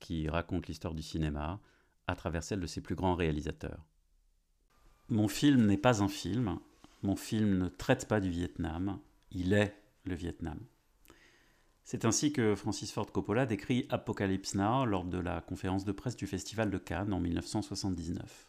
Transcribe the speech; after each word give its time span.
qui 0.00 0.28
raconte 0.28 0.66
l'histoire 0.66 0.94
du 0.94 1.02
cinéma 1.02 1.60
à 2.06 2.14
travers 2.14 2.42
celle 2.42 2.60
de 2.60 2.66
ses 2.66 2.80
plus 2.80 2.94
grands 2.94 3.14
réalisateurs. 3.14 3.84
Mon 5.08 5.28
film 5.28 5.66
n'est 5.66 5.78
pas 5.78 6.02
un 6.02 6.08
film, 6.08 6.58
mon 7.02 7.16
film 7.16 7.58
ne 7.58 7.68
traite 7.68 8.08
pas 8.08 8.20
du 8.20 8.30
Vietnam, 8.30 8.98
il 9.30 9.52
est 9.52 9.76
le 10.04 10.14
Vietnam. 10.14 10.58
C'est 11.82 12.06
ainsi 12.06 12.32
que 12.32 12.54
Francis 12.54 12.92
Ford 12.92 13.12
Coppola 13.12 13.44
décrit 13.44 13.86
Apocalypse 13.90 14.54
Now 14.54 14.86
lors 14.86 15.04
de 15.04 15.18
la 15.18 15.42
conférence 15.42 15.84
de 15.84 15.92
presse 15.92 16.16
du 16.16 16.26
Festival 16.26 16.70
de 16.70 16.78
Cannes 16.78 17.12
en 17.12 17.20
1979. 17.20 18.48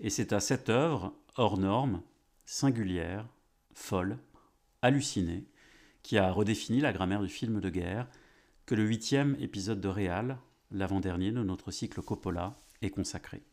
Et 0.00 0.10
c'est 0.10 0.34
à 0.34 0.40
cette 0.40 0.68
œuvre, 0.68 1.14
hors 1.36 1.56
norme, 1.56 2.02
singulière, 2.44 3.26
folle, 3.72 4.18
hallucinée, 4.82 5.46
qui 6.02 6.18
a 6.18 6.30
redéfini 6.30 6.80
la 6.80 6.92
grammaire 6.92 7.22
du 7.22 7.28
film 7.28 7.60
de 7.60 7.70
guerre, 7.70 8.06
que 8.66 8.74
le 8.74 8.84
huitième 8.84 9.36
épisode 9.38 9.80
de 9.80 9.86
Réal, 9.86 10.38
l'avant-dernier 10.72 11.30
de 11.30 11.44
notre 11.44 11.70
cycle 11.70 12.02
Coppola, 12.02 12.60
est 12.82 12.90
consacré. 12.90 13.44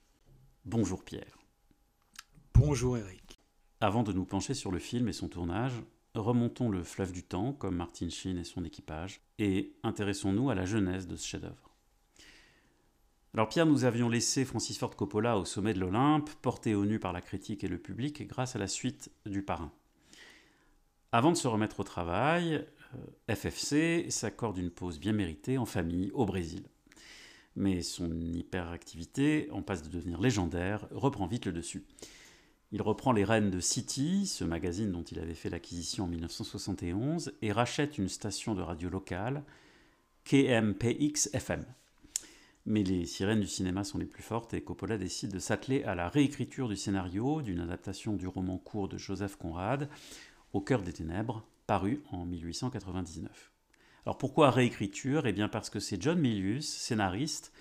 Bonjour 0.66 1.06
Pierre. 1.06 1.38
Bonjour 2.56 2.98
Eric. 2.98 3.40
Avant 3.80 4.02
de 4.02 4.12
nous 4.12 4.26
pencher 4.26 4.56
sur 4.56 4.72
le 4.72 4.80
film 4.80 5.08
et 5.08 5.14
son 5.14 5.28
tournage, 5.28 5.84
remontons 6.16 6.68
le 6.68 6.82
fleuve 6.82 7.12
du 7.12 7.22
temps, 7.22 7.54
comme 7.54 7.76
Martin 7.76 8.10
Sheen 8.10 8.40
et 8.40 8.44
son 8.44 8.66
équipage, 8.66 9.22
et 9.38 9.76
intéressons-nous 9.84 10.50
à 10.50 10.56
la 10.56 10.66
genèse 10.66 11.06
de 11.06 11.16
ce 11.16 11.28
chef-d'œuvre. 11.28 11.76
Alors 13.36 13.50
Pierre, 13.50 13.68
nous 13.68 13.84
avions 13.84 14.10
laissé 14.10 14.46
Francis 14.46 14.80
Ford 14.80 14.96
Coppola 14.96 15.38
au 15.38 15.46
sommet 15.46 15.76
de 15.76 15.80
l'Olympe, 15.80 16.32
porté 16.42 16.74
au 16.74 16.86
nu 16.86 16.98
par 16.98 17.14
la 17.14 17.22
critique 17.22 17.64
et 17.64 17.68
le 17.68 17.78
public 17.78 18.28
grâce 18.28 18.56
à 18.56 18.60
la 18.60 18.68
suite 18.68 19.12
du 19.28 19.44
Parrain. 19.44 19.72
Avant 21.12 21.32
de 21.32 21.38
se 21.38 21.48
remettre 21.48 21.82
au 21.82 21.84
travail, 21.84 22.66
FFC 23.30 24.10
s'accorde 24.10 24.58
une 24.58 24.72
pause 24.72 25.00
bien 25.00 25.14
méritée 25.14 25.58
en 25.58 25.66
famille 25.66 26.12
au 26.14 26.26
Brésil. 26.26 26.64
Mais 27.56 27.82
son 27.82 28.20
hyperactivité, 28.20 29.50
en 29.52 29.62
passe 29.62 29.84
de 29.84 29.90
devenir 29.90 30.20
légendaire, 30.20 30.88
reprend 30.92 31.28
vite 31.28 31.46
le 31.46 31.52
dessus. 31.52 31.86
Il 32.72 32.82
reprend 32.82 33.12
les 33.12 33.24
rênes 33.24 33.52
de 33.52 33.60
City, 33.60 34.26
ce 34.26 34.44
magazine 34.44 34.92
dont 34.92 35.04
il 35.04 35.20
avait 35.20 35.36
fait 35.36 35.52
l'acquisition 35.52 36.06
en 36.06 36.08
1971, 36.08 37.34
et 37.44 37.52
rachète 37.52 38.00
une 38.00 38.10
station 38.10 38.56
de 38.56 38.64
radio 38.64 38.90
locale, 38.90 39.44
KMPX-FM. 40.26 41.66
Mais 42.66 42.84
les 42.84 43.06
sirènes 43.06 43.42
du 43.42 43.48
cinéma 43.48 43.84
sont 43.84 43.98
les 43.98 44.06
plus 44.06 44.24
fortes 44.24 44.54
et 44.54 44.62
Coppola 44.62 44.98
décide 44.98 45.32
de 45.32 45.40
s'atteler 45.40 45.84
à 45.84 45.96
la 45.96 46.08
réécriture 46.08 46.70
du 46.70 46.78
scénario 46.78 47.42
d'une 47.42 47.60
adaptation 47.60 48.14
du 48.14 48.26
roman 48.26 48.58
court 48.58 48.88
de 48.88 48.98
Joseph 48.98 49.36
Conrad, 49.36 49.90
Au 50.54 50.62
cœur 50.62 50.82
des 50.82 50.94
ténèbres, 50.94 51.46
paru 51.74 52.04
en 52.12 52.24
1899. 52.28 53.52
Alors 54.06 54.20
pourquoi 54.20 54.52
réécriture? 54.52 55.26
Eh 55.26 55.34
bien 55.34 55.48
parce 55.50 55.72
que 55.72 55.80
c'est 55.80 56.00
John 56.00 56.20
Milius, 56.20 56.72
scénariste, 56.72 57.52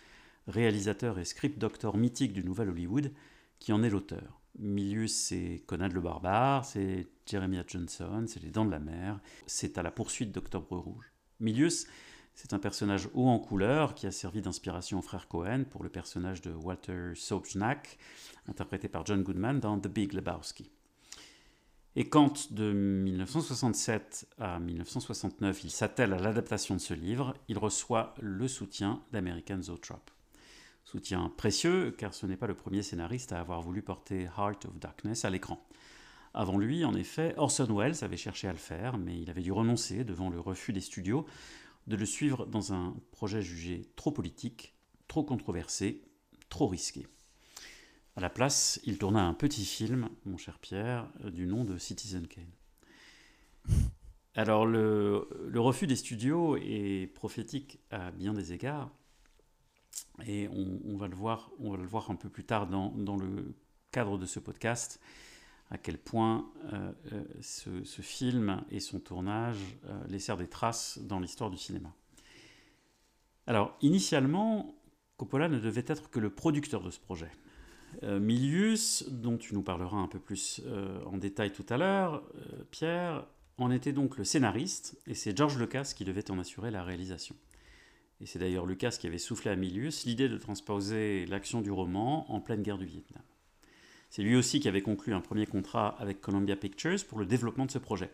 réalisateur 0.46 1.18
et 1.18 1.24
script 1.24 1.58
doctor 1.58 1.96
mythique 1.96 2.34
du 2.34 2.44
Nouvel 2.44 2.68
Hollywood, 2.68 3.10
qui 3.58 3.72
en 3.72 3.82
est 3.82 3.88
l'auteur. 3.88 4.42
Milius, 4.58 5.14
c'est 5.14 5.62
Conan 5.66 5.88
le 5.88 6.02
Barbare, 6.02 6.66
c'est 6.66 7.08
Jeremiah 7.24 7.64
Johnson, 7.66 8.26
c'est 8.28 8.42
Les 8.42 8.50
Dents 8.50 8.66
de 8.66 8.70
la 8.70 8.80
Mer, 8.80 9.18
c'est 9.46 9.78
à 9.78 9.82
la 9.82 9.90
poursuite 9.90 10.30
d'Octobre 10.30 10.76
Rouge. 10.76 11.10
Milius, 11.40 11.86
c'est 12.34 12.52
un 12.52 12.58
personnage 12.58 13.08
haut 13.14 13.28
en 13.28 13.38
couleur 13.38 13.94
qui 13.94 14.06
a 14.06 14.10
servi 14.10 14.42
d'inspiration 14.42 14.98
au 14.98 15.02
frère 15.02 15.26
Cohen 15.26 15.64
pour 15.64 15.82
le 15.82 15.88
personnage 15.88 16.42
de 16.42 16.52
Walter 16.52 17.12
Sobchak, 17.14 17.96
interprété 18.46 18.90
par 18.90 19.06
John 19.06 19.22
Goodman 19.22 19.58
dans 19.58 19.80
The 19.80 19.88
Big 19.88 20.12
Lebowski. 20.12 20.70
Et 21.94 22.08
quand, 22.08 22.52
de 22.52 22.72
1967 22.72 24.26
à 24.38 24.58
1969, 24.58 25.64
il 25.64 25.70
s'attelle 25.70 26.14
à 26.14 26.18
l'adaptation 26.18 26.74
de 26.74 26.80
ce 26.80 26.94
livre, 26.94 27.34
il 27.48 27.58
reçoit 27.58 28.14
le 28.20 28.48
soutien 28.48 29.02
d'American 29.12 29.60
Zoetrope. 29.60 30.10
Soutien 30.84 31.30
précieux, 31.36 31.90
car 31.90 32.14
ce 32.14 32.24
n'est 32.24 32.38
pas 32.38 32.46
le 32.46 32.54
premier 32.54 32.82
scénariste 32.82 33.32
à 33.32 33.40
avoir 33.40 33.60
voulu 33.60 33.82
porter 33.82 34.22
Heart 34.38 34.64
of 34.64 34.78
Darkness 34.78 35.26
à 35.26 35.30
l'écran. 35.30 35.62
Avant 36.32 36.56
lui, 36.56 36.86
en 36.86 36.94
effet, 36.94 37.34
Orson 37.36 37.68
Welles 37.76 38.02
avait 38.02 38.16
cherché 38.16 38.48
à 38.48 38.52
le 38.52 38.58
faire, 38.58 38.96
mais 38.96 39.20
il 39.20 39.28
avait 39.28 39.42
dû 39.42 39.52
renoncer 39.52 40.02
devant 40.02 40.30
le 40.30 40.40
refus 40.40 40.72
des 40.72 40.80
studios 40.80 41.26
de 41.88 41.96
le 41.96 42.06
suivre 42.06 42.46
dans 42.46 42.72
un 42.72 42.94
projet 43.10 43.42
jugé 43.42 43.82
trop 43.96 44.12
politique, 44.12 44.74
trop 45.08 45.24
controversé, 45.24 46.00
trop 46.48 46.68
risqué. 46.68 47.06
À 48.14 48.20
la 48.20 48.28
place, 48.28 48.78
il 48.84 48.98
tourna 48.98 49.24
un 49.24 49.32
petit 49.32 49.64
film, 49.64 50.10
mon 50.26 50.36
cher 50.36 50.58
Pierre, 50.58 51.08
du 51.24 51.46
nom 51.46 51.64
de 51.64 51.78
Citizen 51.78 52.26
Kane. 52.26 52.52
Alors, 54.34 54.66
le, 54.66 55.26
refus 55.56 55.86
des 55.86 55.96
studios 55.96 56.56
est 56.56 57.06
prophétique 57.14 57.80
à 57.90 58.10
bien 58.10 58.34
des 58.34 58.52
égards, 58.52 58.90
et 60.26 60.46
on, 60.48 60.96
va, 60.96 61.08
le 61.08 61.14
voir, 61.14 61.50
un 62.10 62.16
peu 62.16 62.28
plus 62.28 62.44
tard 62.44 62.66
dans, 62.66 63.16
le 63.16 63.54
cadre 63.90 64.18
de 64.18 64.26
ce 64.26 64.40
podcast, 64.40 65.00
à 65.70 65.78
quel 65.78 65.96
point 65.96 66.50
euh, 66.72 66.92
euh, 67.12 67.24
ce, 67.40 68.02
film 68.02 68.62
et 68.70 68.80
son 68.80 69.00
tournage 69.00 69.78
euh, 69.86 70.06
laissèrent 70.08 70.36
des 70.36 70.48
traces 70.48 70.98
dans 70.98 71.18
l'histoire 71.18 71.50
du 71.50 71.56
cinéma. 71.56 71.94
Alors, 73.46 73.74
initialement, 73.80 74.74
Coppola 75.16 75.48
ne 75.48 75.58
devait 75.58 75.84
être 75.86 76.10
que 76.10 76.20
le 76.20 76.28
producteur 76.28 76.82
de 76.82 76.90
ce 76.90 77.00
projet. 77.00 77.30
Euh, 78.02 78.18
Milius, 78.18 79.04
dont 79.08 79.36
tu 79.36 79.54
nous 79.54 79.62
parleras 79.62 79.98
un 79.98 80.08
peu 80.08 80.18
plus 80.18 80.60
euh, 80.66 80.98
en 81.04 81.18
détail 81.18 81.52
tout 81.52 81.66
à 81.68 81.76
l'heure, 81.76 82.22
euh, 82.36 82.64
Pierre, 82.70 83.26
en 83.58 83.70
était 83.70 83.92
donc 83.92 84.16
le 84.16 84.24
scénariste, 84.24 84.98
et 85.06 85.14
c'est 85.14 85.36
George 85.36 85.58
Lucas 85.58 85.92
qui 85.96 86.04
devait 86.04 86.30
en 86.30 86.38
assurer 86.38 86.70
la 86.70 86.82
réalisation. 86.82 87.36
Et 88.20 88.26
c'est 88.26 88.38
d'ailleurs 88.38 88.66
Lucas 88.66 88.96
qui 88.98 89.06
avait 89.06 89.18
soufflé 89.18 89.50
à 89.50 89.56
Milius 89.56 90.04
l'idée 90.04 90.28
de 90.28 90.38
transposer 90.38 91.26
l'action 91.26 91.60
du 91.60 91.70
roman 91.70 92.30
en 92.32 92.40
pleine 92.40 92.62
guerre 92.62 92.78
du 92.78 92.86
Vietnam. 92.86 93.22
C'est 94.10 94.22
lui 94.22 94.36
aussi 94.36 94.60
qui 94.60 94.68
avait 94.68 94.82
conclu 94.82 95.14
un 95.14 95.20
premier 95.20 95.46
contrat 95.46 95.96
avec 95.98 96.20
Columbia 96.20 96.54
Pictures 96.54 97.04
pour 97.08 97.18
le 97.18 97.26
développement 97.26 97.66
de 97.66 97.70
ce 97.70 97.78
projet. 97.78 98.10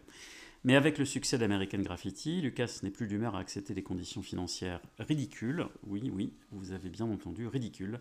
Mais 0.64 0.74
avec 0.74 0.98
le 0.98 1.04
succès 1.04 1.38
d'American 1.38 1.78
Graffiti, 1.78 2.40
Lucas 2.40 2.80
n'est 2.82 2.90
plus 2.90 3.06
d'humeur 3.06 3.36
à 3.36 3.40
accepter 3.40 3.74
des 3.74 3.82
conditions 3.82 4.22
financières 4.22 4.80
ridicules, 4.98 5.66
oui, 5.86 6.10
oui, 6.12 6.32
vous 6.50 6.72
avez 6.72 6.88
bien 6.88 7.06
entendu, 7.06 7.46
ridicules, 7.46 8.00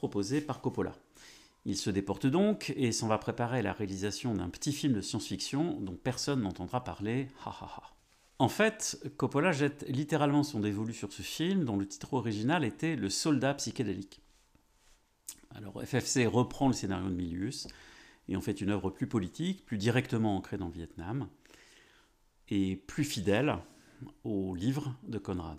proposées 0.00 0.40
par 0.40 0.62
Coppola. 0.62 0.94
Il 1.66 1.76
se 1.76 1.90
déporte 1.90 2.26
donc 2.26 2.72
et 2.74 2.90
s'en 2.90 3.06
va 3.06 3.18
préparer 3.18 3.60
la 3.60 3.74
réalisation 3.74 4.32
d'un 4.32 4.48
petit 4.48 4.72
film 4.72 4.94
de 4.94 5.02
science-fiction 5.02 5.78
dont 5.78 5.94
personne 5.94 6.40
n'entendra 6.40 6.82
parler. 6.82 7.28
En 8.38 8.48
fait, 8.48 8.98
Coppola 9.18 9.52
jette 9.52 9.84
littéralement 9.88 10.42
son 10.42 10.60
dévolu 10.60 10.94
sur 10.94 11.12
ce 11.12 11.20
film 11.20 11.66
dont 11.66 11.76
le 11.76 11.86
titre 11.86 12.14
original 12.14 12.64
était 12.64 12.96
Le 12.96 13.10
soldat 13.10 13.52
psychédélique. 13.52 14.22
Alors 15.54 15.82
FFC 15.84 16.24
reprend 16.24 16.68
le 16.68 16.72
scénario 16.72 17.10
de 17.10 17.14
Milius 17.14 17.68
et 18.30 18.36
en 18.36 18.40
fait 18.40 18.62
une 18.62 18.70
œuvre 18.70 18.88
plus 18.88 19.06
politique, 19.06 19.66
plus 19.66 19.76
directement 19.76 20.34
ancrée 20.34 20.56
dans 20.56 20.68
le 20.68 20.72
Vietnam 20.72 21.28
et 22.48 22.76
plus 22.76 23.04
fidèle 23.04 23.58
au 24.24 24.54
livre 24.54 24.96
de 25.02 25.18
Conrad. 25.18 25.58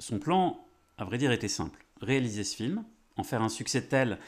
Son 0.00 0.18
plan, 0.18 0.66
à 0.96 1.04
vrai 1.04 1.18
dire, 1.18 1.30
était 1.30 1.46
simple. 1.46 1.84
Réaliser 2.00 2.42
ce 2.42 2.56
film, 2.56 2.84
en 3.18 3.24
faire 3.24 3.42
un 3.42 3.48
succès 3.48 3.82
tel 3.82 4.18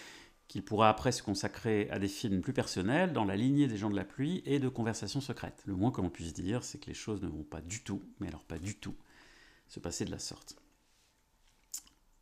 qu'il 0.49 0.65
pourra 0.65 0.89
après 0.89 1.13
se 1.13 1.23
consacrer 1.23 1.89
à 1.91 2.01
des 2.01 2.09
films 2.09 2.41
plus 2.41 2.53
personnels 2.53 3.13
dans 3.13 3.25
la 3.25 3.37
lignée 3.37 3.69
des 3.69 3.77
gens 3.77 3.89
de 3.89 3.95
la 3.95 4.05
pluie 4.05 4.43
et 4.45 4.59
de 4.59 4.69
conversations 4.69 5.21
secrètes. 5.21 5.63
Le 5.65 5.77
moins 5.77 5.93
que 5.93 6.01
l'on 6.01 6.11
puisse 6.11 6.33
dire, 6.33 6.65
c'est 6.65 6.79
que 6.79 6.89
les 6.89 6.95
choses 6.95 7.23
ne 7.23 7.29
vont 7.29 7.45
pas 7.45 7.61
du 7.61 7.85
tout, 7.85 8.03
mais 8.19 8.27
alors 8.27 8.45
pas 8.45 8.59
du 8.59 8.75
tout, 8.75 8.97
se 9.69 9.79
passer 9.79 10.05
de 10.05 10.11
la 10.11 10.19
sorte. 10.19 10.57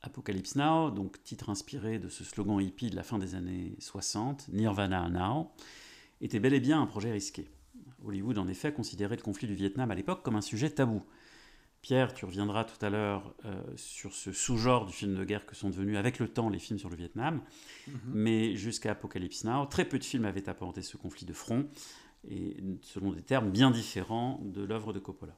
Apocalypse 0.02 0.56
Now, 0.56 0.90
donc 0.90 1.22
titre 1.22 1.48
inspiré 1.48 1.98
de 1.98 2.10
ce 2.10 2.22
slogan 2.22 2.60
hippie 2.60 2.90
de 2.90 2.96
la 2.96 3.02
fin 3.02 3.18
des 3.18 3.34
années 3.34 3.74
60, 3.78 4.48
Nirvana 4.48 5.08
Now, 5.08 5.50
était 6.20 6.38
bel 6.38 6.52
et 6.52 6.60
bien 6.60 6.82
un 6.82 6.86
projet 6.86 7.10
risqué. 7.10 7.48
Hollywood 8.04 8.38
en 8.38 8.46
effet 8.46 8.72
considérait 8.72 9.16
le 9.16 9.22
conflit 9.22 9.48
du 9.48 9.54
Vietnam 9.54 9.90
à 9.90 9.94
l'époque 9.94 10.22
comme 10.22 10.36
un 10.36 10.42
sujet 10.42 10.70
tabou. 10.70 11.02
Pierre, 11.80 12.12
tu 12.12 12.24
reviendras 12.24 12.64
tout 12.64 12.84
à 12.84 12.90
l'heure 12.90 13.34
euh, 13.44 13.62
sur 13.76 14.12
ce 14.12 14.32
sous-genre 14.32 14.86
du 14.86 14.92
film 14.92 15.14
de 15.14 15.24
guerre 15.24 15.46
que 15.46 15.54
sont 15.54 15.70
devenus 15.70 15.96
avec 15.96 16.18
le 16.18 16.28
temps 16.28 16.48
les 16.48 16.58
films 16.58 16.78
sur 16.78 16.90
le 16.90 16.96
Vietnam. 16.96 17.40
Mhm. 17.86 17.94
Mais 18.06 18.56
jusqu'à 18.56 18.92
Apocalypse 18.92 19.44
Now, 19.44 19.66
très 19.66 19.84
peu 19.84 19.98
de 19.98 20.04
films 20.04 20.24
avaient 20.24 20.48
apporté 20.48 20.82
ce 20.82 20.96
conflit 20.96 21.24
de 21.24 21.32
front, 21.32 21.68
et 22.28 22.56
selon 22.82 23.12
des 23.12 23.22
termes 23.22 23.50
bien 23.50 23.70
différents 23.70 24.40
de 24.44 24.62
l'œuvre 24.62 24.92
de 24.92 24.98
Coppola. 24.98 25.36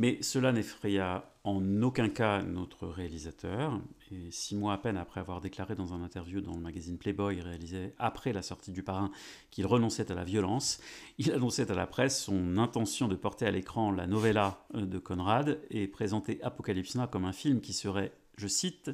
Mais 0.00 0.16
cela 0.22 0.50
n'effraya 0.50 1.30
en 1.44 1.82
aucun 1.82 2.08
cas 2.08 2.42
notre 2.42 2.88
réalisateur. 2.88 3.78
Et 4.10 4.30
six 4.30 4.56
mois 4.56 4.72
à 4.72 4.78
peine 4.78 4.96
après 4.96 5.20
avoir 5.20 5.42
déclaré 5.42 5.74
dans 5.74 5.92
un 5.92 6.02
interview 6.02 6.40
dans 6.40 6.54
le 6.54 6.60
magazine 6.62 6.96
Playboy 6.96 7.42
réalisé 7.42 7.92
après 7.98 8.32
la 8.32 8.40
sortie 8.40 8.72
du 8.72 8.82
parrain 8.82 9.10
qu'il 9.50 9.66
renonçait 9.66 10.10
à 10.10 10.14
la 10.14 10.24
violence, 10.24 10.80
il 11.18 11.30
annonçait 11.32 11.70
à 11.70 11.74
la 11.74 11.86
presse 11.86 12.24
son 12.24 12.56
intention 12.56 13.08
de 13.08 13.14
porter 13.14 13.44
à 13.44 13.50
l'écran 13.50 13.92
la 13.92 14.06
novella 14.06 14.64
de 14.72 14.98
Conrad 14.98 15.60
et 15.68 15.86
présenter 15.86 16.42
Apocalypse 16.42 16.94
Now 16.94 17.06
comme 17.06 17.26
un 17.26 17.34
film 17.34 17.60
qui 17.60 17.74
serait, 17.74 18.10
je 18.38 18.48
cite, 18.48 18.90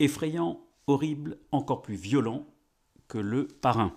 effrayant, 0.00 0.60
horrible, 0.88 1.38
encore 1.52 1.82
plus 1.82 1.94
violent 1.94 2.48
que 3.06 3.18
le 3.18 3.46
parrain. 3.46 3.96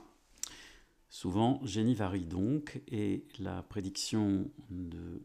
Souvent, 1.09 1.59
génie 1.63 1.95
varie 1.95 2.27
donc, 2.27 2.83
et 2.87 3.25
la 3.39 3.63
prédiction 3.63 4.51
de 4.69 5.23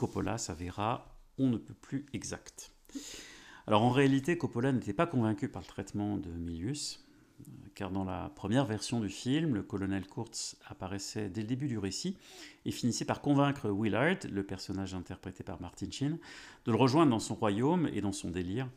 Coppola 0.00 0.38
s'avéra 0.38 1.14
on 1.36 1.48
ne 1.48 1.58
peut 1.58 1.74
plus 1.74 2.06
exact. 2.14 2.72
Alors 3.66 3.82
en 3.82 3.90
réalité, 3.90 4.38
Coppola 4.38 4.72
n'était 4.72 4.94
pas 4.94 5.06
convaincu 5.06 5.46
par 5.46 5.60
le 5.60 5.66
traitement 5.66 6.16
de 6.16 6.30
Milius, 6.30 7.06
car 7.74 7.90
dans 7.90 8.04
la 8.04 8.32
première 8.34 8.64
version 8.64 9.00
du 9.00 9.10
film, 9.10 9.54
le 9.54 9.62
colonel 9.62 10.06
Kurtz 10.06 10.56
apparaissait 10.66 11.28
dès 11.28 11.42
le 11.42 11.46
début 11.46 11.68
du 11.68 11.76
récit 11.76 12.16
et 12.64 12.70
finissait 12.70 13.04
par 13.04 13.20
convaincre 13.20 13.68
Willard, 13.70 14.16
le 14.32 14.42
personnage 14.42 14.94
interprété 14.94 15.44
par 15.44 15.60
Martin 15.60 15.90
Sheen, 15.90 16.16
de 16.64 16.72
le 16.72 16.78
rejoindre 16.78 17.10
dans 17.10 17.18
son 17.18 17.34
royaume 17.34 17.86
et 17.92 18.00
dans 18.00 18.12
son 18.12 18.30
délire. 18.30 18.70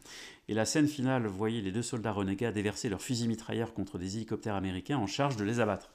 Et 0.49 0.53
la 0.53 0.65
scène 0.65 0.89
finale 0.89 1.25
voyait 1.25 1.61
les 1.61 1.71
deux 1.71 1.83
soldats 1.83 2.11
renégats 2.11 2.51
déverser 2.51 2.89
leurs 2.89 3.01
fusils 3.01 3.29
mitrailleurs 3.29 3.73
contre 3.73 3.97
des 3.97 4.17
hélicoptères 4.17 4.55
américains 4.55 4.97
en 4.97 5.07
charge 5.07 5.37
de 5.37 5.45
les 5.45 5.61
abattre. 5.61 5.93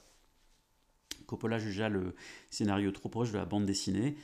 Coppola 1.27 1.59
jugea 1.59 1.87
le 1.87 2.15
scénario 2.49 2.89
trop 2.91 3.09
proche 3.09 3.31
de 3.31 3.37
la 3.37 3.45
bande 3.45 3.67
dessinée 3.67 4.15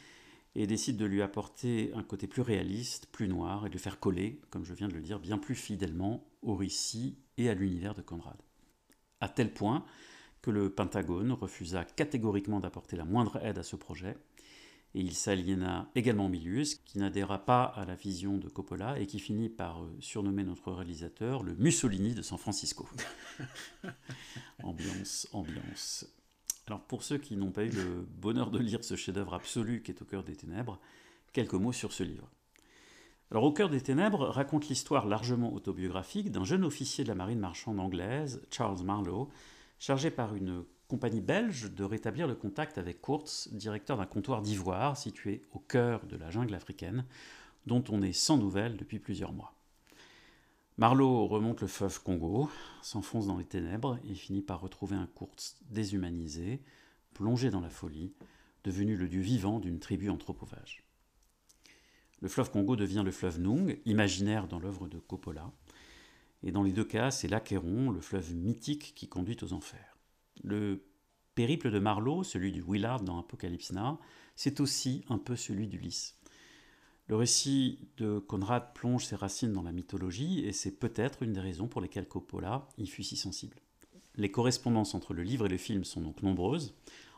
et 0.55 0.67
décide 0.67 0.97
de 0.97 1.05
lui 1.05 1.21
apporter 1.21 1.91
un 1.93 2.03
côté 2.03 2.27
plus 2.27 2.41
réaliste, 2.41 3.07
plus 3.07 3.27
noir, 3.27 3.65
et 3.65 3.69
de 3.69 3.73
le 3.73 3.79
faire 3.79 3.99
coller, 3.99 4.39
comme 4.49 4.63
je 4.63 4.73
viens 4.73 4.87
de 4.87 4.93
le 4.93 5.01
dire, 5.01 5.19
bien 5.19 5.37
plus 5.37 5.55
fidèlement 5.55 6.25
au 6.41 6.55
récit 6.55 7.17
et 7.37 7.49
à 7.49 7.53
l'univers 7.53 7.93
de 7.93 8.01
Conrad. 8.01 8.37
À 9.19 9.29
tel 9.29 9.53
point 9.53 9.85
que 10.41 10.51
le 10.51 10.69
Pentagone 10.69 11.31
refusa 11.31 11.83
catégoriquement 11.83 12.59
d'apporter 12.59 12.95
la 12.95 13.05
moindre 13.05 13.43
aide 13.43 13.57
à 13.57 13.63
ce 13.63 13.75
projet, 13.75 14.15
et 14.95 15.01
il 15.01 15.13
s'aliéna 15.13 15.91
également 15.93 16.29
Milius, 16.29 16.75
qui 16.75 16.99
n'adhéra 16.99 17.45
pas 17.45 17.63
à 17.63 17.83
la 17.83 17.95
vision 17.95 18.37
de 18.37 18.47
Coppola 18.47 18.97
et 18.97 19.07
qui 19.07 19.19
finit 19.19 19.49
par 19.49 19.83
euh, 19.83 19.93
surnommer 19.99 20.45
notre 20.45 20.71
réalisateur 20.71 21.43
le 21.43 21.53
Mussolini 21.55 22.13
de 22.13 22.21
San 22.21 22.37
Francisco. 22.37 22.87
ambiance, 24.63 25.27
ambiance. 25.33 26.07
Alors 26.67 26.81
pour 26.81 27.03
ceux 27.03 27.17
qui 27.17 27.37
n'ont 27.37 27.51
pas 27.51 27.63
eu 27.63 27.69
le 27.69 28.07
bonheur 28.17 28.49
de 28.49 28.59
lire 28.59 28.83
ce 28.83 28.95
chef-d'œuvre 28.95 29.35
absolu 29.35 29.81
qui 29.83 29.91
est 29.91 30.01
au 30.01 30.05
cœur 30.05 30.23
des 30.23 30.35
ténèbres, 30.35 30.79
quelques 31.31 31.53
mots 31.53 31.71
sur 31.71 31.91
ce 31.91 32.03
livre. 32.03 32.29
Alors 33.31 33.43
Au 33.43 33.51
cœur 33.51 33.69
des 33.69 33.81
ténèbres 33.81 34.27
raconte 34.27 34.67
l'histoire 34.67 35.07
largement 35.07 35.53
autobiographique 35.53 36.31
d'un 36.31 36.43
jeune 36.43 36.63
officier 36.63 37.03
de 37.03 37.09
la 37.09 37.15
marine 37.15 37.39
marchande 37.39 37.79
anglaise, 37.79 38.41
Charles 38.51 38.83
Marlowe, 38.83 39.29
chargé 39.79 40.11
par 40.11 40.35
une 40.35 40.63
compagnie 40.87 41.21
belge 41.21 41.71
de 41.71 41.83
rétablir 41.83 42.27
le 42.27 42.35
contact 42.35 42.77
avec 42.77 43.01
Kurtz, 43.01 43.49
directeur 43.51 43.97
d'un 43.97 44.05
comptoir 44.05 44.41
d'ivoire 44.41 44.95
situé 44.95 45.43
au 45.53 45.59
cœur 45.59 46.05
de 46.05 46.15
la 46.15 46.29
jungle 46.29 46.53
africaine, 46.53 47.05
dont 47.65 47.83
on 47.89 48.03
est 48.03 48.13
sans 48.13 48.37
nouvelles 48.37 48.77
depuis 48.77 48.99
plusieurs 48.99 49.33
mois. 49.33 49.54
Marlowe 50.77 51.27
remonte 51.27 51.61
le 51.61 51.67
fleuve 51.67 52.03
Congo, 52.03 52.49
s'enfonce 52.81 53.27
dans 53.27 53.37
les 53.37 53.45
ténèbres 53.45 53.97
et 54.09 54.13
finit 54.13 54.41
par 54.41 54.59
retrouver 54.59 54.97
un 54.97 55.07
Kurtz 55.07 55.57
déshumanisé, 55.69 56.61
plongé 57.13 57.49
dans 57.49 57.61
la 57.61 57.69
folie, 57.69 58.13
devenu 58.65 58.97
le 58.97 59.07
dieu 59.07 59.21
vivant 59.21 59.59
d'une 59.59 59.79
tribu 59.79 60.09
anthropophage. 60.09 60.83
Le 62.19 62.27
fleuve 62.27 62.51
Congo 62.51 62.75
devient 62.75 63.03
le 63.05 63.11
fleuve 63.11 63.39
Nung, 63.39 63.79
imaginaire 63.85 64.47
dans 64.47 64.59
l'œuvre 64.59 64.89
de 64.89 64.99
Coppola. 64.99 65.49
Et 66.43 66.51
dans 66.51 66.63
les 66.63 66.73
deux 66.73 66.83
cas, 66.83 67.09
c'est 67.09 67.29
l'Acheron, 67.29 67.89
le 67.89 68.01
fleuve 68.01 68.33
mythique 68.35 68.93
qui 68.95 69.07
conduit 69.07 69.37
aux 69.43 69.53
enfers. 69.53 69.97
Le 70.43 70.83
périple 71.35 71.71
de 71.71 71.79
Marlowe, 71.79 72.23
celui 72.23 72.51
du 72.51 72.61
Willard 72.61 73.01
dans 73.01 73.19
Apocalypse 73.19 73.71
Now, 73.71 73.97
c'est 74.35 74.59
aussi 74.59 75.05
un 75.07 75.19
peu 75.19 75.37
celui 75.37 75.67
d'Ulysse. 75.67 76.17
Le 77.07 77.15
récit 77.15 77.77
de 77.97 78.17
Conrad 78.17 78.73
plonge 78.73 79.05
ses 79.05 79.15
racines 79.15 79.53
dans 79.53 79.61
la 79.61 79.71
mythologie 79.71 80.43
et 80.45 80.51
c'est 80.51 80.71
peut-être 80.79 81.21
une 81.21 81.33
des 81.33 81.39
raisons 81.39 81.67
pour 81.67 81.81
lesquelles 81.81 82.07
Coppola 82.07 82.67
y 82.79 82.87
fut 82.87 83.03
si 83.03 83.15
sensible. 83.15 83.57
Les 84.15 84.31
correspondances 84.31 84.95
entre 84.95 85.13
le 85.13 85.21
livre 85.21 85.45
et 85.45 85.49
le 85.49 85.57
film 85.57 85.83
sont 85.83 86.01
donc 86.01 86.23
nombreuses, 86.23 86.73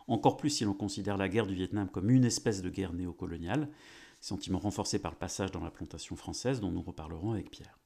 encore 0.07 0.35
plus 0.35 0.49
si 0.49 0.65
l'on 0.65 0.73
considère 0.73 1.15
la 1.15 1.29
guerre 1.29 1.47
du 1.47 1.55
Vietnam 1.55 1.87
comme 1.89 2.09
une 2.09 2.25
espèce 2.25 2.61
de 2.61 2.69
guerre 2.69 2.91
néocoloniale, 2.91 3.69
sentiment 4.19 4.59
renforcé 4.59 4.99
par 4.99 5.11
le 5.11 5.17
passage 5.17 5.51
dans 5.51 5.63
la 5.63 5.71
plantation 5.71 6.17
française 6.17 6.59
dont 6.59 6.71
nous 6.71 6.81
reparlerons 6.81 7.31
avec 7.31 7.49
Pierre. 7.49 7.79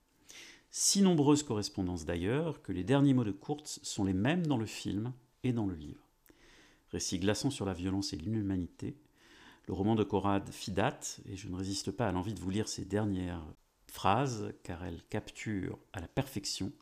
Si 0.72 1.04
nombreuses 1.04 1.44
correspondances 1.44 2.06
d'ailleurs 2.06 2.64
que 2.64 2.72
les 2.72 2.84
derniers 2.84 3.14
mots 3.14 3.26
de 3.26 3.32
Kurtz 3.32 3.80
sont 3.84 4.06
les 4.06 4.14
mêmes 4.14 4.48
dans 4.48 4.58
le 4.58 4.66
film 4.66 5.14
et 5.44 5.54
dans 5.54 5.68
le 5.68 5.76
livre. 5.76 6.08
Récit 6.92 7.20
glaçant 7.20 7.52
sur 7.52 7.66
la 7.66 7.74
violence 7.74 8.14
et 8.14 8.18
l'inhumanité, 8.18 8.96
le 9.72 9.76
roman 9.76 9.96
de 9.96 10.04
Conrad 10.04 10.50
fit 10.50 10.74
date, 10.74 11.22
et 11.26 11.38
je 11.38 11.48
ne 11.48 11.56
résiste 11.56 11.92
pas 11.92 12.06
à 12.06 12.12
l'envie 12.12 12.34
de 12.34 12.42
vous 12.42 12.50
lire 12.50 12.68
ces 12.68 12.84
dernières 12.84 13.46
phrases, 13.88 14.54
car 14.64 14.84
elles 14.84 15.02
capturent 15.10 15.80
à 15.94 16.02
la 16.02 16.10
perfection 16.10 16.74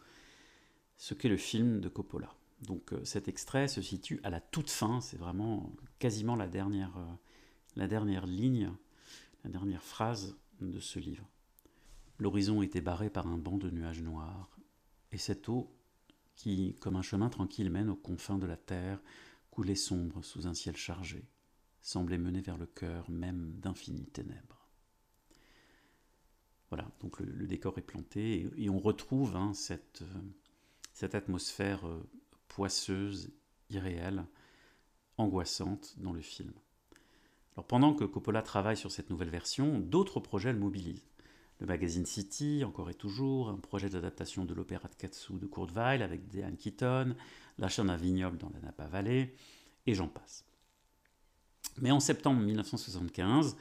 ce 0.98 1.14
qu'est 1.14 1.30
le 1.30 1.38
film 1.38 1.82
de 1.82 1.88
Coppola. 1.88 2.34
Donc 2.64 2.92
euh, 2.92 3.06
cet 3.06 3.28
extrait 3.28 3.68
se 3.68 3.84
situe 3.84 4.20
à 4.24 4.32
la 4.32 4.42
toute 4.42 4.72
fin, 4.72 5.02
c'est 5.02 5.18
vraiment 5.18 5.72
quasiment 6.00 6.36
la 6.36 6.48
dernière, 6.48 6.98
euh, 6.98 7.14
la 7.76 7.88
dernière 7.88 8.26
ligne 8.26 8.72
la 9.44 9.52
dernière 9.52 9.84
phrase 9.84 10.36
de 10.60 10.80
ce 10.80 10.98
livre. 10.98 11.30
L'horizon 12.18 12.64
était 12.64 12.82
barré 12.82 13.12
par 13.12 13.28
un 13.28 13.38
banc 13.38 13.60
de 13.60 13.70
nuages 13.70 14.02
noirs, 14.02 14.50
et 15.12 15.20
cette 15.20 15.48
eau, 15.48 15.72
qui, 16.36 16.76
comme 16.80 16.96
un 16.96 17.04
chemin 17.04 17.30
tranquille, 17.30 17.70
mène 17.70 17.92
aux 17.92 17.96
confins 17.96 18.40
de 18.40 18.48
la 18.48 18.58
terre, 18.58 19.00
coulait 19.52 19.76
sombre 19.76 20.24
sous 20.24 20.48
un 20.48 20.56
ciel 20.56 20.76
chargé, 20.76 21.24
semblait 21.82 22.18
mener 22.18 22.42
vers 22.42 22.58
le 22.58 22.66
cœur 22.66 23.10
même 23.10 23.54
d'infinies 23.60 24.08
ténèbres. 24.08 24.68
Voilà, 26.70 26.88
donc 27.02 27.20
le, 27.20 27.48
décor 27.48 27.78
est 27.78 27.84
planté, 27.84 28.48
et, 28.58 28.70
on 28.70 28.80
retrouve 28.80 29.36
hein, 29.36 29.54
cette, 29.54 30.04
cette, 30.94 31.16
atmosphère 31.16 31.88
euh, 31.88 32.08
poisseuse, 32.48 33.32
irréelle, 33.72 34.26
angoissante 35.18 35.96
dans 35.98 36.14
le 36.14 36.22
film 36.22 36.54
pendant 37.68 37.94
que 37.94 38.04
Coppola 38.04 38.42
travaille 38.42 38.78
sur 38.78 38.92
cette 38.92 39.10
nouvelle 39.10 39.30
version, 39.30 39.80
d'autres 39.80 40.20
projets 40.20 40.54
le 40.54 40.60
mobilisent. 40.60 41.08
Le 41.60 41.68
magazine 41.68 42.06
City, 42.06 42.64
encore 42.66 42.90
et 42.90 42.94
toujours, 42.94 43.50
un 43.50 43.58
projet 43.58 43.90
d'adaptation 43.90 44.46
de 44.46 44.54
l'opéra 44.54 44.88
de 44.88 44.96
Katsu 44.96 45.34
de 45.34 45.46
Kurt 45.46 45.72
Weill 45.72 46.02
avec 46.02 46.28
Diane 46.28 46.56
Keaton, 46.56 47.16
l'achat 47.58 47.84
d'un 47.84 47.98
vignoble 47.98 48.38
dans 48.38 48.50
la 48.50 48.60
Napa 48.60 48.88
Valley, 48.88 49.34
et 49.86 49.94
j'en 49.94 50.08
passe. 50.08 50.46
Mais 51.82 51.92
en 51.92 52.00
septembre 52.00 52.42
1975, 52.42 53.56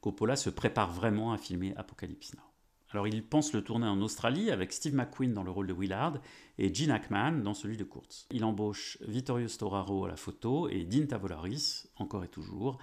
Coppola 0.00 0.36
se 0.36 0.50
prépare 0.50 0.92
vraiment 0.92 1.32
à 1.32 1.38
filmer 1.38 1.74
Apocalypse 1.76 2.34
Now. 2.34 2.42
Alors 2.90 3.08
il 3.08 3.24
pense 3.24 3.52
le 3.52 3.64
tourner 3.64 3.88
en 3.88 4.00
Australie 4.00 4.52
avec 4.52 4.72
Steve 4.72 4.94
McQueen 4.94 5.34
dans 5.34 5.42
le 5.42 5.50
rôle 5.50 5.66
de 5.66 5.72
Willard 5.72 6.20
et 6.58 6.72
Gene 6.72 6.92
Hackman 6.92 7.42
dans 7.42 7.54
celui 7.54 7.76
de 7.76 7.82
Kurtz. 7.82 8.26
Il 8.30 8.44
embauche 8.44 8.98
Vittorio 9.00 9.48
Storaro 9.48 10.04
à 10.04 10.08
la 10.08 10.16
photo 10.16 10.68
et 10.68 10.84
Dean 10.84 11.06
Tavolaris, 11.06 11.86
encore 11.96 12.22
et 12.22 12.28
toujours, 12.28 12.78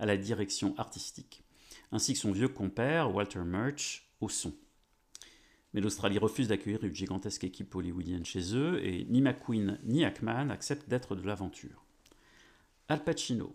à 0.00 0.06
la 0.06 0.16
direction 0.16 0.74
artistique, 0.78 1.44
ainsi 1.92 2.14
que 2.14 2.18
son 2.18 2.32
vieux 2.32 2.48
compère 2.48 3.14
Walter 3.14 3.44
Murch 3.44 4.10
au 4.20 4.28
son. 4.28 4.52
Mais 5.74 5.80
l'Australie 5.80 6.18
refuse 6.18 6.48
d'accueillir 6.48 6.82
une 6.82 6.94
gigantesque 6.94 7.44
équipe 7.44 7.72
hollywoodienne 7.72 8.24
chez 8.24 8.56
eux 8.56 8.84
et 8.84 9.04
ni 9.08 9.22
McQueen 9.22 9.78
ni 9.84 10.04
Ackman 10.04 10.50
acceptent 10.50 10.88
d'être 10.88 11.14
de 11.14 11.22
l'aventure. 11.22 11.84
Al 12.88 13.04
Pacino, 13.04 13.54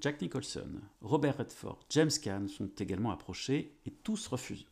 Jack 0.00 0.20
Nicholson, 0.20 0.80
Robert 1.00 1.38
Redford, 1.38 1.78
James 1.90 2.10
Caan 2.22 2.48
sont 2.48 2.70
également 2.78 3.10
approchés 3.10 3.78
et 3.86 3.90
tous 3.90 4.26
refusent. 4.26 4.66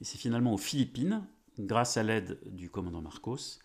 Et 0.00 0.04
c'est 0.04 0.18
finalement 0.18 0.54
aux 0.54 0.58
Philippines, 0.58 1.26
grâce 1.58 1.96
à 1.96 2.02
l'aide 2.02 2.38
du 2.46 2.70
commandant 2.70 3.02
Marcos, 3.02 3.58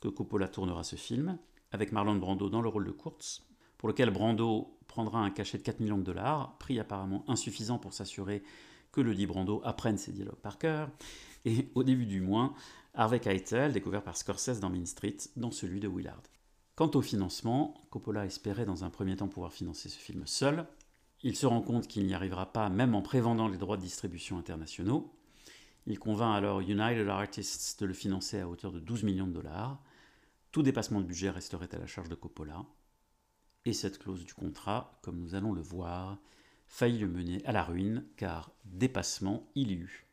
que 0.00 0.08
Coppola 0.08 0.48
tournera 0.48 0.84
ce 0.84 0.96
film, 0.96 1.38
avec 1.72 1.92
Marlon 1.92 2.16
Brando 2.16 2.48
dans 2.48 2.62
le 2.62 2.68
rôle 2.68 2.86
de 2.86 2.92
Kurtz, 2.92 3.42
pour 3.78 3.88
lequel 3.88 4.10
Brando 4.10 4.78
prendra 4.86 5.20
un 5.20 5.30
cachet 5.30 5.58
de 5.58 5.62
4 5.62 5.80
millions 5.80 5.98
de 5.98 6.04
dollars, 6.04 6.56
prix 6.58 6.78
apparemment 6.78 7.24
insuffisant 7.28 7.78
pour 7.78 7.92
s'assurer 7.92 8.42
que 8.92 9.00
le 9.00 9.14
dit 9.14 9.26
Brando 9.26 9.60
apprenne 9.64 9.98
ses 9.98 10.12
dialogues 10.12 10.36
par 10.36 10.58
cœur. 10.58 10.88
Et 11.44 11.68
au 11.74 11.82
début 11.82 12.06
du 12.06 12.20
mois, 12.20 12.54
Harvey 12.94 13.18
Keitel, 13.18 13.72
découvert 13.72 14.02
par 14.02 14.16
Scorsese 14.16 14.60
dans 14.60 14.70
Main 14.70 14.86
Street, 14.86 15.16
dans 15.36 15.50
celui 15.50 15.80
de 15.80 15.88
Willard. 15.88 16.22
Quant 16.76 16.90
au 16.94 17.02
financement, 17.02 17.86
Coppola 17.90 18.26
espérait 18.26 18.64
dans 18.64 18.84
un 18.84 18.90
premier 18.90 19.16
temps 19.16 19.28
pouvoir 19.28 19.52
financer 19.52 19.88
ce 19.88 19.98
film 19.98 20.26
seul. 20.26 20.66
Il 21.22 21.36
se 21.36 21.46
rend 21.46 21.60
compte 21.60 21.86
qu'il 21.86 22.04
n'y 22.06 22.14
arrivera 22.14 22.52
pas 22.52 22.68
même 22.68 22.94
en 22.94 23.02
prévendant 23.02 23.48
les 23.48 23.58
droits 23.58 23.76
de 23.76 23.82
distribution 23.82 24.38
internationaux. 24.38 25.14
Il 25.86 25.98
convainc 25.98 26.34
alors 26.34 26.60
United 26.60 27.08
Artists 27.08 27.80
de 27.80 27.86
le 27.86 27.94
financer 27.94 28.40
à 28.40 28.48
hauteur 28.48 28.72
de 28.72 28.80
12 28.80 29.04
millions 29.04 29.26
de 29.26 29.32
dollars. 29.32 29.80
Tout 30.50 30.62
dépassement 30.62 31.00
de 31.00 31.06
budget 31.06 31.30
resterait 31.30 31.72
à 31.74 31.78
la 31.78 31.86
charge 31.86 32.08
de 32.08 32.14
Coppola 32.14 32.64
et 33.64 33.72
cette 33.72 33.98
clause 33.98 34.24
du 34.24 34.34
contrat, 34.34 34.98
comme 35.02 35.18
nous 35.18 35.34
allons 35.34 35.52
le 35.52 35.62
voir, 35.62 36.18
faillit 36.66 36.98
le 36.98 37.08
mener 37.08 37.44
à 37.46 37.52
la 37.52 37.62
ruine, 37.62 38.04
car 38.16 38.50
dépassement 38.64 39.48
il 39.54 39.70
y 39.70 39.74
eut. 39.74 40.03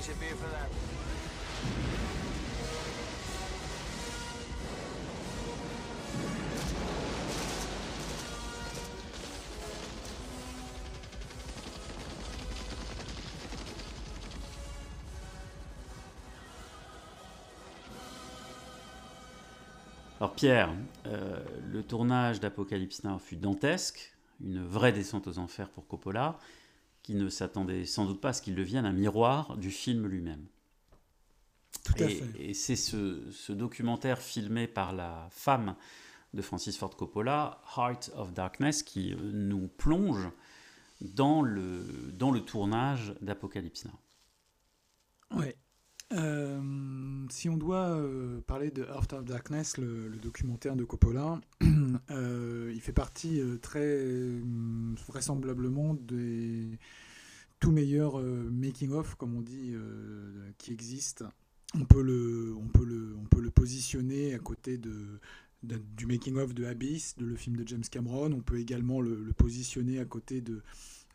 That. 0.00 0.68
Alors 20.20 20.34
Pierre, 20.34 20.70
euh, 21.06 21.40
le 21.72 21.82
tournage 21.82 22.38
d'Apocalypse 22.38 23.02
Now 23.02 23.18
fut 23.18 23.36
dantesque, 23.36 24.12
une 24.40 24.64
vraie 24.64 24.92
descente 24.92 25.26
aux 25.26 25.38
enfers 25.38 25.68
pour 25.70 25.88
Coppola, 25.88 26.38
qui 27.08 27.14
ne 27.14 27.30
s'attendait 27.30 27.86
sans 27.86 28.04
doute 28.04 28.20
pas 28.20 28.28
à 28.28 28.32
ce 28.34 28.42
qu'il 28.42 28.54
devienne 28.54 28.84
un 28.84 28.92
miroir 28.92 29.56
du 29.56 29.70
film 29.70 30.06
lui-même. 30.06 30.44
Tout 31.82 31.94
à 32.02 32.04
Et, 32.04 32.10
fait. 32.10 32.34
et 32.38 32.52
c'est 32.52 32.76
ce, 32.76 33.30
ce 33.30 33.50
documentaire 33.54 34.20
filmé 34.20 34.66
par 34.66 34.92
la 34.92 35.26
femme 35.30 35.74
de 36.34 36.42
Francis 36.42 36.76
Ford 36.76 36.94
Coppola, 36.94 37.62
Heart 37.78 38.10
of 38.14 38.34
Darkness, 38.34 38.82
qui 38.82 39.14
euh, 39.14 39.16
nous 39.32 39.68
plonge 39.68 40.28
dans 41.00 41.40
le, 41.40 42.12
dans 42.12 42.30
le 42.30 42.42
tournage 42.44 43.14
d'Apocalypse 43.22 43.86
Now. 43.86 43.92
Ouais. 45.30 45.56
Euh, 46.14 47.26
si 47.28 47.48
on 47.50 47.58
doit 47.58 47.90
euh, 47.90 48.40
parler 48.46 48.70
de 48.70 48.82
Heart 48.82 49.12
of 49.12 49.24
Darkness, 49.24 49.76
le, 49.76 50.10
documentaire 50.22 50.74
de 50.74 50.84
Coppola, 50.84 51.40
euh, 52.10 52.72
il 52.74 52.80
fait 52.80 52.92
partie 52.92 53.40
très 53.60 53.80
euh, 53.84 54.40
vraisemblablement 55.06 55.94
des 55.94 56.78
tout 57.60 57.72
meilleurs 57.72 58.20
making-of, 58.22 59.16
comme 59.16 59.34
on 59.34 59.42
dit, 59.42 59.74
qui 60.58 60.72
existent. 60.72 61.24
On 61.74 61.84
peut, 61.84 62.02
le, 62.02 62.54
on, 62.56 62.68
peut 62.68 62.84
le, 62.84 63.16
on 63.20 63.24
peut 63.24 63.40
le 63.40 63.50
positionner 63.50 64.32
à 64.32 64.38
côté 64.38 64.78
de, 64.78 65.18
du 65.64 66.06
making-of 66.06 66.54
de 66.54 66.64
Abyss, 66.66 67.16
de 67.16 67.26
le 67.26 67.34
film 67.34 67.56
de 67.56 67.66
James 67.66 67.82
Cameron. 67.90 68.32
On 68.32 68.42
peut 68.42 68.60
également 68.60 69.00
le, 69.00 69.32
positionner 69.36 69.98
à 69.98 70.04
côté 70.04 70.40
de, 70.40 70.62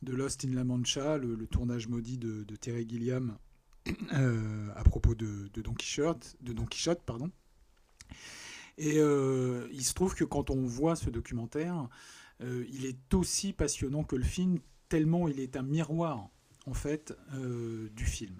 de 0.02 0.14
Lost 0.14 0.44
in 0.44 0.54
La 0.54 0.66
Mancha, 0.66 1.18
le, 1.18 1.48
tournage 1.48 1.88
maudit 1.88 2.18
de, 2.18 2.44
Terry 2.58 2.86
Gilliam 2.88 3.38
à 4.12 4.84
propos 4.84 5.16
de, 5.16 5.50
Don 5.56 5.74
Quichotte, 5.74 6.36
de 6.42 6.54
Don 6.54 6.66
Quichotte, 6.66 7.02
pardon. 7.04 7.32
Et 8.78 8.98
euh, 8.98 9.68
il 9.72 9.84
se 9.84 9.94
trouve 9.94 10.16
que 10.16 10.24
quand 10.24 10.50
on 10.50 10.64
voit 10.66 10.96
ce 10.96 11.10
documentaire, 11.10 11.90
euh, 12.42 12.66
il 12.72 12.86
est 12.86 13.14
aussi 13.14 13.54
passionnant 13.54 14.04
que 14.04 14.16
le 14.16 14.24
film, 14.24 14.60
tellement 14.90 15.28
il 15.28 15.40
est 15.40 15.56
un 15.56 15.64
miroir 15.64 16.30
en 16.66 16.74
fait 16.74 17.14
euh, 17.34 17.90
du 17.90 18.06
film. 18.06 18.40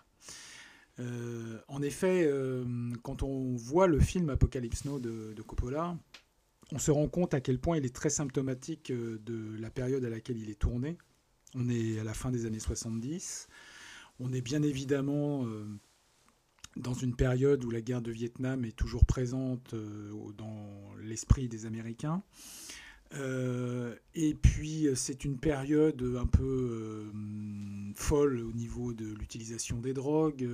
Euh, 1.00 1.60
en 1.68 1.82
effet, 1.82 2.26
euh, 2.26 2.64
quand 3.02 3.24
on 3.24 3.56
voit 3.56 3.88
le 3.88 4.00
film 4.00 4.30
Apocalypse 4.30 4.86
Now 4.86 5.00
de, 5.00 5.42
Coppola, 5.42 5.98
on 6.72 6.78
se 6.78 6.92
rend 6.92 7.08
compte 7.08 7.34
à 7.34 7.42
quel 7.42 7.60
point 7.60 7.78
il 7.78 7.86
est 7.86 7.96
très 7.96 8.10
symptomatique 8.10 8.92
euh, 8.92 9.20
de 9.26 9.58
la 9.60 9.70
période 9.70 10.06
à 10.06 10.10
laquelle 10.10 10.38
il 10.38 10.50
est 10.50 10.60
tourné. 10.60 10.98
On 11.56 11.70
est 11.70 12.00
à 12.00 12.04
la 12.04 12.14
fin 12.14 12.32
des 12.32 12.46
années 12.46 12.60
70. 12.60 13.48
On 14.20 14.32
est 14.32 14.42
bien 14.42 14.62
évidemment 14.62 15.46
euh, 15.46 15.66
dans 16.78 16.94
une 16.94 17.16
période 17.16 17.64
où 17.66 17.72
la 17.72 17.82
guerre 17.82 18.02
de 18.02 18.12
Vietnam 18.12 18.64
est 18.66 18.76
toujours 18.76 19.06
présente 19.06 19.74
euh, 19.74 20.12
dans 20.38 20.94
l'esprit 21.02 21.48
des 21.48 21.66
Américains. 21.66 22.24
Euh, 23.16 23.96
et 24.16 24.34
puis 24.34 24.88
c'est 24.96 25.24
une 25.24 25.38
période 25.38 26.02
un 26.18 26.26
peu 26.26 27.12
folle 27.96 28.40
au 28.40 28.52
niveau 28.54 28.94
de 28.94 29.06
l'utilisation 29.06 29.80
des 29.80 29.94
drogues, 29.94 30.48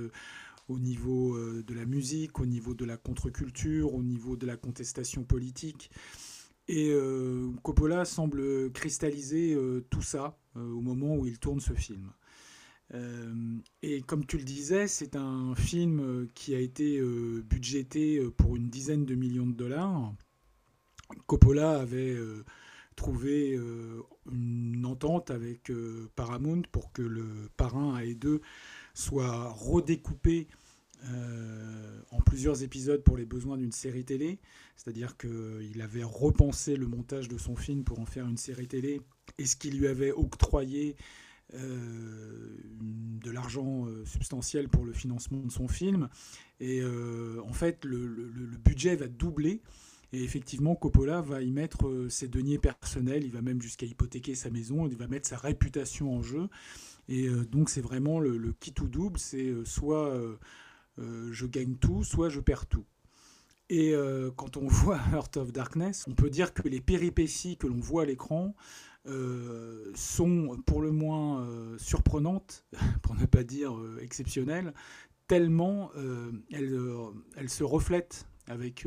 au 0.68 0.78
niveau 0.78 1.38
de 1.38 1.74
la 1.74 1.86
musique, 1.86 2.38
au 2.38 2.46
niveau 2.46 2.74
de 2.74 2.84
la 2.84 2.98
contre-culture, 2.98 3.94
au 3.94 4.02
niveau 4.02 4.36
de 4.36 4.46
la 4.46 4.56
contestation 4.58 5.24
politique. 5.24 5.90
Et 6.68 6.94
Coppola 7.62 8.04
semble 8.04 8.70
cristalliser 8.72 9.56
tout 9.88 10.02
ça 10.02 10.38
au 10.54 10.82
moment 10.82 11.16
où 11.16 11.24
il 11.24 11.38
tourne 11.38 11.60
ce 11.60 11.72
film. 11.72 12.12
Euh, 12.94 13.32
et 13.82 14.02
comme 14.02 14.26
tu 14.26 14.36
le 14.36 14.44
disais, 14.44 14.88
c'est 14.88 15.16
un 15.16 15.54
film 15.54 16.00
euh, 16.00 16.30
qui 16.34 16.54
a 16.54 16.58
été 16.58 16.98
euh, 16.98 17.42
budgété 17.42 18.20
pour 18.36 18.56
une 18.56 18.68
dizaine 18.68 19.04
de 19.04 19.14
millions 19.14 19.46
de 19.46 19.54
dollars. 19.54 20.12
Coppola 21.26 21.80
avait 21.80 22.16
trouvé 22.94 23.58
une 24.30 24.86
entente 24.86 25.32
avec 25.32 25.72
Paramount 26.14 26.62
pour 26.70 26.92
que 26.92 27.02
le 27.02 27.50
Parrain 27.56 27.96
A 27.96 28.04
et 28.04 28.14
2 28.14 28.40
soit 28.94 29.48
redécoupé 29.48 30.46
en 32.12 32.20
plusieurs 32.24 32.62
épisodes 32.62 33.02
pour 33.02 33.16
les 33.16 33.24
besoins 33.24 33.56
d'une 33.56 33.72
série 33.72 34.04
télé. 34.04 34.38
C'est-à-dire 34.76 35.16
qu'il 35.16 35.82
avait 35.82 36.04
repensé 36.04 36.76
le 36.76 36.86
montage 36.86 37.26
de 37.26 37.38
son 37.38 37.56
film 37.56 37.82
pour 37.82 37.98
en 37.98 38.06
faire 38.06 38.28
une 38.28 38.36
série 38.36 38.68
télé 38.68 39.00
et 39.38 39.46
ce 39.46 39.56
qui 39.56 39.72
lui 39.72 39.88
avait 39.88 40.12
octroyé 40.12 40.94
de 41.52 43.30
l'argent 43.30 43.86
euh, 43.86 44.04
substantiel 44.04 44.68
pour 44.68 44.84
le 44.84 44.92
financement 44.92 45.38
de 45.38 45.50
son 45.50 45.68
film. 45.68 46.08
Et 46.58 46.80
euh, 46.80 47.40
en 47.44 47.52
fait, 47.52 47.84
le, 47.84 48.30
budget 48.64 48.96
va 48.96 49.08
doubler. 49.08 49.62
Et 50.12 50.24
effectivement, 50.24 50.74
Coppola 50.74 51.20
va 51.20 51.40
y 51.42 51.52
mettre 51.52 51.86
euh, 51.86 52.08
ses 52.08 52.26
deniers 52.26 52.58
personnels, 52.58 53.22
il 53.24 53.30
va 53.30 53.42
même 53.42 53.62
jusqu'à 53.62 53.86
hypothéquer 53.86 54.34
sa 54.34 54.50
maison, 54.50 54.88
il 54.88 54.96
va 54.96 55.06
mettre 55.06 55.28
sa 55.28 55.36
réputation 55.36 56.12
en 56.12 56.22
jeu. 56.22 56.48
Et 57.08 57.28
euh, 57.28 57.44
donc 57.44 57.70
c'est 57.70 57.80
vraiment 57.80 58.18
le, 58.18 58.36
le 58.36 58.52
qui 58.52 58.72
tout 58.72 58.88
double, 58.88 59.18
c'est 59.18 59.46
euh, 59.46 59.64
soit 59.64 60.08
euh, 60.14 60.36
euh, 60.98 61.28
je 61.32 61.46
gagne 61.46 61.76
tout, 61.76 62.02
soit 62.04 62.28
je 62.28 62.40
perds 62.40 62.66
tout. 62.66 62.84
Et 63.68 63.94
euh, 63.94 64.30
quand 64.36 64.56
on 64.56 64.66
voit 64.68 64.98
Heart 65.12 65.36
of 65.38 65.52
Darkness, 65.52 66.04
on 66.08 66.14
peut 66.14 66.30
dire 66.30 66.52
que 66.52 66.68
les 66.68 66.80
péripéties 66.80 67.56
que 67.56 67.66
l'on 67.66 67.80
voit 67.80 68.02
à 68.02 68.06
l'écran 68.06 68.54
euh, 69.06 69.90
sont 69.94 70.60
pour 70.66 70.82
le 70.82 70.90
moins 70.92 71.42
euh, 71.42 71.78
surprenantes, 71.78 72.64
pour 73.02 73.14
ne 73.14 73.26
pas 73.26 73.42
dire 73.44 73.76
euh, 73.76 73.98
exceptionnelles, 74.02 74.74
tellement 75.26 75.92
elles, 76.50 76.76
elles 77.36 77.50
se 77.50 77.62
reflètent 77.62 78.26
avec 78.48 78.84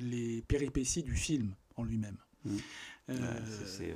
les 0.00 0.42
péripéties 0.42 1.02
du 1.02 1.14
film 1.16 1.54
en 1.76 1.82
lui-même. 1.84 2.16
Mm. 2.44 2.56
Euh, 3.10 3.14
Ouais, 3.14 3.42
c'est- 3.66 3.94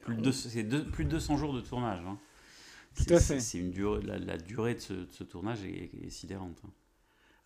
plus, 0.00 0.84
plus 0.90 1.04
de 1.04 1.10
200 1.10 1.36
jours 1.38 1.54
de 1.54 1.60
tournage. 1.60 2.00
hein. 2.06 2.18
Tout 2.94 3.14
à 3.14 3.20
fait. 3.20 3.40
C'est 3.40 3.58
une 3.58 3.70
durée, 3.70 4.02
la, 4.02 4.18
la 4.18 4.36
durée 4.38 4.74
de 4.74 4.80
ce, 4.80 4.92
de 4.92 5.06
ce 5.10 5.24
tournage 5.24 5.64
est, 5.64 5.90
est 6.02 6.10
sidérante. 6.10 6.60
hein. 6.66 6.70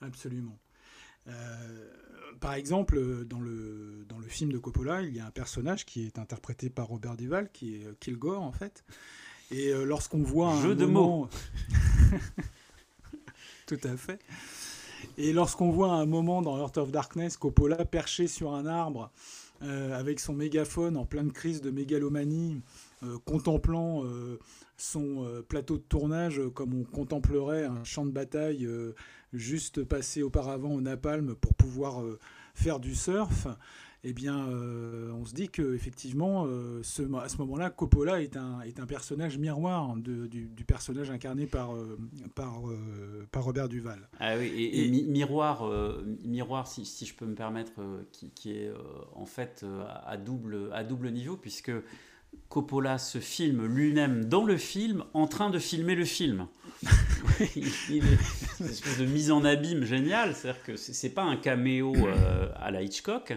Absolument. 0.00 0.58
Euh, 1.28 1.90
par 2.40 2.54
exemple, 2.54 3.24
dans 3.24 3.40
le, 3.40 4.04
dans 4.08 4.18
le 4.18 4.26
film 4.26 4.52
de 4.52 4.58
Coppola, 4.58 5.02
il 5.02 5.16
y 5.16 5.20
a 5.20 5.26
un 5.26 5.30
personnage 5.30 5.84
qui 5.84 6.06
est 6.06 6.18
interprété 6.18 6.70
par 6.70 6.88
Robert 6.88 7.16
Duval, 7.16 7.50
qui 7.52 7.76
est 7.76 7.86
euh, 7.86 7.96
Kilgore 8.00 8.42
en 8.42 8.52
fait. 8.52 8.84
Et 9.50 9.68
euh, 9.68 9.84
lorsqu'on 9.84 10.22
voit 10.22 10.48
un 10.50 10.62
Jeu 10.62 10.74
de 10.74 10.86
moment... 10.86 11.28
Tout 13.66 13.80
à 13.84 13.96
fait. 13.96 14.18
Et 15.18 15.32
lorsqu'on 15.32 15.70
voit 15.70 15.92
un 15.92 16.06
moment 16.06 16.42
dans 16.42 16.58
Heart 16.58 16.78
of 16.78 16.90
Darkness, 16.90 17.36
Coppola 17.36 17.84
perché 17.84 18.26
sur 18.26 18.54
un 18.54 18.66
arbre 18.66 19.10
euh, 19.62 19.98
avec 19.98 20.18
son 20.18 20.32
mégaphone 20.32 20.96
en 20.96 21.04
pleine 21.04 21.30
crise 21.30 21.60
de 21.60 21.70
mégalomanie, 21.70 22.60
euh, 23.04 23.18
contemplant 23.24 24.04
euh, 24.04 24.38
son 24.82 25.24
euh, 25.24 25.42
plateau 25.42 25.76
de 25.76 25.82
tournage 25.82 26.40
euh, 26.40 26.50
comme 26.50 26.74
on 26.74 26.82
contemplerait 26.84 27.64
un 27.64 27.84
champ 27.84 28.04
de 28.04 28.10
bataille 28.10 28.66
euh, 28.66 28.94
juste 29.32 29.84
passé 29.84 30.22
auparavant 30.22 30.72
au 30.74 30.80
napalm 30.80 31.34
pour 31.36 31.54
pouvoir 31.54 32.02
faire 32.54 32.80
du 32.80 32.94
surf, 32.94 33.46
eh 34.04 34.12
bien, 34.12 34.48
euh, 34.48 35.10
on 35.12 35.24
se 35.24 35.32
dit 35.32 35.48
que 35.48 35.74
effectivement, 35.74 36.44
euh, 36.46 36.80
ce, 36.82 37.02
à 37.16 37.28
ce 37.28 37.38
moment-là, 37.38 37.70
Coppola 37.70 38.20
est 38.20 38.36
un, 38.36 38.60
est 38.62 38.80
un 38.80 38.84
personnage 38.86 39.38
miroir 39.38 39.94
de- 39.96 40.26
du, 40.26 40.48
du 40.48 40.64
personnage 40.64 41.10
incarné 41.10 41.46
par, 41.46 41.74
euh, 41.76 41.96
par, 42.34 42.60
par 43.30 43.44
Robert 43.44 43.68
Duval. 43.68 44.08
Ah 44.18 44.36
oui, 44.36 44.46
et, 44.48 44.80
et 44.80 44.84
Et- 44.86 44.90
mi- 44.90 45.04
miroir, 45.04 45.70
miroir 46.24 46.66
si, 46.66 46.84
si 46.84 47.06
je 47.06 47.14
peux 47.14 47.26
me 47.26 47.34
permettre, 47.36 47.80
qui, 48.10 48.30
qui 48.30 48.50
est 48.52 48.70
en 49.14 49.24
fait 49.24 49.64
à, 50.04 50.16
double, 50.18 50.68
à 50.72 50.82
double 50.84 51.10
niveau, 51.10 51.36
puisque 51.36 51.72
Coppola 52.56 52.98
se 52.98 53.18
filme 53.18 53.64
lui-même 53.64 54.26
dans 54.26 54.44
le 54.44 54.58
film 54.58 55.04
en 55.14 55.26
train 55.26 55.48
de 55.48 55.58
filmer 55.58 55.94
le 55.94 56.04
film. 56.04 56.46
il, 57.56 57.64
il 57.88 58.04
est 58.04 58.18
une 58.60 58.66
espèce 58.66 58.98
de 58.98 59.06
mise 59.06 59.30
en 59.30 59.42
abîme 59.42 59.84
géniale, 59.84 60.34
c'est-à-dire 60.34 60.62
que 60.62 60.76
c'est 60.76 61.14
pas 61.14 61.22
un 61.22 61.36
caméo 61.36 61.94
euh, 61.96 62.48
à 62.56 62.70
la 62.70 62.82
Hitchcock. 62.82 63.32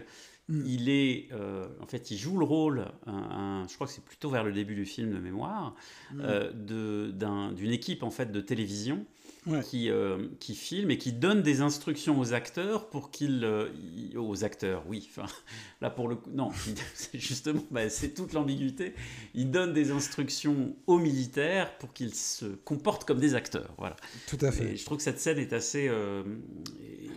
Mm. 0.50 0.62
il 0.68 0.90
est, 0.90 1.30
euh, 1.32 1.68
en 1.82 1.88
fait, 1.88 2.12
il 2.12 2.18
joue 2.18 2.38
le 2.38 2.46
rôle, 2.46 2.86
un- 3.08 3.14
un- 3.14 3.68
je 3.70 3.74
crois 3.76 3.88
que 3.88 3.94
c'est 3.94 4.04
plutôt 4.04 4.30
vers 4.30 4.44
le 4.44 4.52
début 4.52 4.76
du 4.76 4.86
film 4.86 5.12
de 5.14 5.18
mémoire, 5.20 5.74
Mm. 6.14 6.22
euh, 6.22 7.52
d'une 7.54 7.72
équipe 7.72 8.04
en 8.04 8.12
fait 8.12 8.32
de 8.34 8.42
télévision 8.42 9.06
Ouais. 9.46 9.62
qui, 9.62 9.90
euh, 9.90 10.28
qui 10.40 10.56
filme 10.56 10.90
et 10.90 10.98
qui 10.98 11.14
donne 11.14 11.44
des 11.44 11.62
instructions 11.62 12.20
aux 12.20 12.34
acteurs 12.34 12.90
pour 12.90 13.12
qu'ils, 13.12 13.44
euh, 13.44 13.70
aux 14.16 14.44
acteurs, 14.44 14.84
oui, 14.88 15.08
enfin, 15.10 15.28
là 15.82 15.90
pour 15.90 16.08
le 16.08 16.16
coup, 16.16 16.30
non, 16.32 16.52
c'est 16.94 17.20
justement, 17.20 17.64
bah, 17.70 17.90
c'est 17.90 18.14
toute 18.14 18.34
l'ambiguïté. 18.34 18.96
Il 19.34 19.52
donne 19.52 19.74
des 19.74 19.92
instructions 19.92 20.76
aux 20.88 20.98
militaires 20.98 21.78
pour 21.78 21.94
qu'ils 21.94 22.16
se 22.16 22.46
comportent 22.46 23.06
comme 23.06 23.20
des 23.20 23.36
acteurs, 23.36 23.74
voilà. 23.78 23.96
Tout 24.28 24.40
à 24.42 24.52
fait. 24.52 24.72
Et 24.72 24.76
je 24.76 24.86
trouve 24.86 24.98
que 24.98 25.04
cette 25.04 25.20
scène 25.20 25.38
est 25.38 25.54
assez, 25.54 25.88
euh, 25.88 26.24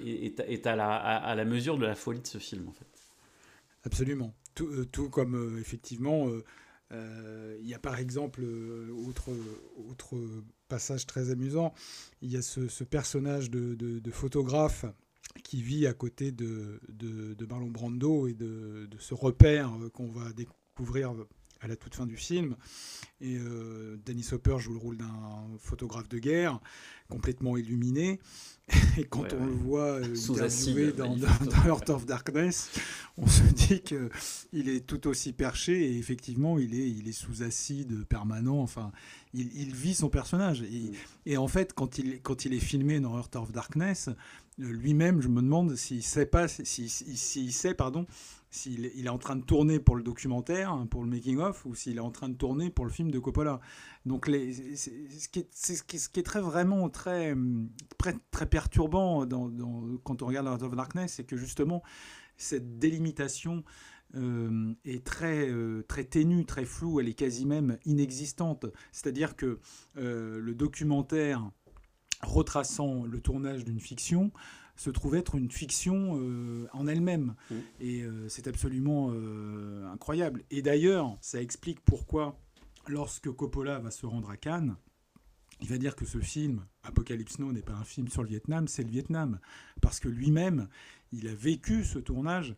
est, 0.04 0.40
est 0.40 0.66
à, 0.66 0.76
la, 0.76 0.94
à, 0.94 1.16
à 1.16 1.34
la 1.34 1.44
mesure 1.44 1.78
de 1.78 1.86
la 1.86 1.94
folie 1.94 2.20
de 2.20 2.26
ce 2.26 2.38
film 2.38 2.68
en 2.68 2.72
fait. 2.72 2.86
Absolument. 3.84 4.34
Tout, 4.54 4.84
tout 4.86 5.08
comme 5.08 5.58
effectivement, 5.60 6.28
euh, 6.92 7.58
il 7.60 7.68
y 7.68 7.74
a 7.74 7.78
par 7.78 7.98
exemple, 7.98 8.40
euh, 8.42 8.90
autre, 9.06 9.30
autre 9.88 10.16
passage 10.68 11.06
très 11.06 11.30
amusant, 11.30 11.72
il 12.22 12.30
y 12.30 12.36
a 12.36 12.42
ce, 12.42 12.84
personnage 12.84 13.50
de, 13.50 14.10
photographe 14.10 14.84
qui 15.44 15.62
vit 15.62 15.86
à 15.86 15.92
côté 15.92 16.32
de, 16.32 16.80
de, 16.88 17.46
Marlon 17.46 17.70
Brando 17.70 18.26
et 18.26 18.34
de, 18.34 18.86
de 18.90 18.98
ce 18.98 19.14
repère 19.14 19.72
euh, 19.80 19.90
qu'on 19.90 20.08
va 20.08 20.32
découvrir 20.32 21.14
à 21.60 21.66
la 21.68 21.76
toute 21.76 21.94
fin 21.94 22.06
du 22.06 22.16
film. 22.16 22.56
Et 23.20 23.36
euh, 23.36 23.96
Dennis 24.06 24.28
Hopper 24.32 24.58
joue 24.60 24.72
le 24.72 24.78
rôle 24.78 24.96
d'un 24.96 25.46
photographe 25.58 26.08
de 26.08 26.18
guerre, 26.18 26.60
complètement 27.08 27.56
illuminé. 27.56 28.20
Et 28.98 29.04
quand 29.04 29.22
Ouais, 29.22 29.34
on 29.34 29.40
ouais. 29.44 29.46
le 29.46 29.52
voit 29.52 29.84
euh, 30.00 30.14
interviewé 30.30 30.92
dans, 30.92 31.16
dans- 31.16 31.26
dans 31.46 31.64
Heart 31.66 31.90
of 31.90 32.06
Darkness, 32.06 32.70
on 33.16 33.26
se 33.26 33.42
dit 33.42 33.82
que 33.82 34.10
il 34.52 34.68
est 34.68 34.86
tout 34.86 35.06
aussi 35.08 35.32
perché 35.32 35.72
et 35.92 35.96
effectivement 35.98 36.58
il 36.58 36.74
est, 36.78 36.88
il 36.90 37.08
est 37.08 37.12
sous 37.12 37.42
acide 37.42 38.04
permanent. 38.04 38.60
Enfin, 38.60 38.92
il, 39.34 39.50
il 39.56 39.74
vit 39.74 39.94
son 39.94 40.10
personnage. 40.10 40.62
Et, 40.62 40.68
Mm. 40.90 40.92
et 41.26 41.36
en 41.38 41.48
fait, 41.48 41.72
quand 41.72 41.98
il, 41.98 42.20
quand 42.20 42.44
il 42.44 42.52
est 42.54 42.60
filmé 42.60 43.00
dans 43.00 43.16
Heart 43.18 43.36
of 43.36 43.52
Darkness, 43.52 44.10
euh, 44.60 44.70
lui-même, 44.70 45.22
je 45.22 45.28
me 45.28 45.40
demande 45.40 45.74
s'il 45.76 46.02
sait 46.02 46.26
pas, 46.26 46.46
s'il 46.46 47.52
sait, 47.52 47.74
pardon, 47.74 48.06
s'il 48.50 48.86
est- 48.86 49.08
en 49.08 49.18
train 49.18 49.36
de 49.36 49.42
tourner 49.42 49.78
pour 49.78 49.96
le 49.96 50.02
documentaire, 50.02 50.70
hein, 50.72 50.86
pour 50.86 51.02
le 51.02 51.08
making 51.08 51.38
of, 51.38 51.64
ou 51.66 51.74
s'il 51.74 51.96
est 51.96 52.00
en 52.00 52.10
train 52.10 52.28
de 52.28 52.34
tourner 52.34 52.70
pour 52.70 52.84
le 52.84 52.90
film 52.90 53.10
de 53.10 53.18
Coppola. 53.18 53.60
Donc, 54.06 54.26
ce, 54.26 55.28
qui 55.28 55.40
est, 55.40 56.22
très 56.22 56.40
vraiment 56.40 56.88
très, 56.88 57.34
très, 58.30 58.46
perturbant 58.46 59.26
quand 60.04 60.22
on 60.22 60.26
regarde 60.26 60.46
Heart 60.46 60.62
of 60.62 60.76
Darkness, 60.76 61.14
c'est 61.14 61.24
que 61.24 61.36
justement 61.36 61.82
cette 62.36 62.78
délimitation 62.78 63.64
euh, 64.14 64.72
est 64.86 65.04
très, 65.04 65.50
euh, 65.50 65.84
très 65.86 66.04
ténue, 66.04 66.46
très 66.46 66.64
floue, 66.64 67.00
elle 67.00 67.08
est 67.08 67.14
quasi 67.14 67.44
même 67.44 67.78
inexistante. 67.84 68.64
C'est-à-dire 68.90 69.36
que 69.36 69.58
euh, 69.98 70.40
le 70.40 70.54
documentaire 70.54 71.50
retraçant 72.22 73.04
le 73.04 73.20
tournage 73.20 73.64
d'une 73.64 73.80
fiction 73.80 74.32
se 74.78 74.90
trouve 74.90 75.16
être 75.16 75.34
une 75.34 75.50
fiction 75.50 76.18
euh, 76.20 76.68
en 76.72 76.86
elle-même. 76.86 77.34
Mm. 77.50 77.54
Et 77.80 78.02
euh, 78.02 78.28
c'est 78.28 78.46
absolument 78.46 79.10
euh, 79.12 79.86
incroyable. 79.92 80.44
Et 80.50 80.62
d'ailleurs, 80.62 81.18
ça 81.20 81.42
explique 81.42 81.80
pourquoi, 81.80 82.38
lorsque 82.86 83.30
Coppola 83.30 83.80
va 83.80 83.90
se 83.90 84.06
rendre 84.06 84.30
à 84.30 84.36
Cannes, 84.36 84.76
il 85.60 85.68
va 85.68 85.78
dire 85.78 85.96
que 85.96 86.04
ce 86.04 86.18
film, 86.18 86.64
Apocalypse 86.84 87.40
Now, 87.40 87.52
n'est 87.52 87.62
pas 87.62 87.74
un 87.74 87.84
film 87.84 88.08
sur 88.08 88.22
le 88.22 88.28
Vietnam, 88.28 88.68
c'est 88.68 88.84
le 88.84 88.90
Vietnam. 88.90 89.40
Parce 89.82 89.98
que 89.98 90.08
lui-même, 90.08 90.68
il 91.10 91.26
a 91.26 91.34
vécu 91.34 91.84
ce 91.84 91.98
tournage 91.98 92.54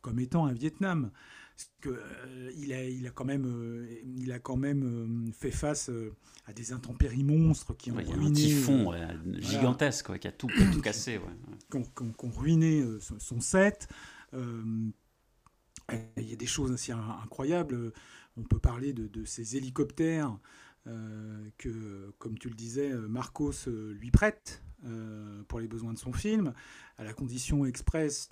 comme 0.00 0.20
étant 0.20 0.46
un 0.46 0.52
Vietnam. 0.52 1.10
Parce 1.56 1.70
que, 1.80 1.88
euh, 1.90 2.50
il, 2.56 2.72
a, 2.72 2.84
il, 2.84 3.06
a 3.06 3.10
quand 3.10 3.24
même, 3.24 3.46
euh, 3.46 3.86
il 4.16 4.32
a 4.32 4.38
quand 4.40 4.56
même 4.56 5.28
euh, 5.28 5.32
fait 5.32 5.50
face 5.52 5.88
euh, 5.88 6.12
à 6.46 6.52
des 6.52 6.72
intempéries 6.72 7.22
monstres 7.24 7.74
qui 7.76 7.90
ont 7.92 7.96
Ouais, 7.96 8.02
Il 8.04 8.10
y 8.10 8.12
a 8.12 8.16
un 8.16 8.18
ruiné, 8.20 8.34
typhon 8.34 8.90
ouais, 8.90 9.06
gigantesque 9.38 10.18
qui, 10.18 10.26
a 10.28 10.32
tout, 10.32 10.48
qui 10.48 10.62
a 10.62 10.72
tout 10.72 10.80
cassé. 10.80 11.20
qui 11.70 11.76
ont, 11.76 11.82
qui 11.82 12.02
ont- 12.02 12.12
qui 12.12 12.24
ont 12.24 12.30
ruiné 12.30 12.84
son, 13.00 13.40
set. 13.40 13.88
Il 14.36 16.24
y 16.28 16.32
a 16.32 16.36
des 16.36 16.46
choses 16.46 16.72
assez 16.72 16.92
in- 16.92 17.18
incroyables. 17.22 17.92
On 18.36 18.42
peut 18.42 18.58
parler 18.58 18.92
de, 18.92 19.06
de 19.06 19.24
ces 19.24 19.56
hélicoptères 19.56 20.36
que, 21.58 22.12
comme 22.18 22.38
tu 22.38 22.48
le 22.48 22.54
disais, 22.54 22.92
Marcos 22.92 23.52
lui 23.68 24.10
prête 24.10 24.62
pour 25.48 25.60
les 25.60 25.68
besoins 25.68 25.92
de 25.92 25.98
son 25.98 26.12
film, 26.12 26.52
à 26.98 27.04
la 27.04 27.12
condition 27.14 27.64
expresse 27.64 28.28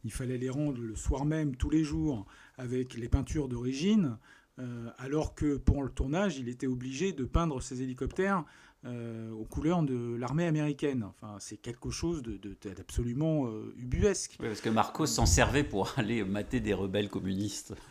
qu'il 0.00 0.12
fallait 0.12 0.38
les 0.38 0.50
rendre 0.50 0.80
le 0.80 0.96
soir 0.96 1.24
même, 1.24 1.56
tous 1.56 1.70
les 1.70 1.84
jours, 1.84 2.26
avec 2.56 2.94
les 2.94 3.08
peintures 3.08 3.48
d'origine, 3.48 4.16
euh, 4.58 4.88
alors 4.98 5.34
que 5.34 5.56
pour 5.56 5.82
le 5.82 5.90
tournage, 5.90 6.38
il 6.38 6.48
était 6.48 6.66
obligé 6.66 7.12
de 7.12 7.24
peindre 7.24 7.60
ces 7.62 7.82
hélicoptères 7.82 8.44
euh, 8.86 9.30
aux 9.32 9.44
couleurs 9.44 9.82
de 9.82 10.14
l'armée 10.16 10.46
américaine. 10.46 11.04
Enfin, 11.04 11.36
c'est 11.38 11.58
quelque 11.58 11.90
chose 11.90 12.22
de- 12.22 12.36
de- 12.38 12.56
d'absolument 12.74 13.46
euh, 13.46 13.74
ubuesque. 13.76 14.36
Ouais, 14.40 14.48
parce 14.48 14.60
que 14.62 14.70
Marcos 14.70 15.06
s'en 15.06 15.26
servait 15.26 15.64
pour 15.64 15.92
aller 15.98 16.24
mater 16.24 16.60
des 16.60 16.72
rebelles 16.74 17.08
communistes. 17.10 17.74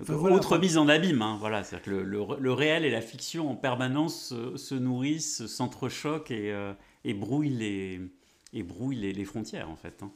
Enfin, 0.00 0.14
voilà, 0.16 0.36
Autre 0.36 0.48
enfin- 0.48 0.58
mise 0.58 0.76
en 0.76 0.88
abîme, 0.88 1.22
hein, 1.22 1.36
voilà, 1.40 1.62
c'est-à-dire 1.62 1.84
que 1.86 1.90
le, 1.90 2.02
le- 2.04 2.38
le 2.38 2.52
réel 2.52 2.84
et 2.84 2.90
la 2.90 3.00
fiction 3.00 3.50
en 3.50 3.54
permanence 3.56 4.28
se, 4.28 4.56
se 4.56 4.74
nourrissent, 4.74 5.46
s'entrechoquent 5.46 6.30
et, 6.30 6.52
euh, 6.52 6.74
et 7.04 7.14
brouillent, 7.14 7.48
les, 7.48 8.00
et 8.54 8.62
brouillent 8.62 9.12
les, 9.12 9.24
frontières 9.24 9.68
en 9.68 9.76
fait. 9.76 10.02
hein. 10.02 10.10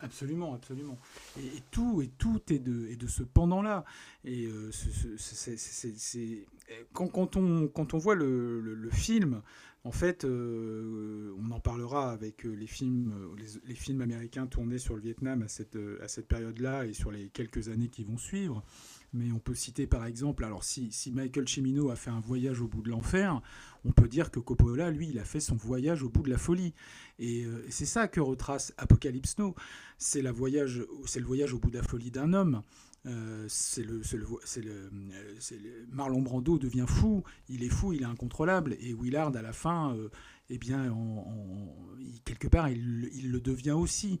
Absolument, 0.00 0.54
absolument. 0.54 0.98
Et, 1.38 1.62
tout, 1.70 2.02
et 2.02 2.08
tout 2.08 2.40
est 2.52 2.58
de, 2.58 2.88
est 2.88 2.96
de 2.96 3.06
ce 3.06 3.22
pendant-là. 3.22 3.84
Et 4.24 4.46
euh, 4.46 4.70
quand, 6.92 7.36
on, 7.36 7.68
quand 7.68 7.94
on 7.94 7.98
voit 7.98 8.14
le, 8.14 8.60
le- 8.60 8.90
film, 8.90 9.40
en 9.84 9.92
fait, 9.92 10.24
euh, 10.24 11.34
on 11.38 11.50
en 11.52 11.60
parlera 11.60 12.10
avec 12.10 12.44
euh, 12.44 12.52
les 12.52 12.66
films, 12.66 13.14
les, 13.66 13.74
films 13.74 14.00
américains 14.02 14.46
tournés 14.46 14.78
sur 14.78 14.94
le 14.94 15.00
Vietnam 15.00 15.42
à 15.42 15.48
cette, 15.48 15.78
à 16.02 16.08
cette 16.08 16.28
période-là 16.28 16.86
et 16.86 16.92
sur 16.92 17.10
les 17.10 17.28
quelques 17.28 17.68
années 17.68 17.88
qui 17.88 18.04
vont 18.04 18.18
suivre. 18.18 18.62
Mais 19.12 19.30
on 19.32 19.38
peut 19.38 19.54
citer 19.54 19.86
par 19.86 20.04
exemple, 20.06 20.44
alors 20.44 20.64
si, 20.64 20.90
si 20.90 21.12
Michael 21.12 21.48
Cimino 21.48 21.90
a 21.90 21.96
fait 21.96 22.10
un 22.10 22.20
voyage 22.20 22.60
au 22.60 22.66
bout 22.66 22.82
de 22.82 22.90
l'enfer, 22.90 23.40
on 23.84 23.92
peut 23.92 24.08
dire 24.08 24.30
que 24.30 24.40
Coppola, 24.40 24.90
lui, 24.90 25.08
il 25.08 25.18
a 25.18 25.24
fait 25.24 25.40
son 25.40 25.56
voyage 25.56 26.02
au 26.02 26.08
bout 26.08 26.22
de 26.22 26.30
la 26.30 26.38
folie. 26.38 26.72
Et 27.18 27.44
euh, 27.44 27.64
c'est 27.68 27.86
ça 27.86 28.08
que 28.08 28.20
retrace 28.20 28.72
Apocalypse 28.78 29.38
Now 29.38 29.54
c'est 29.98 30.22
le 30.22 30.30
voyage 30.30 30.78
au 31.52 31.58
bout 31.58 31.70
de 31.70 31.78
la 31.78 31.82
folie 31.82 32.10
d'un 32.10 32.32
homme. 32.32 32.62
Marlon 35.90 36.22
Brando 36.22 36.58
devient 36.58 36.86
fou. 36.88 37.22
Il 37.48 37.62
est 37.62 37.68
fou, 37.68 37.92
il 37.92 38.02
est 38.02 38.06
incontrôlable. 38.06 38.76
Et 38.80 38.94
Willard, 38.94 39.36
à 39.36 39.42
la 39.42 39.52
fin, 39.52 39.94
euh, 39.94 40.08
eh 40.50 40.58
bien, 40.58 40.94
quelque 42.24 42.48
part, 42.48 42.68
il, 42.68 43.30
le 43.30 43.40
devient 43.40 43.72
aussi. 43.72 44.20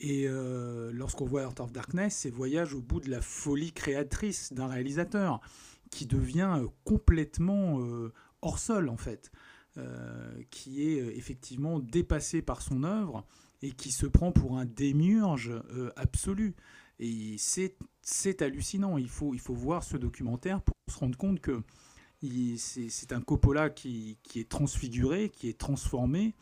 Et 0.00 0.24
euh, 0.26 0.90
lorsqu'on 0.92 1.26
voit 1.26 1.42
Heart 1.42 1.60
of 1.60 1.72
Darkness, 1.72 2.16
c'est 2.16 2.30
voyage 2.30 2.74
au 2.74 2.80
bout 2.80 3.00
de 3.00 3.10
la 3.10 3.20
folie 3.20 3.72
créatrice 3.72 4.52
d'un 4.52 4.66
réalisateur 4.66 5.40
qui 5.90 6.06
devient 6.06 6.62
complètement 6.84 7.80
hors 8.42 8.58
sol, 8.58 8.88
en 8.88 8.96
fait, 8.96 9.30
Euh, 9.76 10.42
qui 10.50 10.82
est 10.82 11.00
euh, 11.00 11.16
effectivement 11.16 11.78
dépassé 11.78 12.42
par 12.42 12.60
son 12.60 12.82
œuvre 12.82 13.24
et 13.62 13.70
qui 13.70 13.92
se 13.92 14.04
prend 14.04 14.32
pour 14.32 14.58
un 14.58 14.64
démiurge 14.64 15.52
euh, 15.52 15.92
absolu. 15.94 16.56
Et 16.98 17.36
c'est 17.38 18.42
hallucinant. 18.42 18.98
Il 18.98 19.08
faut, 19.08 19.32
il 19.32 19.38
faut 19.38 19.54
voir 19.54 19.84
ce 19.84 19.96
documentaire 19.96 20.60
pour 20.60 20.74
se 20.92 20.98
rendre 20.98 21.16
compte 21.16 21.40
que 21.40 21.62
c'est 22.56 23.12
un 23.12 23.20
Coppola 23.20 23.70
qui, 23.70 24.18
qui 24.24 24.40
est 24.40 24.48
transfiguré, 24.48 25.30
qui 25.30 25.48
est 25.48 25.56
transformé 25.56 26.34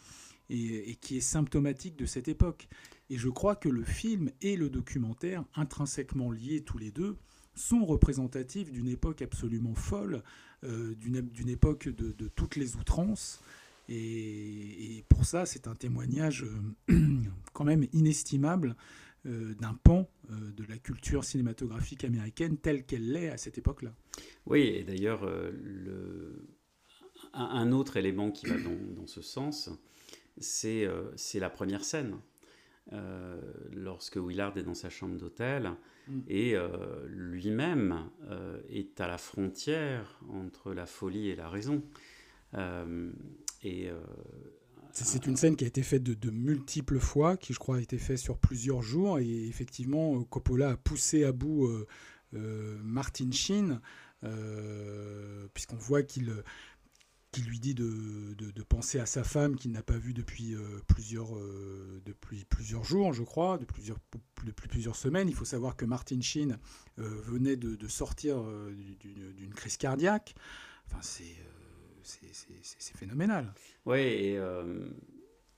et, 0.49 0.97
qui 0.97 1.19
est 1.19 1.21
symptomatique 1.21 1.97
de 1.97 2.07
cette 2.07 2.29
époque. 2.29 2.67
Et 3.11 3.19
je 3.19 3.29
crois 3.29 3.57
que 3.57 3.69
le 3.69 3.85
film 3.85 4.31
et 4.41 4.57
le 4.57 4.71
documentaire, 4.71 5.45
intrinsèquement 5.55 6.31
liés 6.31 6.63
tous 6.63 6.79
les 6.79 6.93
deux, 6.93 7.19
sont 7.55 7.85
représentatifs 7.85 8.73
d'une 8.73 8.89
époque 8.89 9.21
absolument 9.21 9.75
folle, 9.75 10.23
d'une 10.63 11.21
d'une 11.21 11.49
époque 11.49 11.89
de, 11.89 12.29
toutes 12.29 12.57
les 12.57 12.77
outrances. 12.77 13.41
Et, 13.89 15.05
pour 15.09 15.25
ça, 15.25 15.47
c'est 15.47 15.67
un 15.67 15.75
témoignage 15.75 16.45
euh, 16.91 17.23
quand 17.53 17.65
même 17.65 17.87
inestimable 17.93 18.77
euh, 19.27 19.55
d'un 19.55 19.75
pan 19.75 20.09
euh, 20.31 20.53
de 20.53 20.65
la 20.69 20.79
culture 20.79 21.25
cinématographique 21.25 22.05
américaine 22.05 22.57
telle 22.57 22.85
qu'elle 22.85 23.11
l'est 23.11 23.31
à 23.31 23.37
cette 23.39 23.59
époque-là. 23.59 23.93
Oui, 24.47 24.61
et 24.61 24.85
d'ailleurs, 24.85 25.25
euh, 25.25 25.51
le- 25.51 26.47
un, 27.33 27.73
autre 27.73 27.97
élément 27.97 28.31
qui 28.31 28.47
va 28.47 28.59
dans, 28.59 28.77
dans 28.95 29.07
ce 29.07 29.23
sens, 29.23 29.71
euh, 30.65 31.11
c'est 31.17 31.41
la 31.41 31.51
première 31.51 31.85
scène. 31.85 32.17
Euh, 32.95 33.39
lorsque 33.75 34.17
Willard 34.17 34.57
est 34.57 34.63
dans 34.63 34.75
sa 34.75 34.89
chambre 34.89 35.17
d'hôtel 35.19 35.73
Mm. 36.09 36.21
et 36.27 36.57
euh, 36.57 37.07
lui-même 37.07 38.09
euh, 38.31 38.59
est 38.71 38.99
à 38.99 39.07
la 39.07 39.19
frontière 39.19 40.19
entre 40.31 40.73
la 40.73 40.87
folie 40.87 41.29
et 41.29 41.37
la 41.37 41.51
raison. 41.51 41.83
Et 43.63 43.91
C'est- 44.93 45.27
une 45.27 45.37
scène 45.37 45.55
qui 45.55 45.65
a 45.65 45.67
été 45.67 45.83
faite 45.83 46.03
de, 46.03 46.15
de 46.15 46.31
multiples 46.31 46.99
fois, 46.99 47.37
qui 47.37 47.53
je 47.53 47.59
crois 47.59 47.77
a 47.77 47.81
été 47.81 47.99
faite 47.99 48.17
sur 48.19 48.39
plusieurs 48.39 48.81
jours, 48.81 49.19
et 49.19 49.47
effectivement, 49.49 50.23
Coppola 50.25 50.71
a 50.71 50.77
poussé 50.79 51.25
à 51.25 51.33
bout 51.33 51.69
Martin 52.33 53.31
Sheen, 53.31 53.81
puisqu'on 55.53 55.77
voit 55.77 56.03
qu'il 56.03 56.33
qu'il 57.39 57.49
lui 57.49 57.61
dit 57.61 57.75
de, 57.75 58.35
de- 58.35 58.51
de 58.51 58.63
penser 58.63 58.99
à 58.99 59.07
sa 59.07 59.25
femme 59.25 59.57
qu'il 59.57 59.73
n'a 59.73 59.83
pas 59.83 59.97
vue 59.97 60.13
depuis, 60.15 60.55
euh, 60.55 60.81
plusieurs, 60.87 61.37
euh, 61.37 62.01
depuis 62.05 62.45
plusieurs 62.45 62.85
jours, 62.85 63.13
je 63.13 63.23
crois, 63.23 63.59
de 63.59 63.65
plusieurs, 63.65 63.99
depuis 64.45 64.69
plusieurs 64.69 64.97
semaines. 64.97 65.29
Il 65.29 65.35
faut 65.35 65.45
savoir 65.45 65.77
que 65.77 65.85
Martin 65.85 66.21
Sheen 66.21 66.59
euh, 66.99 67.21
venait 67.23 67.57
de, 67.57 67.77
de 67.77 67.89
sortir 67.89 68.39
euh, 68.41 68.75
d'une 69.05 69.55
crise 69.55 69.77
cardiaque. 69.77 70.35
Enfin, 70.87 70.99
c'est 71.03 72.95
phénoménal. 72.97 73.53
Oui, 73.87 73.99
et 73.99 74.39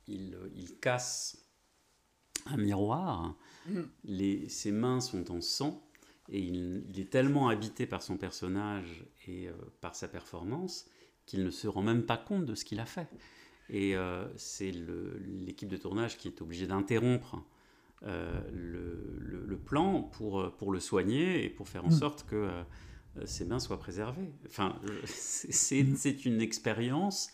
il, 0.06 0.36
il 0.54 0.78
casse 0.80 1.38
un 2.46 2.56
miroir. 2.56 3.36
Mm. 3.68 3.80
Les, 4.04 4.48
ses 4.48 4.72
mains 4.72 5.00
sont 5.00 5.30
en 5.30 5.40
sang 5.40 5.86
et 6.28 6.40
il, 6.40 6.84
il 6.88 6.98
est 7.00 7.10
tellement 7.10 7.48
habité 7.48 7.86
par 7.86 8.02
son 8.02 8.16
personnage 8.16 9.04
et 9.26 9.48
euh, 9.48 9.52
par 9.80 9.94
sa 9.94 10.08
performance 10.08 10.86
qu'il 11.30 11.44
ne 11.44 11.50
se 11.50 11.68
rend 11.68 11.82
même 11.82 12.02
pas 12.02 12.16
compte 12.16 12.44
de 12.44 12.54
ce 12.54 12.64
qu'il 12.64 12.80
a 12.80 12.86
fait. 12.86 13.08
Et 13.68 13.94
euh, 13.96 14.26
c'est 14.36 14.72
l'équipe 15.46 15.68
de 15.68 15.76
tournage 15.76 16.16
qui 16.18 16.26
est 16.28 16.42
obligée 16.42 16.66
d'interrompre 16.66 17.40
euh, 18.02 18.40
le, 18.52 19.16
le- 19.20 19.46
le 19.46 19.56
plan 19.58 20.02
pour, 20.02 20.40
euh, 20.40 20.50
pour 20.58 20.72
le 20.72 20.80
soigner 20.80 21.44
et 21.44 21.50
pour 21.50 21.68
faire 21.68 21.84
en 21.84 21.88
Mm. 21.90 22.00
sorte 22.04 22.26
que 22.26 22.34
euh, 22.36 22.62
ses 23.26 23.44
mains 23.44 23.60
soient 23.60 23.78
préservées. 23.78 24.32
Enfin, 24.46 24.80
c'est 25.04 25.82
Mm. 25.84 25.96
c'est 25.96 26.24
une 26.24 26.40
expérience 26.40 27.30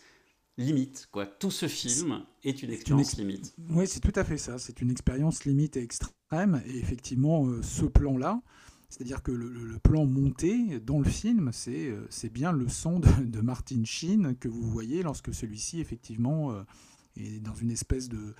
limite. 0.57 1.07
Quoi. 1.11 1.25
Tout 1.25 1.51
ce 1.51 1.67
film 1.67 2.23
est 2.43 2.61
une 2.61 2.69
une 2.69 2.75
expérience 2.75 3.09
ex- 3.13 3.17
limite. 3.17 3.55
Oui, 3.69 3.87
c'est 3.87 3.99
tout 3.99 4.13
à 4.19 4.23
fait 4.23 4.37
ça. 4.37 4.59
C'est 4.59 4.81
une 4.81 4.91
expérience 4.91 5.45
limite 5.45 5.75
et 5.77 5.81
extrême. 5.83 6.61
Et 6.67 6.77
effectivement, 6.77 7.61
ce 7.63 7.85
plan-là, 7.85 8.41
c'est-à-dire 8.89 9.21
que 9.21 9.31
le, 9.31 9.77
plan 9.79 10.05
monté 10.05 10.79
dans 10.79 10.99
le 10.99 11.05
film, 11.05 11.51
c'est 11.51 11.89
euh, 11.89 12.29
bien 12.31 12.51
le 12.51 12.67
son 12.67 12.99
de, 12.99 13.41
Martin 13.41 13.83
Sheen 13.83 14.35
que 14.35 14.47
vous 14.47 14.69
voyez 14.69 15.03
lorsque 15.03 15.33
celui-ci, 15.33 15.79
effectivement, 15.79 16.51
euh, 16.51 16.63
est 17.17 17.39
dans 17.39 17.55
une 17.55 17.71
espèce 17.71 18.07
de, 18.07 18.33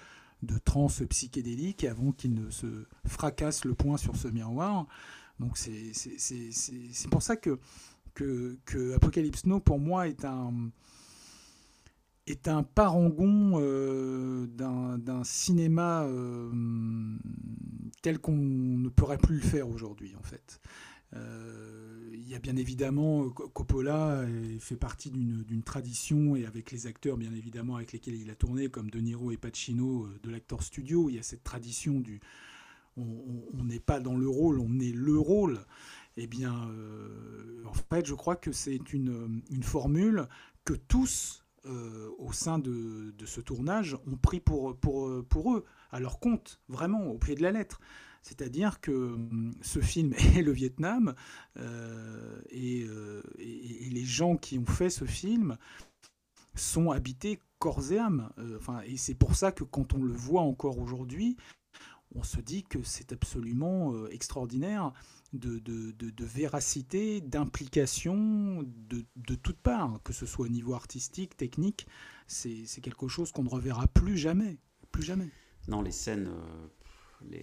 de 0.43 0.57
transe 0.57 1.03
psychédélique 1.09 1.83
avant 1.83 2.11
qu'il 2.11 2.33
ne 2.33 2.49
se 2.49 2.85
fracasse 3.05 3.65
le 3.65 3.73
poing 3.73 3.97
sur 3.97 4.15
ce 4.15 4.27
miroir. 4.27 4.87
Donc 5.39 5.57
c'est 5.57 7.09
pour 7.11 7.21
ça 7.21 7.35
que, 7.35 7.59
que, 8.13 8.57
que 8.65 8.95
Apocalypse 8.95 9.45
Now, 9.45 9.59
pour 9.59 9.79
moi, 9.79 10.07
est 10.07 10.25
un 10.25 10.71
est 12.27 12.47
un 12.47 12.63
parangon 12.63 13.53
euh, 13.55 14.45
d'un 14.47 15.23
cinéma 15.23 16.03
euh, 16.03 16.51
tel 18.01 18.19
qu'on 18.19 18.35
ne 18.35 18.89
pourrait 18.89 19.17
plus 19.17 19.35
le 19.35 19.41
faire 19.41 19.69
aujourd'hui, 19.69 20.15
en 20.15 20.23
fait. 20.23 20.59
Euh, 21.15 22.09
il 22.13 22.27
y 22.27 22.35
a 22.35 22.39
bien 22.39 22.57
évidemment 22.57 23.29
Co- 23.29 23.47
Coppola 23.47 24.25
fait 24.59 24.75
partie 24.75 25.09
d'une 25.09 25.63
tradition 25.63 26.35
et 26.35 26.45
avec 26.45 26.71
les 26.71 26.85
acteurs 26.85 27.15
bien 27.15 27.31
évidemment 27.33 27.77
avec 27.77 27.93
lesquels 27.93 28.15
il 28.15 28.29
a 28.29 28.35
tourné 28.35 28.67
comme 28.67 28.89
De 28.89 28.99
Niro 28.99 29.31
et 29.31 29.37
Pacino 29.37 30.09
de 30.21 30.29
l'acteur 30.29 30.61
studio 30.61 31.09
il 31.09 31.15
y 31.15 31.19
a 31.19 31.23
cette 31.23 31.45
tradition 31.45 32.01
du 32.01 32.19
on- 32.97 33.63
n'est 33.63 33.79
pas 33.79 34.01
dans 34.01 34.17
le 34.17 34.27
rôle 34.27 34.59
on 34.59 34.79
est 34.81 34.91
le 34.91 35.17
rôle 35.17 35.59
eh 36.17 36.27
bien 36.27 36.69
en 37.65 37.73
fait 37.73 38.05
je 38.05 38.13
crois 38.13 38.35
que 38.35 38.51
c'est 38.51 38.91
une, 38.91 39.41
une 39.49 39.63
formule 39.63 40.27
que 40.65 40.73
tous 40.73 41.45
euh, 41.67 42.09
au 42.17 42.31
sein 42.31 42.59
de, 42.59 43.13
ce 43.25 43.41
tournage 43.41 43.95
ont 44.11 44.17
pris 44.17 44.39
pour, 44.39 44.75
pour, 44.77 45.23
pour 45.25 45.53
eux, 45.55 45.65
à 45.91 45.99
leur 45.99 46.19
compte, 46.19 46.59
vraiment, 46.69 47.05
au 47.07 47.17
pied 47.17 47.35
de 47.35 47.41
la 47.43 47.51
lettre. 47.51 47.79
C'est-à-dire 48.23 48.81
que 48.81 48.91
hum, 48.91 49.53
ce 49.61 49.79
film 49.79 50.13
est 50.35 50.41
le 50.41 50.51
Vietnam 50.51 51.15
euh, 51.57 52.41
et, 52.49 52.83
euh, 52.83 53.21
et- 53.37 53.89
les 53.89 54.03
gens 54.05 54.35
qui 54.37 54.59
ont 54.59 54.65
fait 54.65 54.89
ce 54.89 55.05
film 55.05 55.57
sont 56.55 56.91
habités 56.91 57.39
corps 57.59 57.91
et 57.91 57.99
âme. 57.99 58.31
Enfin, 58.57 58.81
et 58.85 58.97
c'est 58.97 59.15
pour 59.15 59.35
ça 59.35 59.51
que 59.51 59.63
quand 59.63 59.93
on 59.93 60.03
le 60.03 60.13
voit 60.13 60.41
encore 60.41 60.79
aujourd'hui, 60.79 61.37
on 62.15 62.23
se 62.23 62.39
dit 62.39 62.63
que 62.63 62.81
c'est 62.83 63.11
absolument 63.11 64.07
extraordinaire 64.07 64.93
de, 65.33 65.59
de- 65.59 65.91
de- 65.91 66.25
véracité, 66.25 67.21
d'implication 67.21 68.63
de, 68.63 69.35
toutes 69.35 69.59
parts, 69.59 69.99
que 70.03 70.13
ce 70.13 70.25
soit 70.25 70.45
au 70.45 70.49
niveau 70.49 70.73
artistique, 70.73 71.35
technique. 71.37 71.87
C'est 72.27 72.81
quelque 72.81 73.07
chose 73.07 73.31
qu'on 73.31 73.43
ne 73.43 73.49
reverra 73.49 73.87
plus 73.87 74.17
jamais. 74.17 74.57
Plus 74.91 75.03
jamais. 75.03 75.29
Non, 75.67 75.81
les 75.81 75.91
scènes, 75.91 76.29
euh, 76.29 77.37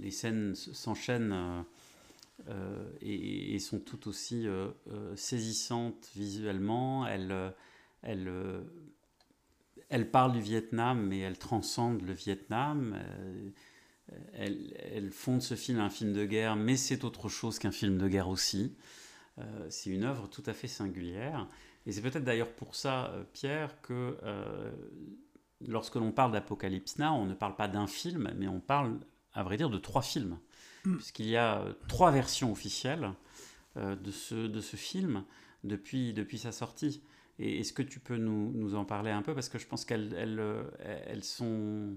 les, 0.00 0.10
scènes 0.10 0.54
s'enchaînent 0.54 1.32
euh, 1.32 1.62
euh, 2.48 2.92
et, 3.00 3.58
sont 3.60 3.78
tout 3.78 4.08
aussi 4.08 4.46
saisissantes 5.14 6.10
visuellement. 6.16 7.06
Elles, 7.06 7.54
elles, 8.02 8.32
elles 9.88 10.10
parlent 10.10 10.32
du 10.32 10.40
Vietnam, 10.40 11.06
mais 11.06 11.20
elles 11.20 11.38
transcendent 11.38 12.02
le 12.02 12.14
Vietnam. 12.14 12.98
Euh, 14.12 14.16
elles, 14.34 14.76
elles 14.92 15.10
font 15.10 15.36
de 15.36 15.42
ce 15.42 15.54
film 15.54 15.80
un 15.80 15.90
film 15.90 16.12
de 16.12 16.24
guerre, 16.24 16.56
mais 16.56 16.76
c'est 16.76 17.04
autre 17.04 17.28
chose 17.28 17.58
qu'un 17.58 17.72
film 17.72 17.98
de 17.98 18.08
guerre 18.08 18.28
aussi. 18.28 18.74
Euh, 19.38 19.66
c'est 19.70 19.90
une 19.90 20.04
œuvre 20.04 20.28
tout 20.28 20.42
à 20.46 20.52
fait 20.52 20.68
singulière. 20.68 21.46
Et 21.86 21.92
c'est 21.92 22.02
peut-être 22.02 22.24
d'ailleurs 22.24 22.52
pour 22.52 22.74
ça, 22.74 23.06
euh, 23.06 23.24
Pierre, 23.32 23.80
que 23.80 24.18
euh, 24.22 24.70
lorsque 25.66 25.94
l'on 25.94 26.12
parle 26.12 26.32
d'Apocalypse 26.32 26.98
Now, 26.98 27.12
on 27.12 27.24
ne 27.24 27.34
parle 27.34 27.56
pas 27.56 27.68
d'un 27.68 27.86
film, 27.86 28.32
mais 28.36 28.48
on 28.48 28.60
parle, 28.60 28.98
à 29.32 29.42
vrai 29.42 29.56
dire, 29.56 29.70
de 29.70 29.78
trois 29.78 30.02
films. 30.02 30.38
Mm. 30.84 30.96
Puisqu'il 30.96 31.28
y 31.28 31.36
a 31.36 31.64
trois 31.88 32.10
versions 32.10 32.52
officielles 32.52 33.12
de, 33.76 34.10
ce, 34.10 34.34
de 34.34 34.60
ce 34.60 34.76
film 34.76 35.24
depuis, 35.64 36.12
depuis 36.12 36.38
sa 36.38 36.52
sortie. 36.52 37.02
Et 37.38 37.60
est-ce 37.60 37.72
que 37.72 37.82
tu 37.82 38.00
peux 38.00 38.16
nous, 38.16 38.52
nous 38.52 38.74
en 38.74 38.84
parler 38.84 39.10
un 39.10 39.22
peu? 39.22 39.34
Parce 39.34 39.48
que 39.48 39.58
je 39.58 39.66
pense 39.66 39.84
qu'elles 39.84 40.12
elles, 40.14 40.42
elles 41.06 41.24
sont... 41.24 41.96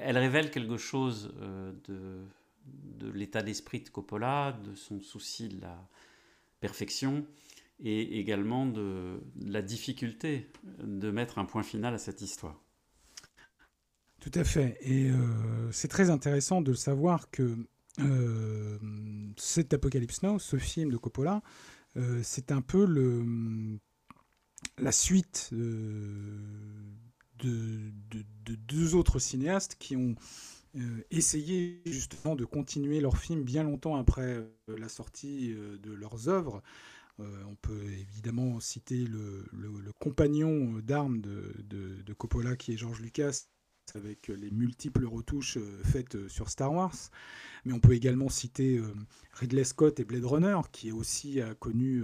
Elles 0.00 0.18
révèlent 0.18 0.50
quelque 0.50 0.76
chose 0.76 1.32
euh, 1.40 1.72
de, 1.88 3.10
l'état 3.10 3.42
d'esprit 3.42 3.80
de 3.80 3.88
Coppola, 3.88 4.58
de 4.64 4.74
son 4.74 5.00
souci 5.00 5.48
de 5.48 5.60
la 5.60 5.88
perfection 6.60 7.26
et 7.80 8.18
également 8.20 8.66
de, 8.66 9.20
la 9.44 9.60
difficulté 9.60 10.50
de 10.82 11.10
mettre 11.10 11.38
un 11.38 11.44
point 11.44 11.62
final 11.62 11.94
à 11.94 11.98
cette 11.98 12.22
histoire. 12.22 12.62
Tout 14.20 14.30
à 14.34 14.44
fait. 14.44 14.78
Et 14.82 15.10
euh, 15.10 15.72
c'est 15.72 15.88
très 15.88 16.10
intéressant 16.10 16.62
de 16.62 16.74
savoir 16.74 17.30
que 17.30 17.56
euh, 17.98 18.78
cet 19.36 19.74
Apocalypse 19.74 20.22
Now, 20.22 20.38
ce 20.38 20.56
film 20.56 20.90
de 20.90 20.96
Coppola, 20.96 21.42
c'est 22.22 22.52
un 22.52 22.62
peu 22.62 22.86
la 24.78 24.92
suite 24.92 25.50
de, 27.38 27.90
de- 28.10 28.24
de 28.44 28.54
deux 28.54 28.94
autres 28.94 29.18
cinéastes 29.18 29.76
qui 29.78 29.96
ont 29.96 30.14
euh, 30.76 31.04
essayé 31.10 31.82
justement 31.86 32.34
de 32.34 32.44
continuer 32.44 33.00
leur 33.00 33.18
film 33.18 33.42
bien 33.42 33.62
longtemps 33.62 33.96
après 33.96 34.22
euh, 34.22 34.48
la 34.78 34.88
sortie 34.88 35.52
euh, 35.52 35.76
de 35.78 35.92
leurs 35.92 36.28
œuvres. 36.28 36.62
Euh, 37.20 37.44
on 37.46 37.54
peut 37.56 37.84
évidemment 37.92 38.58
citer 38.58 39.04
le, 39.04 39.44
compagnon 40.00 40.78
d'armes 40.82 41.20
de, 41.20 42.12
Coppola 42.16 42.56
qui 42.56 42.72
est 42.72 42.76
George 42.76 43.00
Lucas 43.00 43.44
avec 43.94 44.28
les 44.28 44.50
multiples 44.50 45.04
retouches 45.04 45.58
faites 45.84 46.26
sur 46.28 46.48
Star 46.48 46.72
Wars. 46.72 46.96
Mais 47.64 47.72
on 47.74 47.80
peut 47.80 47.92
également 47.92 48.30
citer 48.30 48.80
Ridley 49.34 49.64
Scott 49.64 50.00
et 50.00 50.04
Blade 50.04 50.24
Runner, 50.24 50.58
qui 50.72 50.90
aussi 50.92 51.40
a 51.42 51.54
connu 51.54 52.02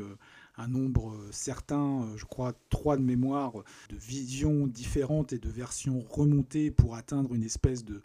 un 0.59 0.69
nombre 0.69 1.15
euh, 1.15 1.29
certain, 1.31 2.03
euh, 2.03 2.17
je 2.17 2.25
crois 2.25 2.53
trois 2.69 2.97
de 2.97 3.03
mémoire, 3.03 3.53
de 3.89 3.97
visions 3.97 4.67
différentes 4.67 5.33
et 5.33 5.39
de 5.39 5.49
versions 5.49 6.01
remontées 6.01 6.71
pour 6.71 6.97
atteindre 6.97 7.33
une 7.35 7.45
espèce 7.45 7.85
de, 7.85 8.03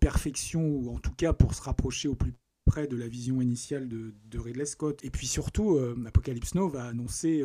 perfection, 0.00 0.66
ou 0.66 0.94
en 0.94 0.98
tout 0.98 1.12
cas 1.12 1.32
pour 1.32 1.54
se 1.54 1.62
rapprocher 1.62 2.08
au 2.08 2.14
plus 2.14 2.32
près 2.64 2.86
de 2.86 2.96
la 2.96 3.06
vision 3.06 3.42
initiale 3.42 3.86
de, 3.86 4.38
Ridley 4.38 4.64
Scott. 4.64 5.04
Et 5.04 5.10
puis 5.10 5.26
surtout, 5.26 5.76
euh, 5.76 5.94
Apocalypse 6.06 6.54
Now 6.54 6.68
va 6.68 6.86
annoncer 6.86 7.44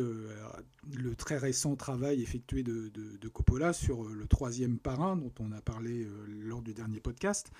le 0.90 1.14
très 1.14 1.36
récent 1.36 1.76
travail 1.76 2.22
effectué 2.22 2.62
de, 2.62 3.28
Coppola 3.28 3.72
sur 3.72 4.04
le 4.04 4.26
troisième 4.26 4.78
parrain 4.78 5.16
dont 5.16 5.32
on 5.38 5.52
a 5.52 5.60
parlé 5.60 6.08
lors 6.26 6.62
du 6.62 6.72
dernier 6.72 7.00
podcast. 7.00 7.52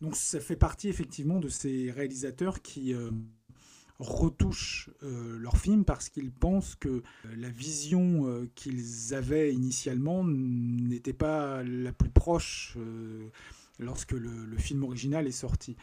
Donc 0.00 0.16
ça 0.16 0.40
fait 0.40 0.56
partie 0.56 0.88
effectivement 0.88 1.38
de 1.38 1.48
ces 1.48 1.92
réalisateurs 1.92 2.62
qui 2.62 2.92
retouchent 4.00 4.90
euh, 5.02 5.38
films 5.60 5.84
parce 5.84 6.08
qu'ils 6.08 6.32
pensent 6.32 6.74
que 6.74 6.88
euh, 6.88 7.02
la 7.36 7.50
vision 7.50 8.26
euh, 8.26 8.50
qu'ils 8.54 9.14
avaient 9.14 9.52
initialement 9.52 10.24
n'était 10.24 11.12
pas 11.12 11.62
la 11.62 11.92
plus 11.92 12.10
proche 12.10 12.74
euh, 12.78 13.28
lorsque 13.78 14.12
le, 14.12 14.56
film 14.56 14.82
original 14.84 15.26
est 15.26 15.32
sorti. 15.32 15.76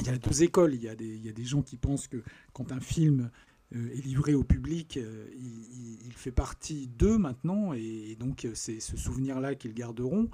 Il 0.00 0.06
y 0.06 0.10
a 0.10 0.18
deux 0.18 0.42
écoles. 0.42 0.74
Il 0.74 0.82
y 0.82 0.88
a 0.88 0.94
des, 0.94 1.44
gens 1.44 1.62
qui 1.62 1.76
pensent 1.76 2.06
que 2.08 2.22
quand 2.52 2.72
un 2.72 2.80
film 2.80 3.30
est 3.72 4.04
livré 4.04 4.34
au 4.34 4.44
public, 4.44 4.98
il, 4.98 6.12
fait 6.12 6.32
partie 6.32 6.88
d'eux 6.88 7.18
maintenant, 7.18 7.72
et, 7.72 8.16
donc 8.18 8.46
c'est 8.54 8.80
ce 8.80 8.96
souvenir-là 8.96 9.54
qu'ils 9.54 9.74
garderont. 9.74 10.28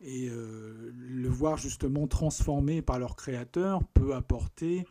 Et 0.00 0.30
le 0.30 1.28
voir 1.28 1.58
justement 1.58 2.06
transformé 2.06 2.80
par 2.82 2.98
leur 2.98 3.14
créateur 3.16 3.84
peut 3.92 4.14
apporter 4.14 4.86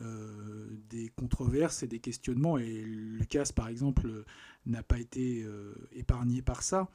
euh, 0.00 0.68
des 0.88 1.10
controverses 1.10 1.82
et 1.82 1.86
des 1.86 1.98
questionnements. 2.00 2.56
Et 2.56 2.82
Lucas, 2.82 3.50
par 3.54 3.68
exemple, 3.68 4.24
n'a 4.64 4.82
pas 4.82 4.98
été 4.98 5.42
euh, 5.42 5.74
épargné 5.92 6.40
par 6.40 6.62
ça. 6.62 6.88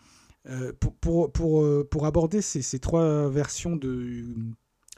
Euh, 0.47 0.73
pour, 0.79 0.95
pour, 0.95 1.31
pour, 1.31 1.88
pour 1.89 2.05
aborder 2.05 2.41
ces, 2.41 2.62
ces 2.62 2.79
trois 2.79 3.29
versions 3.29 3.75
de 3.75 4.25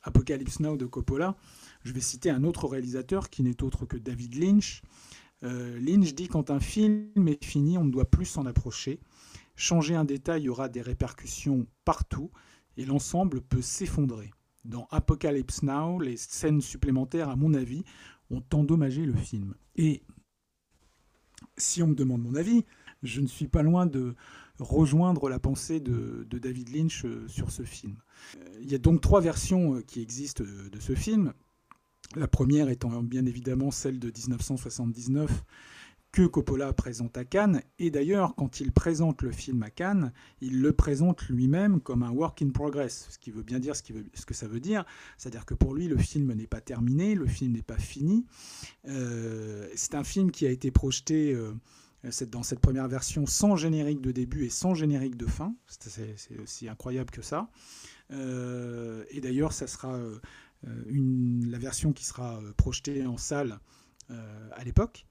Apocalypse 0.04 0.62
Now 0.62 0.78
de 0.78 0.86
Coppola, 0.86 1.36
je 1.84 1.92
vais 1.92 2.00
citer 2.00 2.30
un 2.30 2.46
autre 2.46 2.68
réalisateur 2.68 3.30
qui 3.30 3.44
n'est 3.44 3.64
autre 3.64 3.86
que 3.86 3.98
David 3.98 4.36
Lynch. 4.36 4.82
Lynch 5.42 6.14
dit 6.14 6.28
quand 6.28 6.52
un 6.52 6.60
film 6.60 7.28
est 7.28 7.44
fini, 7.44 7.78
on 7.78 7.86
ne 7.86 7.92
doit 7.92 8.10
plus 8.10 8.26
s'en 8.26 8.46
approcher. 8.46 9.00
Changer 9.56 9.96
un 9.96 10.06
détail 10.06 10.48
aura 10.48 10.70
des 10.70 10.82
répercussions 10.82 11.66
partout 11.84 12.32
et 12.78 12.86
l'ensemble 12.86 13.42
peut 13.42 13.62
s'effondrer. 13.62 14.32
Dans 14.66 14.88
Apocalypse 14.92 15.64
Now, 15.64 16.00
les 16.00 16.18
scènes 16.18 16.62
supplémentaires, 16.62 17.30
à 17.30 17.36
mon 17.36 17.54
avis, 17.54 17.84
ont 18.30 18.44
endommagé 18.54 19.06
le 19.06 19.16
film. 19.16 19.56
Et 19.76 20.04
si 21.58 21.82
on 21.82 21.88
me 21.88 21.96
demande 21.96 22.22
mon 22.22 22.36
avis, 22.36 22.66
je 23.04 23.22
ne 23.22 23.28
suis 23.28 23.48
pas 23.48 23.64
loin 23.64 23.86
de 23.86 24.16
rejoindre 24.60 25.30
la 25.30 25.40
pensée 25.40 25.80
de, 25.80 26.28
David 26.32 26.76
Lynch 26.76 27.06
euh, 27.06 27.28
sur 27.28 27.52
ce 27.52 27.64
film. 27.64 27.96
Euh, 28.38 28.60
Il 28.62 28.70
y 28.70 28.76
a 28.76 28.78
donc 28.78 29.02
trois 29.02 29.22
versions 29.22 29.76
euh, 29.76 29.82
qui 29.82 30.02
existent 30.02 30.44
de 30.44 30.80
ce 30.80 30.94
film. 30.96 31.34
La 32.16 32.28
première 32.28 32.70
étant 32.70 33.04
bien 33.04 33.26
évidemment 33.26 33.72
celle 33.72 34.00
de 34.00 34.08
1979 34.08 35.44
que 36.12 36.26
Coppola 36.26 36.74
présente 36.74 37.18
à 37.18 37.26
Cannes. 37.26 37.62
Et 37.78 37.92
d'ailleurs, 37.92 38.36
quand 38.36 38.60
il 38.60 38.72
présente 38.72 39.22
le 39.22 39.32
film 39.32 39.62
à 39.64 39.70
Cannes, 39.70 40.12
il 40.42 40.62
le 40.62 40.74
présente 40.74 41.28
lui-même 41.30 41.82
comme 41.82 42.04
un 42.04 42.10
work 42.10 42.42
in 42.42 42.50
progress, 42.50 43.08
ce 43.12 43.20
qui 43.20 43.32
veut 43.32 43.44
bien 43.44 43.60
dire 43.60 43.76
ce, 43.76 43.84
que 43.84 44.34
ça 44.34 44.48
veut 44.48 44.60
dire. 44.60 44.86
C'est-à-dire 45.18 45.46
que 45.46 45.54
pour 45.54 45.76
lui, 45.76 45.88
le 45.88 45.98
film 45.98 46.34
n'est 46.34 46.48
pas 46.48 46.62
terminé, 46.62 47.14
le 47.16 47.28
film 47.28 47.54
n'est 47.54 47.62
pas 47.62 47.78
fini. 47.78 48.26
Euh, 48.88 49.68
c'est 49.76 49.96
un 49.96 50.04
film 50.04 50.32
qui 50.32 50.48
a 50.48 50.50
été 50.50 50.72
projeté 50.72 51.34
euh, 51.34 51.54
dans 52.28 52.44
cette 52.44 52.60
première 52.60 52.88
version 52.88 53.26
sans 53.26 53.56
générique 53.56 54.02
de 54.02 54.12
début 54.12 54.46
et 54.46 54.50
sans 54.50 54.74
générique 54.74 55.16
de 55.16 55.28
fin. 55.28 55.56
C'est 55.68 56.40
aussi 56.42 56.68
incroyable 56.68 57.12
que 57.12 57.22
ça. 57.22 57.50
Euh, 58.12 59.04
et 59.12 59.22
d'ailleurs, 59.22 59.54
ça 59.54 59.68
sera 59.68 60.00
la 60.64 61.58
version 61.60 61.94
qui 61.94 62.04
sera 62.04 62.42
projetée 62.58 63.06
en 63.06 63.18
salle 63.18 63.60
à 64.10 64.64
l'époque. 64.64 65.06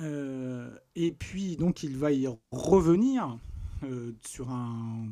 Euh, 0.00 0.70
et 0.96 1.12
puis, 1.12 1.56
donc, 1.56 1.82
il 1.82 1.96
va 1.96 2.12
y 2.12 2.28
revenir 2.50 3.38
euh, 3.84 4.12
sur 4.26 4.50
un 4.50 5.08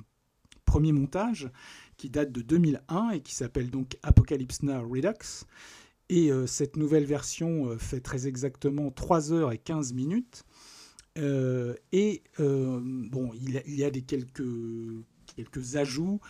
premier 0.64 0.92
montage 0.92 1.50
qui 1.96 2.08
date 2.08 2.32
de 2.32 2.40
2001 2.40 3.10
et 3.10 3.20
qui 3.20 3.34
s'appelle 3.34 3.70
donc 3.70 3.98
Apocalypse 4.02 4.62
Now 4.62 4.88
Redux. 4.88 5.46
Et 6.08 6.30
euh, 6.30 6.46
cette 6.46 6.76
nouvelle 6.76 7.04
version 7.04 7.78
fait 7.78 8.00
très 8.00 8.26
exactement 8.26 8.90
3 8.90 9.32
heures 9.32 9.52
et 9.52 9.58
15 9.58 9.92
minutes. 9.92 10.44
Et 11.16 12.22
bon, 12.38 13.30
il, 13.34 13.74
y 13.74 13.84
a 13.84 13.90
des 13.90 14.00
quelques, 14.00 14.42
quelques 15.36 15.76
ajouts, 15.76 16.20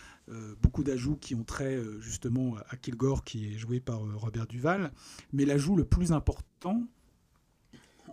beaucoup 0.61 0.83
d'ajouts 0.83 1.15
qui 1.15 1.35
ont 1.35 1.45
trait 1.45 1.79
justement 2.01 2.57
à 2.67 2.75
Kilgore, 2.75 3.23
qui 3.23 3.53
est 3.53 3.57
joué 3.57 3.79
par 3.79 4.01
Robert 4.19 4.45
Duval. 4.45 4.91
Mais 5.31 5.45
l'ajout 5.45 5.77
le 5.77 5.85
plus 5.85 6.11
important, 6.11 6.85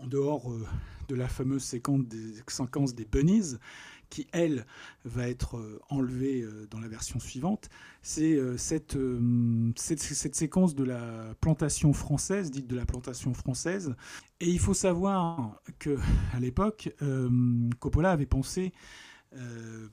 en 0.01 0.07
dehors 0.07 0.51
euh, 0.51 0.67
de 1.09 1.15
la 1.15 1.29
fameuse 1.29 1.63
séquence 1.63 2.07
des, 2.07 2.35
séquence 2.49 2.95
des 2.95 3.05
bunnies, 3.05 3.57
qui 4.09 4.27
elle 4.33 4.67
va 5.05 5.29
être 5.29 5.57
euh, 5.57 5.81
enlevée 5.89 6.43
euh, 6.43 6.67
dans 6.71 6.81
la 6.81 6.89
version 6.89 7.21
suivante, 7.21 7.69
c'est 8.03 8.39
cette, 8.57 8.97
cette, 9.77 10.35
séquence 10.35 10.75
de 10.75 10.85
la 10.85 11.35
plantation 11.41 11.93
française, 11.93 12.51
dite 12.51 12.67
de 12.67 12.77
la 12.77 12.87
plantation 12.87 13.35
française. 13.35 13.95
Et 14.41 14.49
il 14.49 14.59
faut 14.59 14.75
savoir 14.75 15.61
que 15.79 15.99
à 16.33 16.41
l'époque, 16.41 16.95
Coppola 17.79 18.13
avait 18.13 18.25
pensé 18.25 18.73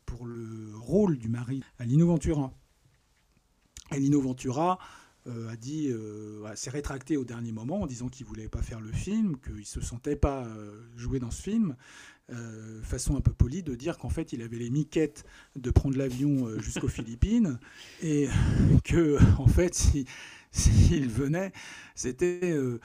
pour 0.05 0.25
le 0.25 0.71
rôle 0.77 1.17
du 1.17 1.27
mari 1.27 1.63
à 1.79 1.83
Lino 1.83 2.07
Ventura. 2.07 2.53
Et 3.91 3.99
Lino 3.99 4.21
Ventura 4.21 4.79
a 5.49 5.55
dit, 5.55 5.87
euh, 5.89 6.37
voilà, 6.39 6.55
s'est 6.55 6.69
rétracté 6.69 7.17
au 7.17 7.25
dernier 7.25 7.51
moment 7.51 7.81
en 7.81 7.87
disant 7.87 8.07
qu'il 8.07 8.25
voulait 8.25 8.47
pas 8.49 8.61
faire 8.61 8.79
le 8.81 8.91
film, 8.91 9.37
qu'il 9.39 9.65
se 9.65 9.81
sentait 9.81 10.15
pas 10.15 10.45
euh, 10.45 10.81
jouer 10.95 11.19
dans 11.19 11.31
ce 11.31 11.41
film, 11.41 11.75
euh, 12.31 12.81
façon 12.83 13.15
un 13.15 13.21
peu 13.21 13.31
polie 13.33 13.63
de 13.63 13.73
dire 13.75 13.97
qu'en 13.97 14.09
fait 14.09 14.33
il 14.33 14.41
avait 14.41 14.57
les 14.57 14.69
miquettes 14.69 15.23
de 15.55 15.71
prendre 15.71 15.97
l'avion 15.97 16.47
euh, 16.47 16.59
jusqu'aux 16.61 16.87
Philippines 16.89 17.57
et 18.01 18.27
que 18.83 19.17
en 19.39 19.47
fait 19.47 19.73
si- 19.73 20.05
s'il 20.51 21.09
venait 21.09 21.51
c'était 21.95 22.39
euh, 22.43 22.79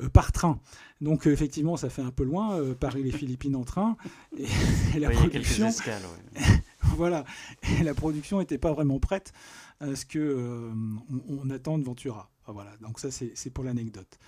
euh, 0.00 0.08
par 0.08 0.32
train. 0.32 0.60
Donc 1.02 1.26
euh, 1.26 1.30
effectivement 1.32 1.76
ça 1.76 1.90
fait 1.90 2.02
un 2.02 2.10
peu 2.10 2.24
loin 2.24 2.58
euh, 2.58 2.74
Paris 2.74 3.02
les 3.02 3.12
Philippines 3.12 3.56
en 3.56 3.64
train 3.64 3.96
et, 4.38 4.44
et 4.96 5.00
la 5.00 5.08
production 5.10 5.66
escales. 5.68 6.02
ouais. 6.02 6.42
voilà. 6.96 7.24
Et 7.78 7.82
la 7.82 7.94
production 7.94 8.38
n'était 8.38 8.58
pas 8.58 8.72
vraiment 8.72 8.98
prête 8.98 9.32
à 9.80 9.94
ce 9.94 10.06
que 10.06 10.18
euh, 10.18 10.72
on, 11.28 11.46
on 11.46 11.50
attende 11.50 11.82
Ventura. 11.82 12.30
Voilà. 12.46 12.76
Donc 12.80 13.00
ça, 13.00 13.10
c'est 13.10 13.50
pour 13.50 13.64
l'anecdote. 13.64 14.18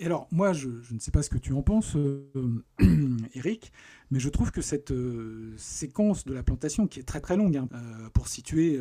Et 0.00 0.06
alors, 0.06 0.28
moi, 0.30 0.52
je, 0.52 0.68
ne 0.92 1.00
sais 1.00 1.10
pas 1.10 1.22
ce 1.22 1.30
que 1.30 1.38
tu 1.38 1.52
en 1.52 1.62
penses, 1.62 1.96
euh, 1.96 2.30
Eric, 3.34 3.72
mais 4.10 4.20
je 4.20 4.28
trouve 4.28 4.52
que 4.52 4.62
cette 4.62 4.92
euh, 4.92 5.54
séquence 5.56 6.24
de 6.24 6.34
la 6.34 6.44
plantation, 6.44 6.86
qui 6.86 7.00
est 7.00 7.04
très 7.04 7.20
très 7.20 7.36
longue, 7.36 7.56
hein, 7.56 7.68
pour 8.14 8.28
situer, 8.28 8.80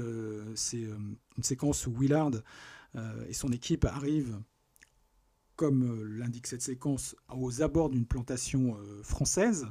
c'est 0.56 0.82
une 0.82 1.44
séquence 1.44 1.88
où 1.88 1.94
Willard 1.98 2.32
et 3.28 3.34
son 3.34 3.52
équipe 3.52 3.86
arrivent, 3.86 4.40
comme 5.58 5.84
euh, 5.84 6.18
l'indique 6.18 6.48
cette 6.48 6.62
séquence, 6.62 7.18
aux 7.36 7.62
abords 7.62 7.90
d'une 7.90 8.06
plantation 8.06 8.78
euh, 8.78 9.04
française. 9.04 9.68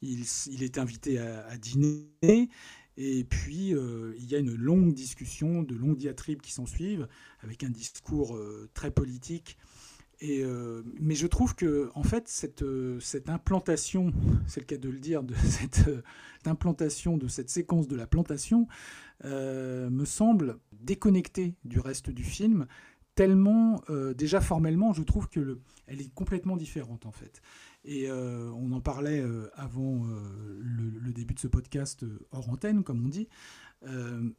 Il, 0.00 0.62
est 0.62 0.78
invité 0.78 1.18
à, 1.18 1.56
dîner. 1.56 2.06
Et 2.96 3.24
puis, 3.24 3.74
euh, 3.74 4.14
il 4.18 4.26
y 4.26 4.34
a 4.34 4.38
une 4.38 4.54
longue 4.54 4.94
discussion, 4.94 5.62
de 5.62 5.74
longues 5.74 5.96
diatribes 5.96 6.40
qui 6.40 6.52
s'en 6.52 6.66
suivent, 6.66 7.08
avec 7.40 7.64
un 7.64 7.70
discours 7.70 8.38
très 8.74 8.90
politique. 8.90 9.56
Mais 10.20 11.14
je 11.14 11.26
trouve 11.26 11.54
que, 11.54 11.90
en 11.94 12.02
fait, 12.02 12.28
cette, 12.28 12.62
implantation, 13.26 14.12
c'est 14.46 14.60
le 14.60 14.66
cas 14.66 14.76
de 14.76 14.90
le 14.90 15.00
dire, 15.00 15.22
de 15.22 15.34
cette 15.44 15.88
implantation 16.44 17.16
de 17.16 17.26
cette 17.26 17.48
séquence 17.48 17.88
de 17.88 17.96
la 17.96 18.06
plantation, 18.06 18.68
me 19.24 20.04
semble 20.04 20.58
déconnectée 20.72 21.54
du 21.64 21.80
reste 21.80 22.10
du 22.10 22.22
film, 22.22 22.66
tellement, 23.16 23.80
euh, 23.90 24.14
déjà 24.14 24.40
formellement, 24.40 24.92
je 24.92 25.02
trouve 25.02 25.28
que 25.28 25.40
le, 25.40 25.60
elle 25.88 26.00
est 26.00 26.14
complètement 26.14 26.56
différente, 26.56 27.06
en 27.06 27.10
fait. 27.10 27.42
Et 27.84 28.08
euh, 28.08 28.50
on 28.52 28.70
en 28.72 28.80
parlait 28.80 29.20
euh, 29.20 29.50
avant 29.54 30.06
le, 30.60 31.12
début 31.12 31.34
de 31.34 31.40
ce 31.40 31.48
podcast 31.48 32.04
hors 32.30 32.48
antenne, 32.50 32.84
comme 32.84 33.04
on 33.04 33.08
dit. 33.08 33.28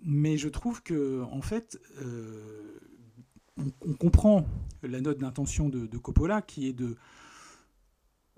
Mais 0.01 0.37
je 0.37 0.47
trouve 0.47 0.83
que, 0.83 1.23
en 1.23 1.41
fait, 1.41 1.79
on, 3.57 3.93
comprend 3.93 4.45
la 4.83 5.01
note 5.01 5.19
d'intention 5.19 5.69
de, 5.69 5.97
Coppola, 5.97 6.41
qui 6.41 6.67
est 6.67 6.73
de, 6.73 6.95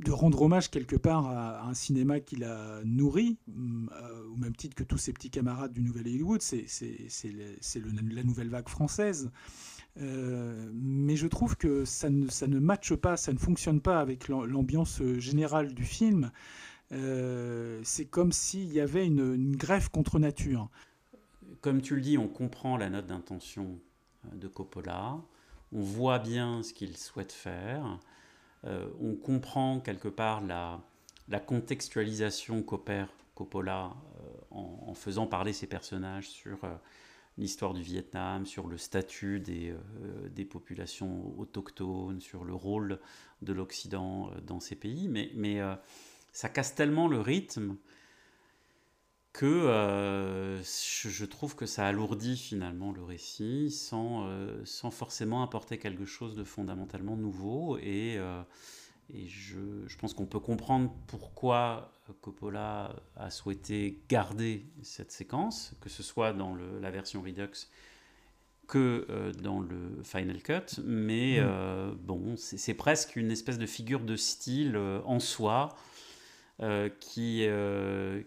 rendre 0.08 0.42
hommage 0.42 0.70
quelque 0.72 0.96
part 0.96 1.28
à, 1.28 1.68
un 1.68 1.74
cinéma 1.74 2.20
qu'il 2.20 2.44
a 2.44 2.82
nourri, 2.86 3.38
euh, 3.50 4.28
au 4.32 4.38
même 4.38 4.56
titre 4.56 4.76
que 4.76 4.84
tous 4.84 4.98
ses 4.98 5.12
petits 5.14 5.32
camarades 5.32 5.74
du 5.74 5.82
Nouvel 5.82 6.08
Hollywood. 6.08 6.42
C'est 6.42 6.66
la 7.34 8.24
nouvelle 8.24 8.50
vague 8.50 8.70
française. 8.70 9.32
Euh, 10.00 10.70
mais 10.74 11.16
je 11.16 11.28
trouve 11.28 11.58
que 11.58 11.84
ça 11.86 12.10
ne, 12.10 12.30
ça 12.30 12.48
ne 12.48 12.60
matche 12.60 12.96
pas, 12.96 13.18
ça 13.18 13.34
ne 13.34 13.38
fonctionne 13.38 13.82
pas 13.82 14.00
avec 14.00 14.28
l'am- 14.28 14.46
l'ambiance 14.46 15.02
générale 15.18 15.74
du 15.74 15.84
film. 15.84 16.32
Euh, 16.92 17.80
c'est 17.84 18.06
comme 18.06 18.32
s'il 18.32 18.72
y 18.74 18.80
avait 18.80 19.06
une, 19.06 19.56
greffe 19.56 19.90
contre 19.90 20.20
nature. 20.20 20.70
Comme 21.62 21.82
tu 21.82 21.96
le 21.96 22.02
dis, 22.02 22.18
on 22.18 22.28
comprend 22.28 22.78
la 22.78 22.90
note 22.90 23.08
d'intention 23.08 23.80
euh, 24.26 24.36
de 24.36 24.48
Coppola, 24.48 25.18
on 25.72 25.82
voit 25.82 26.20
bien 26.20 26.64
ce 26.64 26.74
qu'il 26.74 26.98
souhaite 26.98 27.32
faire, 27.32 28.00
euh, 28.66 28.88
on 29.02 29.16
comprend 29.16 29.80
quelque 29.80 30.08
part 30.08 30.42
la, 30.42 30.82
la 31.28 31.40
contextualisation 31.40 32.64
qu'opère 32.64 33.10
Coppola 33.36 33.94
euh, 34.22 34.28
en, 34.52 34.94
faisant 34.94 35.28
parler 35.28 35.54
ses 35.54 35.68
personnages 35.68 36.30
sur 36.30 36.64
euh, 36.64 36.76
l'histoire 37.40 37.74
du 37.74 37.82
Vietnam, 37.82 38.46
sur 38.46 38.68
le 38.68 38.78
statut 38.78 39.40
des, 39.40 39.70
euh, 39.70 40.30
des 40.30 40.46
populations 40.46 41.34
autochtones, 41.40 42.20
sur 42.20 42.44
le 42.44 42.54
rôle 42.54 43.00
de 43.42 43.54
l'Occident 43.54 44.30
euh, 44.30 44.42
dans 44.42 44.60
ces 44.60 44.76
pays, 44.76 45.08
mais, 45.08 45.32
mais 45.36 45.62
euh, 45.62 45.74
ça 46.34 46.50
casse 46.50 46.76
tellement 46.76 47.08
le 47.08 47.20
rythme 47.20 47.78
que 49.32 50.58
je, 50.62 51.26
trouve 51.26 51.56
que 51.56 51.66
ça 51.66 51.88
alourdit 51.88 52.36
finalement 52.36 52.92
le 52.92 53.04
récit 53.04 53.72
sans, 53.72 54.28
sans 54.66 54.92
forcément 54.92 55.44
apporter 55.44 55.78
quelque 55.78 56.04
chose 56.04 56.36
de 56.36 56.44
fondamentalement 56.44 57.16
nouveau. 57.16 57.78
Et, 57.78 58.16
et 59.14 59.28
je, 59.28 59.60
je 59.86 59.98
pense 59.98 60.14
qu'on 60.14 60.26
peut 60.26 60.40
comprendre 60.40 60.94
pourquoi 61.08 61.94
Coppola 62.22 62.96
a 63.16 63.30
souhaité 63.30 64.00
garder 64.10 64.66
cette 64.82 65.12
séquence, 65.12 65.74
que 65.82 65.90
ce 65.90 66.04
soit 66.04 66.34
dans 66.34 66.54
le, 66.56 66.80
la 66.80 66.92
version 66.92 67.22
Redux 67.22 67.68
que 68.68 69.08
euh, 69.10 69.32
dans 69.34 69.60
le 69.60 70.02
Final 70.04 70.42
Cut, 70.44 70.80
mais 70.86 71.40
Mm. 71.40 71.44
euh, 71.44 71.94
bon, 72.00 72.36
c'est 72.38 72.76
presque 72.76 73.16
une 73.16 73.32
espèce 73.32 73.58
de 73.58 73.66
figure 73.66 74.02
de 74.02 74.16
style 74.16 74.76
euh, 74.76 75.02
en 75.06 75.20
soi 75.20 75.76
qui, 77.00 77.48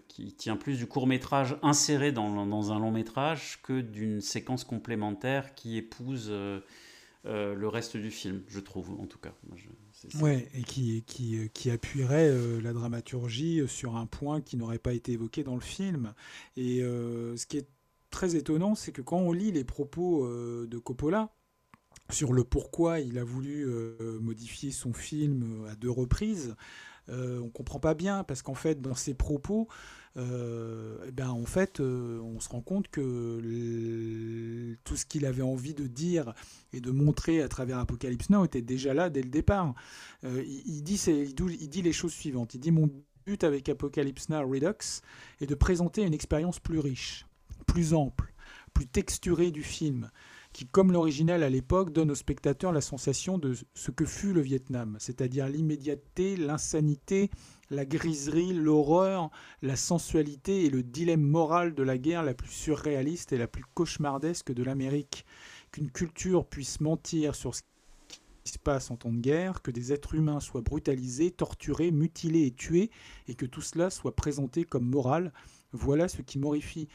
qui 0.09 0.33
tient 0.33 0.57
plus 0.57 0.79
du 0.79 0.87
court 0.87 1.07
métrage 1.07 1.55
inséré 1.63 2.13
dans, 2.13 2.47
dans 2.47 2.73
un 2.73 2.79
long 2.79 2.91
métrage 2.91 3.61
que 3.63 3.83
d'une 3.83 4.23
séquence 4.23 4.65
complémentaire 4.65 5.55
qui 5.55 5.77
épouse 5.77 6.31
le 6.31 7.69
reste 7.69 7.99
du 7.99 8.11
film, 8.11 8.43
je 8.49 8.61
trouve 8.61 8.99
en 8.99 9.05
tout 9.07 9.19
cas. 9.19 9.35
Je- 9.55 9.69
Ouais, 10.21 10.49
et 10.55 10.63
qui, 10.63 11.03
qui, 11.05 11.39
euh, 11.39 11.49
qui 11.49 11.71
appuierait 11.71 12.29
euh, 12.29 12.61
la 12.61 12.73
dramaturgie 12.73 13.61
euh, 13.61 13.67
sur 13.67 13.97
un 13.97 14.07
point 14.07 14.41
qui 14.41 14.57
n'aurait 14.57 14.79
pas 14.79 14.93
été 14.93 15.13
évoqué 15.13 15.45
dans 15.45 15.55
le 15.55 15.61
film. 15.61 16.15
Et 16.57 16.81
ce 16.81 17.47
qui 17.47 17.59
est 17.59 17.69
très 18.11 18.37
étonnant, 18.37 18.75
c'est 18.75 18.93
que 18.93 19.03
quand 19.03 19.19
on 19.19 19.33
lit 19.33 19.53
les 19.53 19.65
propos 19.65 20.29
de 20.29 20.79
Coppola 20.79 21.31
sur 22.11 22.33
le 22.33 22.45
pourquoi 22.45 23.01
il 23.01 23.19
a 23.19 23.25
voulu 23.25 23.67
modifier 24.21 24.71
son 24.71 24.93
film 24.93 25.67
à 25.69 25.75
deux 25.77 25.91
reprises, 25.91 26.55
euh, 27.13 27.41
on 27.41 27.51
comprend 27.51 27.79
pas 27.79 27.95
bien 27.95 28.25
parce 28.25 28.43
qu'en 28.43 28.55
fait, 28.55 28.81
dans 28.81 28.95
ses 28.95 29.15
propos, 29.15 29.69
euh, 30.17 30.99
eh 31.07 31.11
ben, 31.11 31.31
en 31.31 31.47
fait, 31.47 31.81
euh, 31.81 32.21
on 32.21 32.39
se 32.41 32.49
rend 32.49 32.61
compte 32.61 32.89
que 32.89 34.77
tout 34.85 34.97
ce 34.97 35.07
qu'il 35.07 35.25
avait 35.25 35.43
envie 35.43 35.75
de 35.75 35.87
dire 35.87 36.35
et 36.73 36.81
de 36.81 36.91
montrer 36.91 37.43
à 37.43 37.49
travers 37.49 37.79
Apocalypse 37.79 38.29
Now 38.31 38.45
était 38.45 38.63
déjà 38.63 38.95
là 38.95 39.11
dès 39.11 39.23
le 39.23 39.31
départ. 39.31 39.75
Euh, 40.25 40.43
il, 40.47 40.83
dit, 40.83 41.03
il 41.07 41.69
dit 41.69 41.83
les 41.83 41.93
choses 41.93 42.13
suivantes. 42.13 42.55
Il 42.55 42.61
dit 42.61 42.73
Mon 42.73 42.91
but 43.27 43.45
avec 43.45 43.69
Apocalypse 43.69 44.29
Now 44.29 44.47
Redux 44.47 45.01
est 45.41 45.47
de 45.47 45.55
présenter 45.55 46.03
une 46.03 46.15
expérience 46.15 46.59
plus 46.59 46.79
riche, 46.79 47.27
plus 47.67 47.95
ample, 47.95 48.35
plus 48.75 48.87
texturée 48.87 49.51
du 49.51 49.63
film, 49.63 50.11
qui, 50.53 50.67
comme 50.67 50.93
l'original 50.93 51.43
à 51.43 51.51
l'époque, 51.51 51.93
donne 51.93 52.11
au 52.11 52.15
spectateur 52.15 52.73
la 52.73 52.81
sensation 52.81 53.39
de 53.39 53.55
ce 53.75 53.91
que 53.91 54.05
fut 54.05 54.33
le 54.33 54.43
Vietnam, 54.43 54.97
c'est-à-dire 54.99 55.49
l'immédiateté, 55.49 56.37
l'insanité, 56.37 57.31
la 57.71 57.87
griserie, 57.87 58.53
l'horreur, 58.53 59.31
la 59.63 59.77
sensualité 59.77 60.65
et 60.65 60.71
le 60.71 60.83
dilemme 60.83 61.23
moral 61.23 61.75
de 61.75 61.83
la 61.83 61.97
guerre 61.97 62.23
la 62.23 62.35
plus 62.35 62.51
surréaliste 62.51 63.33
et 63.33 63.39
la 63.39 63.47
plus 63.47 63.65
cauchemardesque 63.75 64.53
de 64.53 64.63
l'Amérique. 64.63 65.25
Qu'une 65.71 65.91
culture 65.91 66.47
puisse 66.47 66.81
mentir 66.81 67.35
sur 67.35 67.55
ce 67.55 67.63
qui 68.45 68.53
se 68.53 68.59
passe 68.59 68.91
en 68.91 68.97
temps 68.97 69.13
de 69.13 69.21
guerre, 69.21 69.63
que 69.63 69.71
des 69.71 69.93
êtres 69.93 70.15
humains 70.15 70.41
soient 70.41 70.61
brutalisés, 70.61 71.31
torturés, 71.31 71.91
mutilés 71.91 72.47
et 72.47 72.51
tués, 72.51 72.91
et 73.27 73.35
que 73.35 73.47
tout 73.47 73.63
cela 73.63 73.89
soit 73.89 74.15
présenté 74.15 74.65
comme 74.65 74.85
moral, 74.85 75.33
voilà 75.73 76.09
ce 76.09 76.21
qui 76.21 76.39
m'horrifie. 76.39 76.89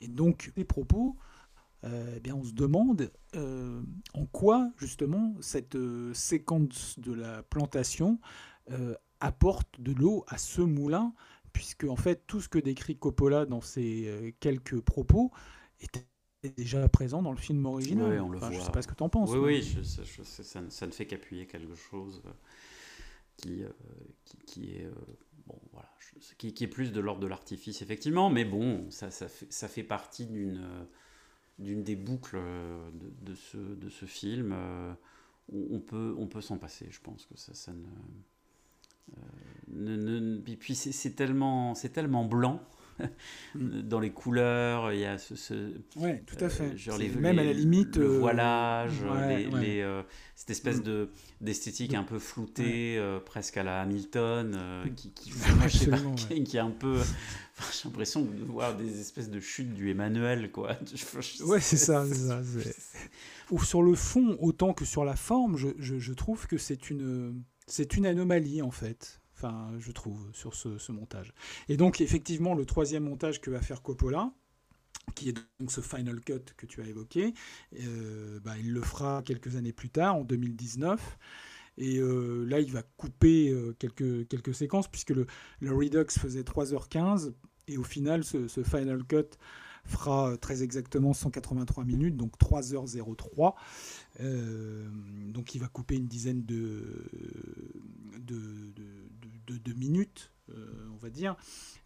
Et 0.00 0.08
donc, 0.08 0.50
les 0.56 0.64
propos, 0.64 1.16
euh, 1.84 2.14
eh 2.16 2.20
bien, 2.20 2.34
on 2.34 2.44
se 2.44 2.52
demande 2.52 3.10
euh, 3.36 3.80
en 4.14 4.26
quoi, 4.26 4.70
justement, 4.76 5.34
cette 5.40 5.76
euh, 5.76 6.12
séquence 6.14 6.98
de 6.98 7.12
la 7.12 7.42
plantation 7.42 8.18
apporte 9.18 9.80
de 9.80 9.92
l'eau 9.92 10.24
à 10.28 10.38
ce 10.38 10.60
moulin, 10.62 11.12
puisque, 11.52 11.84
en 11.84 11.96
fait, 11.96 12.22
tout 12.28 12.40
ce 12.40 12.48
que 12.48 12.58
décrit 12.58 12.96
Coppola 12.96 13.46
dans 13.46 13.60
ses 13.60 14.34
quelques 14.40 14.80
propos 14.80 15.32
était 15.80 16.06
déjà 16.56 16.88
présent 16.88 17.20
dans 17.20 17.32
le 17.32 17.36
film 17.36 17.66
original. 17.66 18.08
Ouais, 18.12 18.20
on 18.20 18.30
le 18.30 18.38
Enfin, 18.38 18.50
Je 18.52 18.56
voit. 18.58 18.66
sais 18.66 18.70
pas 18.72 18.82
ce 18.82 18.88
que 18.88 18.94
tu 18.94 19.02
en 19.02 19.08
penses. 19.08 19.30
Oui, 19.30 19.38
mais- 19.38 19.44
oui, 19.44 19.62
je- 19.62 19.82
je- 19.82 20.04
je- 20.04 20.22
ça, 20.22 20.60
ne- 20.60 20.70
ça 20.70 20.86
ne 20.86 20.92
fait 20.92 21.06
qu'appuyer 21.06 21.46
quelque 21.46 21.74
chose 21.74 22.22
qui, 23.36 23.62
qui, 24.24 24.38
qui 24.46 24.70
est, 24.76 24.88
bon, 25.46 25.58
voilà, 25.72 25.90
je- 25.98 26.34
qui, 26.36 26.54
qui 26.54 26.64
est 26.64 26.68
plus 26.68 26.92
de 26.92 27.00
l'ordre 27.00 27.20
de 27.20 27.26
l'artifice, 27.26 27.82
effectivement, 27.82 28.30
mais 28.30 28.44
bon, 28.44 28.88
ça, 28.90 29.10
ça, 29.10 29.28
fait, 29.28 29.52
ça 29.52 29.66
fait 29.68 29.82
partie 29.82 30.26
d'une 30.26 30.86
d'une 31.60 31.82
des 31.84 31.94
boucles 31.96 32.36
euh, 32.38 32.90
de, 32.94 33.30
de 33.30 33.34
ce, 33.36 33.56
de 33.56 33.88
ce 33.88 34.06
film. 34.06 34.50
euh, 34.52 34.92
on 35.52 35.80
peut, 35.80 36.14
on 36.18 36.26
peut 36.26 36.40
s'en 36.40 36.58
passer, 36.58 36.86
je 36.90 37.00
pense 37.00 37.26
que 37.26 37.36
ça, 37.36 37.54
ça 37.54 37.72
ne... 37.72 37.86
euh, 39.16 39.16
ne- 39.68 39.96
ne- 40.20 40.42
et 40.50 40.56
puis 40.56 40.74
c'est 40.74 41.10
tellement, 41.10 41.74
c'est 41.74 41.88
tellement 41.90 42.24
blanc 42.24 42.62
dans 43.54 43.98
les 43.98 44.10
couleurs, 44.10 44.92
il 44.92 45.00
y 45.00 45.04
a 45.06 45.16
ce- 45.18 45.34
ce, 45.34 45.72
Ouais, 45.96 46.22
tout 46.26 46.36
à 46.44 46.48
fait. 46.50 46.72
euh, 46.72 46.76
genre 46.76 46.98
les, 46.98 47.08
même 47.08 47.38
à 47.38 47.42
la 47.44 47.52
les- 47.52 47.60
limite. 47.60 47.96
le 47.96 48.04
euh, 48.04 48.18
voilage, 48.18 49.02
ouais, 49.02 49.38
les, 49.44 49.46
ouais. 49.48 49.60
les, 49.60 49.80
euh, 49.80 50.02
cette 50.36 50.50
espèce 50.50 50.78
Mm. 50.80 50.84
de 50.84 51.10
d'esthétique 51.40 51.92
De- 51.92 51.96
un 51.96 52.02
peu 52.04 52.18
floutée, 52.18 52.96
euh, 52.98 53.18
presque 53.18 53.56
à 53.56 53.62
la 53.62 53.80
Hamilton, 53.80 54.54
euh, 54.54 54.84
Mm. 54.84 54.94
qui, 54.94 55.10
qui, 55.12 55.30
je 55.66 55.76
sais 55.78 55.90
pas, 55.90 55.98
qui 56.44 56.56
est 56.56 56.60
un 56.60 56.70
peu. 56.70 57.00
J'ai 57.72 57.88
l'impression 57.88 58.22
de 58.22 58.44
voir 58.44 58.76
des 58.76 59.00
espèces 59.00 59.30
de 59.30 59.40
chutes 59.40 59.74
du 59.74 59.90
Emmanuel, 59.90 60.50
quoi. 60.50 60.76
Ouais, 61.44 61.60
c'est 61.60 61.76
ça, 61.76 62.04
c'est 62.06 62.14
ça. 62.28 62.42
c'est- 62.44 62.76
Ou 63.50 63.62
sur 63.62 63.82
le 63.82 63.94
fond, 63.94 64.36
autant 64.40 64.72
que 64.74 64.84
sur 64.84 65.04
la 65.04 65.16
forme, 65.16 65.56
je, 65.56 65.68
je- 65.78 65.98
je 65.98 66.12
trouve 66.12 66.46
que 66.46 66.58
c'est 66.58 66.90
une, 66.90 67.42
c'est 67.66 67.96
une 67.96 68.06
anomalie, 68.06 68.62
en 68.62 68.70
fait. 68.70 69.20
Enfin, 69.36 69.70
je 69.78 69.90
trouve, 69.92 70.18
sur 70.34 70.54
ce, 70.54 70.76
ce 70.78 70.92
montage. 70.92 71.32
Et 71.68 71.76
donc, 71.76 72.00
effectivement, 72.00 72.54
le 72.54 72.66
troisième 72.66 73.04
montage 73.04 73.40
que 73.40 73.50
va 73.50 73.60
faire 73.62 73.80
Coppola, 73.82 74.32
qui 75.14 75.30
est 75.30 75.36
donc 75.58 75.72
ce 75.72 75.80
Final 75.80 76.20
Cut 76.20 76.40
que 76.56 76.66
tu 76.66 76.82
as 76.82 76.86
évoqué, 76.86 77.32
euh, 77.80 78.38
bah, 78.40 78.58
il 78.58 78.72
le 78.72 78.82
fera 78.82 79.22
quelques 79.24 79.56
années 79.56 79.72
plus 79.72 79.88
tard, 79.88 80.16
en 80.16 80.24
2019. 80.24 81.18
Et 81.78 81.96
euh, 81.98 82.44
là, 82.44 82.60
il 82.60 82.70
va 82.70 82.82
couper 82.82 83.48
euh, 83.50 83.74
quelques, 83.78 84.28
quelques 84.28 84.54
séquences, 84.54 84.88
puisque 84.88 85.10
le, 85.10 85.26
le 85.60 85.74
Redux 85.74 86.04
faisait 86.10 86.42
3h15, 86.42 87.32
et 87.70 87.78
au 87.78 87.84
final, 87.84 88.24
ce, 88.24 88.48
Final 88.64 89.04
Cut 89.04 89.36
fera 89.84 90.32
euh, 90.32 90.36
très 90.36 90.62
exactement 90.62 91.12
183 91.12 91.84
minutes, 91.84 92.16
donc 92.16 92.36
3h03. 92.38 93.54
Euh, 94.20 94.88
donc 95.28 95.54
il 95.54 95.60
va 95.60 95.68
couper 95.68 95.96
une 95.96 96.08
dizaine 96.08 96.44
de, 96.44 97.06
minutes, 99.76 100.32
euh, 100.50 100.88
on 100.92 100.96
va 100.96 101.10
dire, 101.10 101.36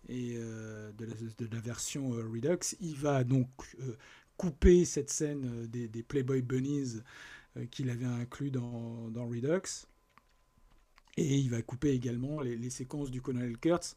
et 0.09 0.35
de, 0.37 1.49
la, 1.51 1.61
version 1.61 2.11
Redux. 2.11 2.77
Il 2.81 2.97
va 2.97 3.25
donc 3.25 3.49
couper 4.37 4.85
cette 4.85 5.11
scène 5.11 5.67
des, 5.67 6.03
Playboy 6.03 6.43
Bunnies 6.43 7.01
qu'il 7.71 7.91
avait 7.91 8.07
inclus 8.07 8.51
dans, 8.51 9.11
dans 9.11 9.27
Redux. 9.27 9.87
Et 11.17 11.39
il 11.39 11.51
va 11.51 11.63
couper 11.63 11.91
également 11.91 12.41
les, 12.41 12.57
les 12.57 12.71
séquences 12.71 13.13
du 13.13 13.23
colonel 13.23 13.57
Kurtz, 13.59 13.95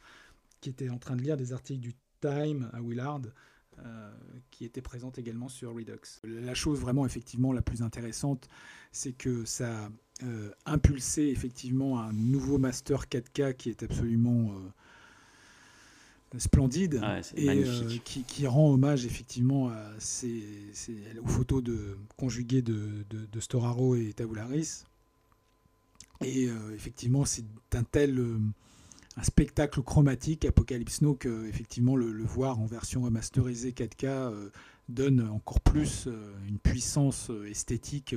qui 0.62 0.70
était 0.70 0.90
en 0.90 0.98
train 0.98 1.16
de 1.16 1.22
lire 1.22 1.38
des 1.38 1.54
articles 1.54 1.80
du 1.82 1.94
Time 2.22 2.70
à 2.74 2.82
Willard, 2.82 3.22
euh, 3.80 4.12
qui 4.50 4.66
étaient 4.66 4.82
présentes 4.82 5.20
également 5.20 5.50
sur 5.50 5.74
Redux. 5.76 6.00
La 6.24 6.56
chose 6.56 6.80
vraiment 6.80 7.06
effectivement 7.06 7.54
la 7.54 7.62
plus 7.62 7.84
intéressante, 7.84 8.48
c'est 8.92 9.14
que 9.14 9.46
ça 9.46 9.86
a 9.86 9.90
euh, 10.24 10.50
impulsé 10.66 11.28
effectivement 11.28 12.00
un 12.02 12.12
nouveau 12.12 12.58
master 12.58 13.04
4K 13.06 13.54
qui 13.56 13.70
est 13.70 13.84
absolument 13.84 14.52
euh, 16.34 16.40
splendide 16.40 16.96
Ouais, 17.04 17.22
c'est 17.24 17.38
et 17.40 18.00
qui, 18.04 18.24
qui 18.24 18.48
rend 18.48 18.72
hommage 18.74 19.06
effectivement 19.06 19.70
à 19.70 19.92
ces, 20.00 20.44
ces- 20.74 21.04
aux 21.24 21.28
photos 21.28 21.64
de, 21.64 21.98
conjuguées 22.18 22.62
de, 22.62 23.06
de, 23.10 23.26
de 23.32 23.40
Storaro 23.40 23.96
et 23.96 24.12
Tabularis. 24.14 24.84
Et 26.26 26.50
effectivement, 26.74 27.26
c'est 27.26 27.46
un 27.74 27.84
tel 27.84 28.20
un 29.18 29.24
spectacle 29.24 29.82
chromatique 29.82 30.46
Apocalypse 30.46 31.02
Now 31.02 31.16
que 31.16 31.48
effectivement 31.48 31.96
le, 31.96 32.24
voir 32.24 32.60
en 32.60 32.66
version 32.66 33.02
remasterisée 33.02 33.72
4K 33.72 34.06
euh, 34.06 34.50
donne 34.90 35.28
encore 35.28 35.60
plus 35.60 36.06
euh, 36.08 36.34
une 36.48 36.60
puissance 36.60 37.32
euh, 37.32 37.50
esthétique 37.50 38.16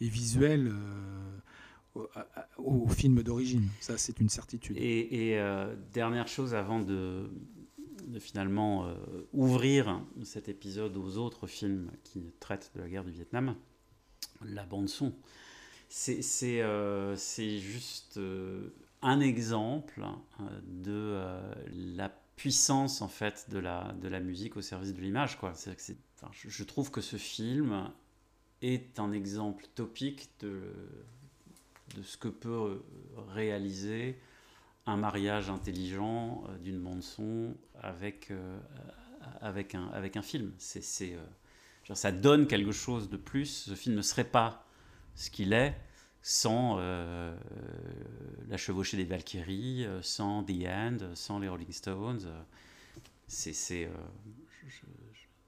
et 0.00 0.08
visuelle 0.08 0.72
au, 2.56 2.86
film 2.88 3.22
d'origine. 3.22 3.68
Ça, 3.80 3.98
c'est 3.98 4.20
une 4.20 4.28
certitude. 4.28 4.76
Et, 4.78 5.36
dernière 5.92 6.28
chose 6.28 6.54
avant 6.54 6.78
de, 6.78 7.28
de 8.06 8.18
finalement 8.20 8.88
ouvrir 9.32 10.00
cet 10.22 10.48
épisode 10.48 10.96
aux 10.96 11.16
autres 11.16 11.48
films 11.48 11.90
qui 12.04 12.32
traitent 12.38 12.70
de 12.76 12.80
la 12.80 12.88
guerre 12.88 13.04
du 13.04 13.10
Vietnam, 13.10 13.56
la 14.44 14.64
bande 14.64 14.88
son. 14.88 15.12
C'est 15.88 16.62
juste 17.58 18.20
un 19.02 19.20
exemple 19.20 20.02
euh, 20.02 20.60
de 20.64 20.92
euh, 20.92 21.54
la 21.72 22.08
puissance 22.36 23.02
en 23.02 23.08
fait 23.08 23.48
de 23.50 23.58
la, 23.58 23.92
de 24.00 24.08
la 24.08 24.20
musique 24.20 24.56
au 24.56 24.62
service 24.62 24.94
de 24.94 25.00
l'image. 25.00 25.38
quoi. 25.38 25.52
C'est- 25.54 25.96
enfin, 26.16 26.30
je, 26.32 26.64
trouve 26.64 26.90
que 26.90 27.00
ce 27.00 27.16
film 27.16 27.90
est 28.62 28.98
un 28.98 29.12
exemple 29.12 29.66
topique 29.74 30.30
de, 30.40 30.72
de 31.96 32.02
ce 32.02 32.16
que 32.16 32.28
peut 32.28 32.48
euh, 32.48 32.84
réaliser 33.28 34.18
un 34.86 34.96
mariage 34.96 35.50
intelligent 35.50 36.44
euh, 36.48 36.58
d'une 36.58 36.80
bande 36.80 37.02
son 37.02 37.54
avec, 37.80 38.32
avec, 39.40 39.74
un, 39.74 39.88
avec 39.88 40.16
un 40.16 40.22
film. 40.22 40.52
C'est, 40.58 40.82
c'est, 40.82 41.16
ça 41.92 42.12
donne 42.12 42.46
quelque 42.46 42.72
chose 42.72 43.08
de 43.08 43.16
plus. 43.16 43.46
Ce 43.68 43.74
film 43.74 43.94
ne 43.94 44.02
serait 44.02 44.24
pas 44.24 44.66
ce 45.14 45.30
qu'il 45.30 45.52
est 45.52 45.76
sans 46.22 46.76
euh, 46.78 47.36
la 48.48 48.56
chevauchée 48.56 48.96
des 48.96 49.04
Valkyries, 49.04 49.84
euh, 49.84 50.02
sans 50.02 50.44
The 50.44 50.66
End, 50.66 50.98
sans 51.14 51.38
les 51.38 51.48
Rolling 51.48 51.72
Stones. 51.72 52.22
euh, 52.26 52.42
C'est 53.26 53.88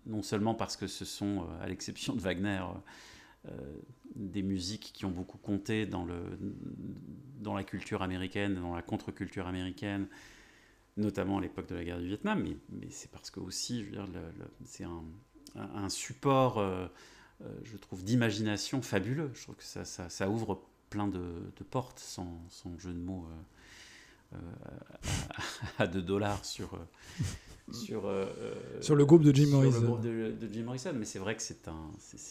non 0.06 0.22
seulement 0.22 0.54
parce 0.54 0.76
que 0.76 0.86
ce 0.86 1.04
sont, 1.04 1.46
à 1.60 1.68
l'exception 1.68 2.14
de 2.14 2.20
Wagner, 2.20 2.62
des 4.16 4.42
musiques 4.42 4.92
qui 4.94 5.04
ont 5.04 5.10
beaucoup 5.10 5.38
compté 5.38 5.86
dans, 5.86 6.04
le, 6.04 6.22
dans 7.38 7.54
la 7.54 7.64
culture 7.64 8.02
américaine, 8.02 8.54
dans 8.54 8.74
la 8.74 8.82
contre-culture 8.82 9.46
américaine, 9.46 10.08
notamment 10.96 11.38
à 11.38 11.40
l'époque 11.42 11.68
de 11.68 11.74
la 11.74 11.84
guerre 11.84 12.00
du 12.00 12.08
Vietnam, 12.08 12.42
mais, 12.42 12.56
mais 12.70 12.90
c'est 12.90 13.10
parce 13.10 13.30
que 13.30 13.40
aussi, 13.40 13.80
je 13.80 13.84
veux 13.84 13.92
dire, 13.92 14.08
c'est 14.64 14.84
un, 14.84 15.88
support, 15.90 16.58
je 17.64 17.76
trouve, 17.76 18.02
d'imagination 18.04 18.82
fabuleux. 18.82 19.30
Je 19.34 19.42
trouve 19.42 19.56
que 19.56 19.64
ça, 19.64 19.84
ça, 19.84 20.08
ça 20.08 20.28
ouvre 20.28 20.60
plein 20.90 21.08
de, 21.08 21.18
de 21.56 21.64
portes, 21.64 21.98
sans, 22.00 22.40
sans 22.48 22.76
jeu 22.78 22.92
de 22.92 22.98
mots, 22.98 23.26
euh, 24.32 24.36
euh, 24.36 25.08
à, 25.78 25.86
2 25.86 26.02
dollars 26.02 26.44
sur... 26.44 26.74
euh, 26.74 26.78
sur, 27.72 28.06
euh, 28.06 28.26
euh, 28.38 28.82
Sur 28.82 28.96
le 28.96 29.06
groupe 29.06 29.22
de 29.22 29.32
Jim 29.32 29.46
Morrison. 29.48 29.80
le 29.80 29.86
groupe 29.86 30.00
de, 30.00 30.32
de 30.40 30.52
Jim 30.52 30.64
Morrison, 30.64 30.92
mais 30.96 31.04
c'est 31.04 31.20
vrai 31.20 31.36
que 31.36 31.42
c'est 31.42 31.68
un, 31.68 31.90
ça, 32.00 32.26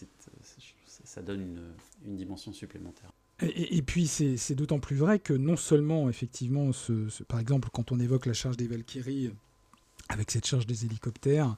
ça 1.06 1.22
donne 1.22 1.42
une, 1.42 1.62
une 2.06 2.16
dimension 2.18 2.52
supplémentaire. 2.52 3.10
Et, 3.42 3.82
puis 3.82 4.08
c'est 4.08 4.36
c'est 4.36 4.54
d'autant 4.54 4.80
plus 4.80 4.98
vrai 4.98 5.18
que 5.18 5.32
non 5.32 5.56
seulement 5.56 6.10
effectivement, 6.10 6.74
ce, 6.74 7.08
ce- 7.08 7.24
par 7.24 7.40
exemple 7.40 7.70
quand 7.72 7.94
on 7.94 8.00
évoque 8.02 8.26
la 8.26 8.34
charge 8.34 8.58
des 8.58 8.68
Valkyries 8.68 9.32
avec 10.10 10.30
cette 10.30 10.46
charge 10.46 10.68
des 10.68 10.84
hélicoptères, 10.86 11.56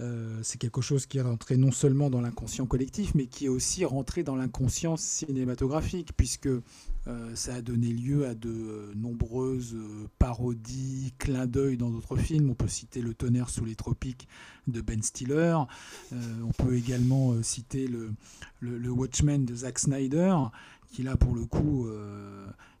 euh, 0.00 0.40
c'est 0.42 0.58
quelque 0.58 0.80
chose 0.80 1.06
qui 1.06 1.18
est 1.18 1.22
rentré 1.22 1.56
non 1.56 1.70
seulement 1.70 2.10
dans 2.10 2.20
l'inconscient 2.20 2.66
collectif, 2.66 3.14
mais 3.14 3.26
qui 3.26 3.46
est 3.46 3.48
aussi 3.48 3.84
rentré 3.84 4.24
dans 4.24 4.34
l'inconscient 4.34 4.96
cinématographique, 4.96 6.10
puisque 6.16 6.48
euh, 6.48 6.62
ça 7.36 7.54
a 7.54 7.62
donné 7.62 7.88
lieu 7.88 8.26
à 8.26 8.34
de 8.34 8.50
euh, 8.50 8.92
nombreuses 8.96 9.76
parodies, 10.18 11.14
clins 11.18 11.46
d'œil 11.46 11.76
dans 11.76 11.90
d'autres 11.90 12.16
films. 12.16 12.50
On 12.50 12.54
peut 12.54 12.66
citer 12.66 13.02
Le 13.02 13.14
tonnerre 13.14 13.50
sous 13.50 13.64
les 13.64 13.76
tropiques 13.76 14.26
de 14.66 14.80
Ben 14.80 15.02
Stiller. 15.02 15.58
On 16.12 16.52
peut 16.52 16.74
également 16.74 17.40
citer 17.42 17.86
le, 17.86 18.12
le, 18.60 18.90
Watchmen 18.90 19.44
de 19.44 19.54
Zack 19.54 19.78
Snyder, 19.78 20.34
qui 20.88 21.02
là 21.02 21.16
pour 21.16 21.34
le 21.34 21.44
coup 21.44 21.86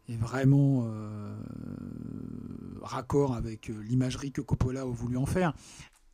est 0.08 0.16
vraiment 0.16 0.88
raccord 2.80 3.34
avec 3.34 3.68
l'imagerie 3.68 4.32
que 4.32 4.40
Coppola 4.40 4.82
a 4.82 4.84
voulu 4.84 5.18
en 5.18 5.26
faire. 5.26 5.52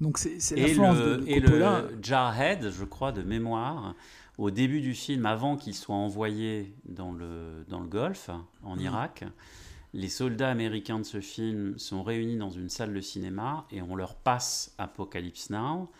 Donc 0.01 0.19
c'est 0.19 0.57
l'influence 0.57 0.97
le, 0.99 1.17
de, 1.19 1.23
de 1.23 1.29
et 1.29 1.41
Coppola. 1.43 1.83
le 1.83 1.99
Jarhead, 2.03 2.71
je 2.71 2.85
crois, 2.85 3.13
de 3.13 3.23
mémoire, 3.23 3.95
au 4.39 4.51
début 4.51 4.81
du 4.81 4.95
film, 4.95 5.27
avant 5.27 5.57
qu'il 5.57 5.75
soit 5.75 5.95
envoyé 5.95 6.73
dans 6.87 7.13
le, 7.13 7.65
dans 7.69 7.81
le 7.81 7.87
Golfe, 7.89 8.31
en 8.63 8.77
Mm. 8.77 8.81
Irak, 8.81 9.25
les 9.93 10.09
soldats 10.09 10.51
américains 10.51 10.99
de 11.01 11.05
ce 11.05 11.21
film 11.21 11.79
sont 11.79 12.03
réunis 12.03 12.37
dans 12.39 12.51
une 12.51 12.69
salle 12.71 12.95
de 12.95 13.01
cinéma 13.01 13.67
et 13.71 13.83
on 13.83 13.95
leur 13.97 14.15
passe 14.15 14.75
Apocalypse 14.79 15.51
Now. 15.51 15.91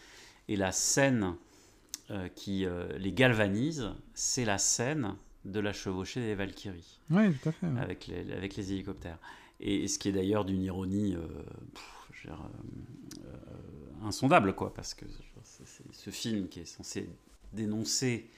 Et 0.49 0.57
la 0.57 0.73
scène 0.73 1.35
euh, 2.11 2.29
qui 2.29 2.65
euh, 2.65 2.89
les 2.99 3.13
galvanise, 3.13 3.91
c'est 4.15 4.45
la 4.45 4.59
scène 4.59 5.15
de 5.45 5.61
la 5.61 5.73
chevauchée 5.73 6.21
des 6.21 6.35
Valkyries 6.35 7.01
Oui, 7.11 7.33
tout 7.35 7.49
à 7.49 7.53
fait. 7.53 7.67
ouais. 7.67 7.81
avec 7.81 8.07
les, 8.07 8.33
avec 8.33 8.57
les 8.57 8.73
hélicoptères. 8.73 9.19
Et 9.61 9.89
ce 9.89 9.99
qui 9.99 10.09
est 10.09 10.13
d'ailleurs 10.13 10.45
d'une 10.45 10.63
ironie 10.63 11.15
euh, 11.15 11.21
pff, 11.75 12.25
dire, 12.25 12.41
euh, 13.25 13.30
insondable, 14.03 14.55
quoi, 14.55 14.73
parce 14.75 14.95
que 14.95 15.05
ce 15.93 16.11
film 16.11 16.49
qui 16.49 16.61
est 16.61 16.65
censé 16.65 17.09
dénoncer 17.53 18.31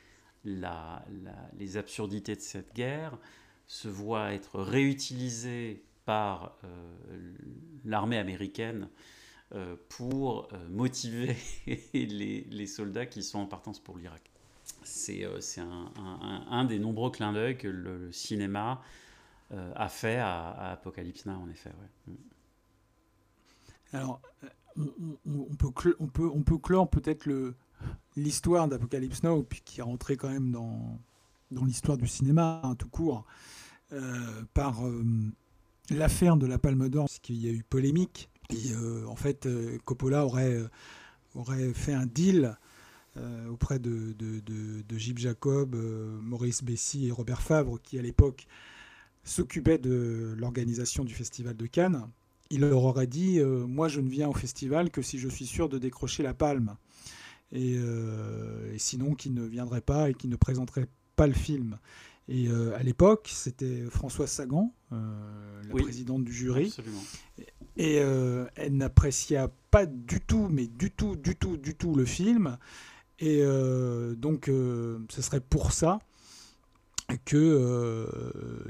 les 0.44 1.76
absurdités 1.76 2.34
de 2.34 2.40
cette 2.40 2.74
guerre 2.74 3.16
se 3.66 3.88
voit 3.88 4.32
être 4.32 4.60
réutilisé 4.60 5.84
par 6.04 6.56
euh, 6.64 7.34
l'armée 7.84 8.18
américaine 8.18 8.88
euh, 9.54 9.76
pour 9.88 10.48
euh, 10.52 10.68
motiver 10.68 11.36
les, 11.94 12.66
soldats 12.66 13.06
qui 13.06 13.22
sont 13.22 13.38
en 13.38 13.46
partance 13.46 13.78
pour 13.78 13.98
l'Irak. 13.98 14.22
C'est 14.82 15.24
un, 15.24 15.92
un- 16.50 16.64
des 16.64 16.78
nombreux 16.78 17.10
clins 17.10 17.32
d'œil 17.32 17.56
que 17.56 17.68
le, 17.68 18.10
cinéma 18.12 18.82
a 19.74 19.88
fait 19.90 20.16
à, 20.16 20.72
Apocalypse 20.72 21.26
Now, 21.26 21.34
en 21.34 21.48
effet. 21.50 21.70
ouais. 22.08 22.14
Alors, 23.92 24.20
on, 24.76 25.54
peut, 25.56 25.96
on, 25.98 26.06
peut, 26.06 26.30
on 26.32 26.42
peut 26.42 26.58
clore 26.58 26.88
peut-être 26.88 27.26
le- 27.26 27.54
l'histoire 28.16 28.68
d'Apocalypse 28.68 29.22
Now, 29.22 29.42
puis 29.42 29.60
qui 29.64 29.80
est 29.80 29.82
rentré 29.82 30.16
quand 30.16 30.28
même 30.30 30.50
dans, 30.50 30.98
dans 31.50 31.64
l'histoire 31.64 31.96
du 31.98 32.06
cinéma, 32.06 32.60
hein, 32.64 32.74
tout 32.74 32.88
court, 32.88 33.24
euh, 33.92 34.42
par 34.54 34.86
euh, 34.86 35.04
l'affaire 35.90 36.36
de 36.36 36.46
la 36.46 36.58
Palme 36.58 36.88
d'Or, 36.88 37.04
parce 37.04 37.18
qu'il 37.18 37.36
y 37.36 37.48
a 37.48 37.52
eu 37.52 37.62
polémique. 37.62 38.28
Et 38.50 38.72
euh, 38.72 39.06
en 39.06 39.16
fait, 39.16 39.48
Coppola 39.84 40.24
aurait, 40.26 40.58
aurait 41.34 41.72
fait 41.72 41.94
un 41.94 42.06
deal 42.06 42.56
auprès 43.50 43.78
de, 43.78 44.14
de, 44.18 44.40
de, 44.40 44.82
de 44.88 44.98
Jacob, 44.98 45.74
Maurice 45.74 46.64
Bessy 46.64 47.08
et 47.08 47.10
Robert 47.10 47.42
Favre, 47.42 47.78
qui 47.82 47.98
à 47.98 48.02
l'époque 48.02 48.46
s'occupaient 49.22 49.78
de 49.78 50.34
l'organisation 50.38 51.04
du 51.04 51.14
Festival 51.14 51.54
de 51.54 51.66
Cannes 51.66 52.08
il 52.52 52.60
leur 52.60 52.84
aurait 52.84 53.06
dit 53.08 53.40
euh, 53.40 53.66
Moi, 53.66 53.88
je 53.88 54.00
ne 54.00 54.08
viens 54.08 54.28
au 54.28 54.32
festival 54.32 54.90
que 54.90 55.02
si 55.02 55.18
je 55.18 55.28
suis 55.28 55.46
sûr 55.46 55.68
de 55.68 55.78
décrocher 55.78 56.22
la 56.22 56.34
palme. 56.34 56.76
Et, 57.50 57.74
euh, 57.76 58.72
et 58.72 58.78
sinon, 58.78 59.14
qu'il 59.14 59.34
ne 59.34 59.44
viendrait 59.44 59.80
pas 59.80 60.10
et 60.10 60.14
qu'il 60.14 60.30
ne 60.30 60.36
présenterait 60.36 60.88
pas 61.16 61.26
le 61.26 61.34
film. 61.34 61.78
Et 62.28 62.48
euh, 62.48 62.76
à 62.78 62.82
l'époque, 62.82 63.28
c'était 63.32 63.82
Françoise 63.90 64.30
Sagan, 64.30 64.72
la 64.90 64.98
Oui. 65.74 65.82
présidente 65.82 66.24
du 66.24 66.32
jury. 66.32 66.66
Absolument. 66.66 67.02
Et 67.76 67.96
elle 67.96 68.76
n'apprécia 68.76 69.50
pas 69.70 69.86
du 69.86 70.20
tout, 70.20 70.48
mais 70.50 70.66
du 70.66 70.90
tout, 70.90 71.16
du 71.16 71.34
tout, 71.34 71.56
du 71.56 71.74
tout 71.74 71.94
le 71.94 72.04
film. 72.04 72.58
Et 73.18 73.42
donc, 74.16 74.46
ce 74.46 75.22
serait 75.22 75.40
pour 75.40 75.72
ça 75.72 75.98
que 77.24 77.36
euh, 77.36 78.06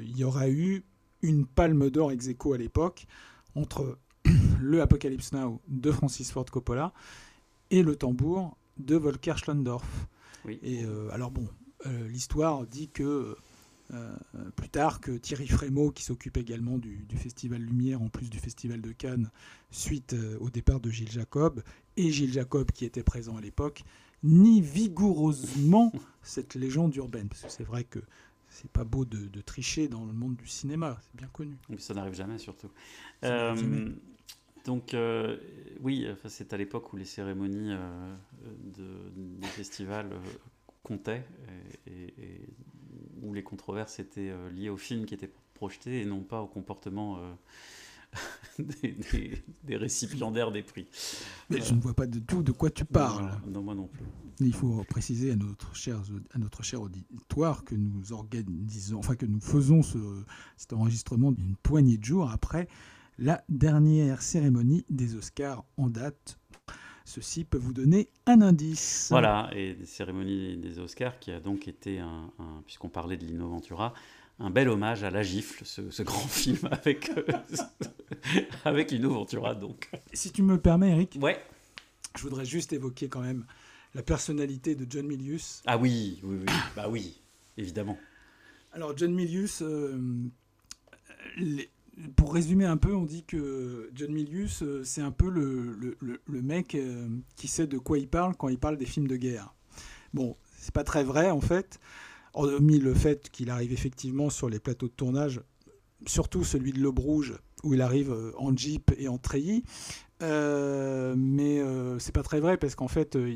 il 0.00 0.16
y 0.16 0.24
aura 0.24 0.48
eu 0.48 0.84
une 1.22 1.46
palme 1.46 1.90
d'or 1.90 2.12
ex 2.12 2.28
aequo 2.28 2.54
à 2.54 2.58
l'époque 2.58 3.06
entre 3.54 3.98
le 4.60 4.82
Apocalypse 4.82 5.32
Now 5.32 5.60
de 5.68 5.90
Francis 5.90 6.30
Ford 6.30 6.44
Coppola 6.44 6.92
et 7.70 7.82
le 7.82 7.96
tambour 7.96 8.56
de 8.78 8.96
Volker 8.96 9.34
Schlondorf. 9.36 10.06
Oui. 10.44 10.58
Et 10.62 10.84
euh, 10.84 11.08
alors 11.10 11.30
bon, 11.30 11.48
euh, 11.86 12.08
l'histoire 12.08 12.66
dit 12.66 12.88
que 12.88 13.36
euh, 13.92 14.16
plus 14.56 14.68
tard 14.68 15.00
que 15.00 15.12
Thierry 15.12 15.46
Frémaux, 15.46 15.90
qui 15.90 16.02
s'occupe 16.02 16.36
également 16.36 16.78
du, 16.78 17.04
du 17.08 17.16
Festival 17.16 17.60
Lumière 17.60 18.00
en 18.00 18.08
plus 18.08 18.30
du 18.30 18.38
Festival 18.38 18.80
de 18.80 18.92
Cannes, 18.92 19.30
suite 19.70 20.16
au 20.40 20.50
départ 20.50 20.80
de 20.80 20.90
Gilles 20.90 21.10
Jacob, 21.10 21.62
et 21.96 22.10
Gilles 22.10 22.32
Jacob 22.32 22.70
qui 22.72 22.84
était 22.84 23.02
présent 23.02 23.36
à 23.36 23.40
l'époque, 23.40 23.84
nie 24.22 24.60
vigoureusement 24.60 25.92
cette 26.22 26.54
légende 26.54 26.94
urbaine. 26.96 27.28
Parce 27.28 27.42
que 27.42 27.50
c'est 27.50 27.64
vrai 27.64 27.84
que 27.84 27.98
c'est 28.52 28.70
pas 28.70 28.84
beau 28.84 29.04
de, 29.04 29.26
de 29.26 29.40
tricher 29.40 29.88
dans 29.88 30.04
le 30.04 30.12
monde 30.12 30.36
du 30.36 30.46
cinéma, 30.46 30.98
c'est 31.02 31.16
bien 31.16 31.28
connu. 31.28 31.56
Mais 31.68 31.78
ça 31.78 31.94
n'arrive 31.94 32.14
jamais, 32.14 32.38
surtout. 32.38 32.70
Jamais. 33.22 33.76
Euh, 33.76 33.88
donc, 34.64 34.94
euh, 34.94 35.38
oui, 35.80 36.06
enfin, 36.12 36.28
c'est 36.28 36.52
à 36.52 36.56
l'époque 36.56 36.92
où 36.92 36.96
les 36.96 37.04
cérémonies 37.04 37.72
euh, 37.72 38.14
de, 38.76 39.10
des 39.40 39.46
festivals 39.48 40.12
euh, 40.12 40.18
comptaient 40.84 41.24
et, 41.86 41.90
et- 41.90 42.14
et 42.22 42.48
où 43.22 43.32
les 43.34 43.42
controverses 43.42 43.98
étaient 43.98 44.32
liées 44.52 44.68
au 44.68 44.76
film 44.76 45.06
qui 45.06 45.14
était 45.14 45.30
projeté 45.54 46.00
et 46.00 46.04
non 46.04 46.20
pas 46.20 46.40
au 46.42 46.46
comportement 46.46 47.18
des, 48.58 48.92
des- 49.12 49.42
des 49.64 49.76
récipiendaires 49.76 50.50
des 50.52 50.62
prix. 50.62 50.86
Mais 51.50 51.60
Euh, 51.60 51.64
je 51.64 51.74
ne 51.74 51.80
vois 51.80 51.94
pas 51.94 52.06
du 52.06 52.22
tout 52.22 52.42
de 52.42 52.52
quoi 52.52 52.70
tu 52.70 52.84
parles. 52.84 53.30
Non, 53.46 53.52
non, 53.52 53.62
moi 53.62 53.74
non 53.74 53.86
plus. 53.88 54.04
Il 54.40 54.54
faut 54.54 54.82
préciser 54.84 55.30
à 55.32 55.36
notre 55.36 55.74
cher, 55.76 56.02
à 56.34 56.38
notre 56.38 56.62
cher 56.62 56.82
auditoire 56.82 57.64
que 57.64 57.74
nous 57.74 58.12
organisons, 58.12 58.98
enfin 58.98 59.14
que 59.14 59.26
nous 59.26 59.40
faisons 59.40 59.82
ce, 59.82 59.98
cet 60.56 60.72
enregistrement 60.72 61.32
d'une 61.32 61.54
poignée 61.56 61.96
de 61.98 62.04
jours 62.04 62.30
après 62.30 62.66
la 63.18 63.44
dernière 63.48 64.20
cérémonie 64.22 64.84
des 64.90 65.14
Oscars 65.16 65.64
en 65.76 65.88
date. 65.88 66.38
Ceci 67.04 67.44
peut 67.44 67.58
vous 67.58 67.72
donner 67.74 68.08
un 68.26 68.40
indice. 68.42 69.08
Voilà, 69.10 69.50
et 69.54 69.74
des 69.74 69.86
cérémonies 69.86 70.56
des 70.56 70.78
Oscars 70.78 71.18
qui 71.18 71.30
a 71.32 71.40
donc 71.40 71.68
été, 71.68 71.98
un, 71.98 72.30
un- 72.38 72.62
puisqu'on 72.64 72.88
parlait 72.88 73.16
de 73.16 73.24
Lino 73.26 73.48
Ventura, 73.48 73.92
un 74.38 74.50
bel 74.50 74.68
hommage 74.68 75.04
à 75.04 75.10
La 75.10 75.22
Gifle, 75.22 75.64
ce, 75.64 75.90
ce 75.90 76.02
grand 76.02 76.18
film 76.28 76.68
avec, 76.70 77.10
euh, 77.16 77.22
avec 78.64 78.90
Lino 78.90 79.10
Ventura. 79.10 79.54
Donc. 79.54 79.90
Si 80.12 80.32
tu 80.32 80.42
me 80.42 80.54
le 80.54 80.60
permets, 80.60 80.90
Eric, 80.90 81.18
Ouais. 81.20 81.40
je 82.16 82.22
voudrais 82.22 82.44
juste 82.44 82.72
évoquer 82.72 83.08
quand 83.08 83.20
même 83.20 83.44
la 83.94 84.02
personnalité 84.02 84.74
de 84.74 84.86
John 84.88 85.06
Milius. 85.06 85.62
Ah 85.66 85.76
oui, 85.78 86.20
oui, 86.22 86.36
oui. 86.40 86.46
Bah 86.76 86.86
oui, 86.88 87.20
évidemment. 87.56 87.98
Alors 88.72 88.96
John 88.96 89.12
Milius, 89.14 89.60
euh, 89.62 89.98
les- 91.36 91.70
pour 92.16 92.32
résumer 92.32 92.64
un 92.64 92.78
peu, 92.78 92.94
on 92.94 93.04
dit 93.04 93.22
que 93.24 93.90
John 93.94 94.10
Milius, 94.12 94.62
euh, 94.62 94.82
c'est 94.82 95.02
un 95.02 95.10
peu 95.10 95.28
le, 95.28 95.74
le- 95.74 95.96
le- 96.00 96.20
le 96.26 96.42
mec 96.42 96.76
qui 97.36 97.48
sait 97.48 97.66
de 97.66 97.76
quoi 97.78 97.98
il 97.98 98.08
parle 98.08 98.34
quand 98.34 98.48
il 98.48 98.58
parle 98.58 98.78
des 98.78 98.86
films 98.86 99.06
de 99.08 99.16
guerre. 99.16 99.52
Bon, 100.14 100.36
c'est 100.58 100.72
pas 100.72 100.84
très 100.84 101.04
vrai 101.04 101.30
en 101.30 101.40
fait. 101.42 101.78
Hormis 102.34 102.78
le 102.78 102.94
fait 102.94 103.30
qu'il 103.30 103.50
arrive 103.50 103.72
effectivement 103.72 104.30
sur 104.30 104.48
les 104.48 104.58
plateaux 104.58 104.88
de 104.88 104.92
tournage, 104.92 105.40
surtout 106.06 106.44
celui 106.44 106.72
de 106.72 106.80
l'Aube 106.80 106.98
Rouge, 106.98 107.34
où 107.62 107.74
il 107.74 107.80
arrive 107.80 108.10
euh, 108.10 108.32
en 108.38 108.56
Jeep 108.56 108.92
et 108.98 109.08
en 109.08 109.18
treillis. 109.18 109.64
Euh, 110.22 111.14
mais 111.16 111.58
euh, 111.58 111.98
c'est 111.98 112.14
pas 112.14 112.22
très 112.22 112.38
vrai 112.38 112.56
parce 112.56 112.76
qu'en 112.76 112.86
fait, 112.88 113.16
euh, 113.16 113.34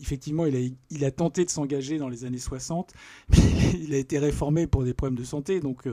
effectivement, 0.00 0.44
il 0.46 1.04
a, 1.04 1.10
tenté 1.12 1.44
de 1.44 1.50
s'engager 1.50 1.98
dans 1.98 2.08
les 2.08 2.24
années 2.24 2.38
60, 2.38 2.92
mais 3.30 3.38
il 3.80 3.94
a 3.94 3.98
été 3.98 4.18
réformé 4.18 4.66
pour 4.66 4.82
des 4.84 4.92
problèmes 4.94 5.18
de 5.18 5.24
santé, 5.24 5.60
donc 5.60 5.88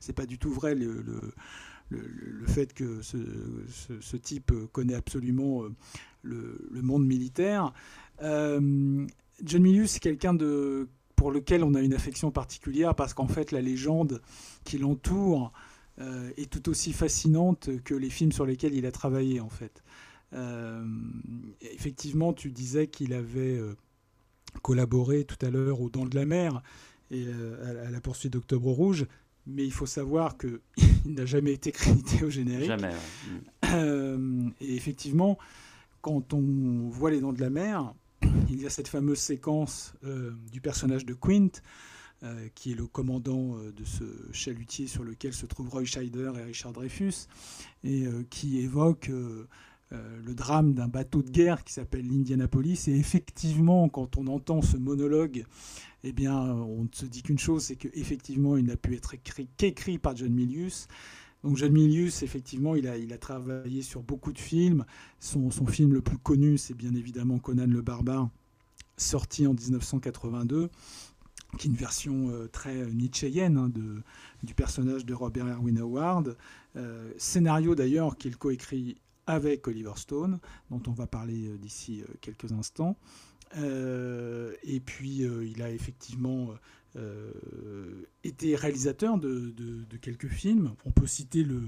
c'est 0.00 0.12
pas 0.12 0.26
du 0.26 0.38
tout 0.38 0.50
vrai 0.50 0.74
le, 0.74 1.02
le, 1.02 1.20
le- 1.88 2.46
fait 2.46 2.72
que 2.74 3.00
ce, 3.00 3.16
ce- 4.00 4.16
type 4.16 4.52
connaît 4.72 4.94
absolument 4.94 5.62
le, 6.22 6.58
monde 6.82 7.06
militaire. 7.06 7.72
John 8.20 9.62
Milius, 9.62 9.92
c'est 9.92 10.00
quelqu'un 10.00 10.34
de 10.34 10.88
pour 11.16 11.32
lequel 11.32 11.64
on 11.64 11.74
a 11.74 11.80
une 11.80 11.94
affection 11.94 12.30
particulière 12.30 12.94
parce 12.94 13.14
qu'en 13.14 13.26
fait, 13.26 13.50
la 13.50 13.62
légende 13.62 14.20
qui 14.64 14.78
l'entoure 14.78 15.52
euh, 15.98 16.30
est 16.36 16.50
tout 16.50 16.68
aussi 16.68 16.92
fascinante 16.92 17.70
que 17.82 17.94
les 17.94 18.10
films 18.10 18.32
sur 18.32 18.44
lesquels 18.46 18.74
il 18.74 18.86
a 18.86 18.92
travaillé 18.92 19.40
en 19.40 19.48
fait. 19.48 19.82
Euh, 20.32 20.84
effectivement, 21.60 22.32
tu 22.32 22.50
disais 22.50 22.88
qu'il 22.88 23.14
avait 23.14 23.56
euh, 23.56 23.76
collaboré 24.62 25.24
tout 25.24 25.44
à 25.44 25.50
l'heure 25.50 25.80
aux 25.80 25.88
Dents 25.88 26.04
de 26.04 26.14
la 26.14 26.26
Mer 26.26 26.62
et 27.10 27.24
euh, 27.26 27.86
à, 27.86 27.90
la 27.90 28.00
poursuite 28.00 28.32
d'Octobre 28.32 28.70
Rouge, 28.70 29.06
mais 29.46 29.64
il 29.64 29.72
faut 29.72 29.86
savoir 29.86 30.36
qu'il 30.36 30.60
n'a 31.06 31.24
jamais 31.24 31.52
été 31.52 31.72
crédité 31.72 32.24
au 32.24 32.30
générique. 32.30 32.66
Jamais. 32.66 32.88
ouais. 32.88 32.96
Mm. 33.70 34.52
Et 34.60 34.74
effectivement, 34.74 35.38
quand 36.02 36.34
on 36.34 36.88
voit 36.88 37.10
les 37.10 37.20
dents 37.20 37.32
de 37.32 37.40
la 37.40 37.50
mer, 37.50 37.94
il 38.50 38.60
y 38.60 38.66
a 38.66 38.70
cette 38.70 38.88
fameuse 38.88 39.18
séquence 39.18 39.94
euh, 40.04 40.32
du 40.52 40.60
personnage 40.60 41.04
de 41.04 41.14
Quint, 41.14 41.48
euh, 42.22 42.48
qui 42.54 42.72
est 42.72 42.74
le 42.74 42.86
commandant 42.86 43.56
euh, 43.56 43.72
de 43.72 43.84
ce 43.84 44.04
chalutier 44.32 44.86
sur 44.86 45.04
lequel 45.04 45.32
se 45.32 45.46
trouvent 45.46 45.68
Roy 45.68 45.84
Scheider 45.84 46.32
et 46.38 46.42
Richard 46.42 46.72
Dreyfus, 46.72 47.26
et 47.84 48.06
qui 48.30 48.58
évoque 48.58 49.08
le 49.90 50.34
drame 50.34 50.74
d'un 50.74 50.88
bateau 50.88 51.22
de 51.22 51.30
guerre 51.30 51.62
qui 51.62 51.72
s'appelle 51.72 52.06
l'Indianapolis. 52.06 52.88
Et 52.88 52.96
effectivement, 52.96 53.88
quand 53.88 54.16
on 54.16 54.26
entend 54.26 54.60
ce 54.60 54.76
monologue, 54.76 55.44
eh 56.02 56.12
bien, 56.12 56.36
on 56.36 56.82
ne 56.84 56.88
se 56.92 57.06
dit 57.06 57.22
qu'une 57.22 57.38
chose, 57.38 57.64
c'est 57.64 57.76
qu'effectivement, 57.76 58.56
il 58.56 58.64
n'a 58.64 58.76
pu 58.76 58.94
être 58.96 59.14
écrit 59.14 59.48
qu'écrit 59.56 59.98
par 59.98 60.16
John 60.16 60.32
Milius. 60.32 60.88
Donc 61.44 61.56
John 61.56 61.72
Milius, 61.72 62.22
effectivement, 62.22 62.74
il 62.74 62.88
a, 62.88 62.96
il 62.96 63.12
a 63.12 63.18
travaillé 63.18 63.82
sur 63.82 64.02
beaucoup 64.02 64.32
de 64.32 64.38
films. 64.38 64.84
Son, 65.20 65.50
film 65.66 65.92
le 65.92 66.00
plus 66.00 66.18
connu, 66.18 66.58
c'est 66.58 66.74
bien 66.74 66.94
évidemment 66.94 67.38
Conan 67.38 67.66
le 67.66 67.82
Barbare, 67.82 68.28
sorti 68.96 69.46
en 69.46 69.54
1982, 69.54 70.70
qui 71.58 71.68
est 71.68 71.70
une 71.70 71.76
version 71.76 72.30
euh, 72.30 72.48
très 72.48 72.86
nietzschéenne 72.86 73.58
hein, 73.58 73.72
du 74.42 74.54
personnage 74.54 75.04
de 75.04 75.14
Robert 75.14 75.46
Erwin 75.46 75.78
Howard. 75.78 76.36
Euh, 76.76 77.12
scénario 77.16 77.74
d'ailleurs 77.74 78.16
qu'il 78.16 78.36
coécrit 78.36 78.96
avec 79.26 79.66
Oliver 79.68 79.92
Stone, 79.96 80.38
dont 80.70 80.82
on 80.86 80.92
va 80.92 81.06
parler 81.06 81.48
euh, 81.48 81.58
d'ici 81.58 82.02
quelques 82.20 82.52
instants. 82.52 82.96
Et 83.54 84.80
puis 84.84 85.22
il 85.22 85.62
a 85.62 85.70
effectivement 85.70 86.50
euh, 86.96 88.06
été 88.24 88.56
réalisateur 88.56 89.18
de, 89.18 89.52
quelques 90.00 90.28
films. 90.28 90.74
On 90.84 90.90
peut 90.90 91.06
citer 91.06 91.42
le 91.42 91.62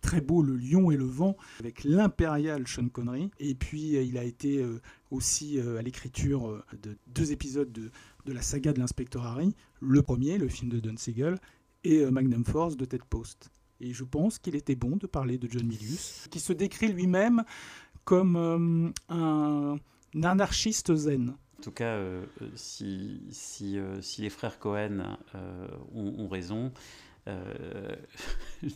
très 0.00 0.20
beau 0.20 0.42
Le 0.42 0.56
Lion 0.56 0.90
et 0.90 0.96
le 0.96 1.04
Vent 1.04 1.36
avec 1.60 1.84
l'impérial 1.84 2.66
Sean 2.66 2.88
Connery. 2.88 3.30
Et 3.38 3.54
puis 3.54 3.96
euh, 3.96 4.02
il 4.02 4.18
a 4.18 4.24
été 4.24 4.58
euh, 4.58 4.80
aussi 5.10 5.60
à 5.60 5.80
l'écriture 5.80 6.64
de 6.82 6.96
deux 7.06 7.30
épisodes 7.30 7.70
de, 7.72 7.90
la 8.32 8.42
saga 8.42 8.72
de 8.72 8.80
l'inspecteur 8.80 9.24
Harry. 9.24 9.54
Le 9.80 10.02
premier, 10.02 10.38
le 10.38 10.48
film 10.48 10.70
de 10.70 10.80
Don 10.80 10.96
Siegel, 10.96 11.38
et 11.84 12.04
Magnum 12.10 12.44
Force 12.44 12.76
de 12.76 12.84
Ted 12.84 13.04
Post. 13.08 13.50
Et 13.80 13.92
je 13.92 14.04
pense 14.04 14.38
qu'il 14.38 14.56
était 14.56 14.74
bon 14.74 14.96
de 14.96 15.06
parler 15.06 15.38
de 15.38 15.48
John 15.50 15.66
Milius, 15.66 16.26
qui 16.30 16.40
se 16.40 16.52
décrit 16.52 16.88
lui-même 16.92 17.44
comme 18.04 18.92
un 19.08 19.76
anarchiste 20.22 20.94
zen. 20.94 21.36
En 21.64 21.70
tout 21.70 21.70
cas, 21.76 21.94
euh, 21.94 22.22
euh, 22.42 22.48
si, 22.56 23.22
si, 23.30 23.78
euh, 23.78 24.02
si 24.02 24.20
les 24.20 24.28
frères 24.28 24.58
Cohen 24.58 25.16
ont, 25.94 26.14
ont 26.18 26.28
raison, 26.28 26.72
euh, 27.26 27.96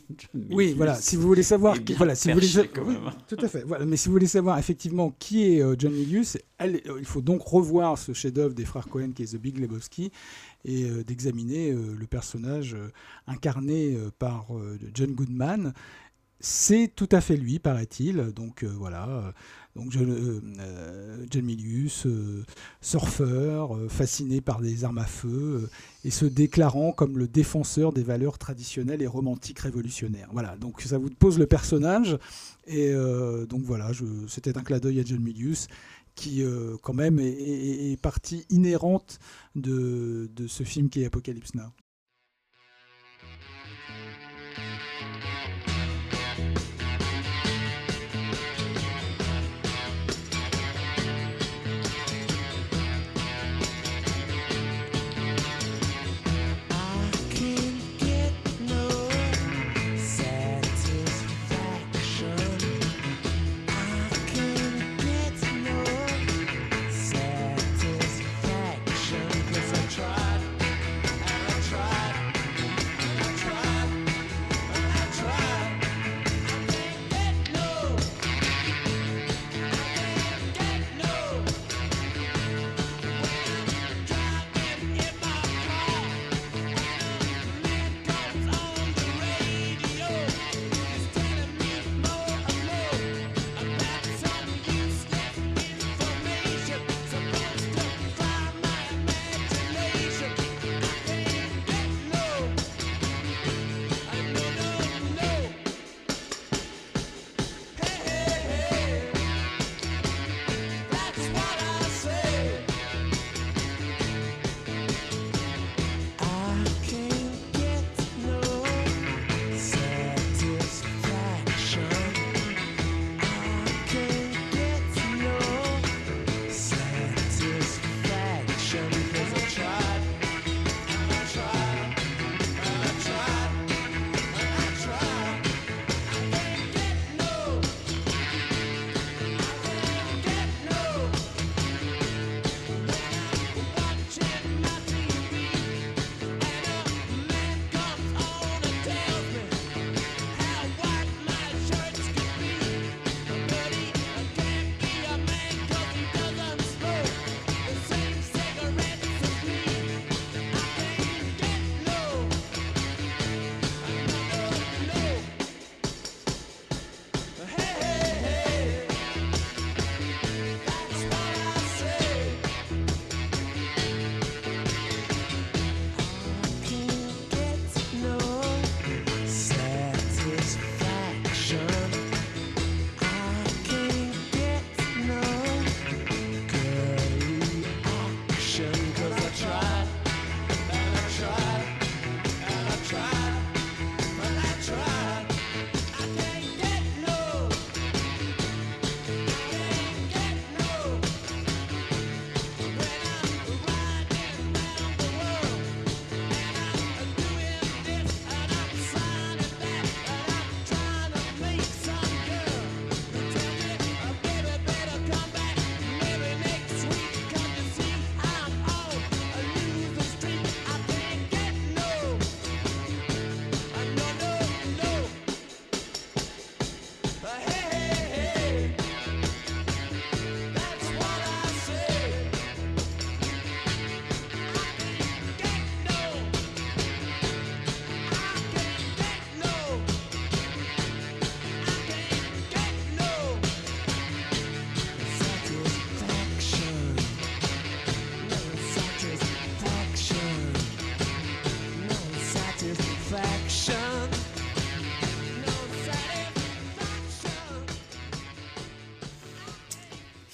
Oui, 0.49 0.73
voilà. 0.75 0.95
Si 0.95 1.15
vous 1.15 1.27
voulez 1.27 1.43
savoir, 1.53 1.83
qui, 1.83 1.93
voilà, 1.93 2.15
si 2.15 2.29
vous 2.29 2.39
voulez, 2.39 2.47
oui, 2.83 2.95
tout 3.27 3.37
à 3.39 3.47
fait. 3.47 3.61
Voilà. 3.63 3.85
Mais 3.85 3.95
si 3.95 4.07
vous 4.07 4.13
voulez 4.13 4.25
savoir 4.25 4.57
effectivement 4.57 5.11
qui 5.19 5.43
est 5.53 5.61
euh, 5.61 5.75
John 5.77 5.93
Milius, 5.93 6.35
elle- 6.57 6.81
euh, 6.87 6.97
il 6.97 7.05
faut 7.05 7.21
donc 7.21 7.43
revoir 7.43 7.95
ce 7.99 8.13
chef-d'œuvre 8.13 8.55
des 8.55 8.65
frères 8.65 8.87
Cohen 8.87 9.11
qui 9.11 9.21
est 9.21 9.33
The 9.33 9.39
Big 9.39 9.59
Lebowski 9.59 10.11
et 10.65 10.89
d'examiner 11.05 11.71
le 11.71 12.05
personnage 12.07 12.75
incarné 13.27 13.97
par 14.17 14.47
John 14.93 15.11
Goodman. 15.11 15.73
C'est 16.39 16.91
tout 16.95 17.09
à 17.11 17.21
fait 17.21 17.35
lui, 17.35 17.59
paraît-il. 17.59 18.31
Donc 18.33 18.63
euh, 18.63 18.67
voilà. 18.67 19.33
Donc 19.75 19.91
John, 19.91 20.09
euh, 20.09 20.41
euh, 20.59 21.25
euh, 22.05 22.43
surfeur, 22.81 23.77
fasciné 23.87 24.41
par 24.41 24.59
des 24.59 24.83
armes 24.83 24.97
à 24.97 25.05
feu, 25.05 25.69
et 26.03 26.11
se 26.11 26.25
déclarant 26.25 26.91
comme 26.91 27.17
le 27.17 27.27
défenseur 27.27 27.93
des 27.93 28.03
valeurs 28.03 28.37
traditionnelles 28.37 29.01
et 29.01 29.07
romantiques 29.07 29.59
révolutionnaires. 29.59 30.29
Voilà, 30.33 30.57
donc 30.57 30.81
ça 30.81 30.97
vous 30.97 31.09
pose 31.09 31.37
le 31.39 31.45
personnage, 31.45 32.17
et 32.67 32.91
donc 33.47 33.61
voilà, 33.63 33.91
c'était 34.27 34.57
un 34.57 34.63
clin 34.63 34.79
d'œil 34.79 34.99
à 34.99 35.03
John 35.05 35.21
Milius, 35.21 35.67
qui 36.15 36.43
quand 36.81 36.93
même 36.93 37.19
est, 37.19 37.99
partie 38.01 38.45
inhérente 38.49 39.19
de 39.55 40.47
ce 40.47 40.63
film 40.63 40.89
qui 40.89 41.03
est 41.03 41.05
Apocalypse 41.05 41.53
Now. 41.55 41.71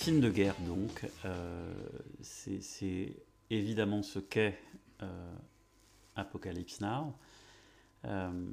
Film 0.06 0.20
de 0.22 0.30
guerre, 0.30 0.56
donc. 0.68 1.10
Euh, 1.26 1.74
c'est 2.22 3.16
évidemment 3.50 4.04
ce 4.04 4.20
qu'est 4.20 4.56
euh, 5.02 5.36
Apocalypse 6.16 6.80
Now. 6.80 7.16
Euh, 8.06 8.52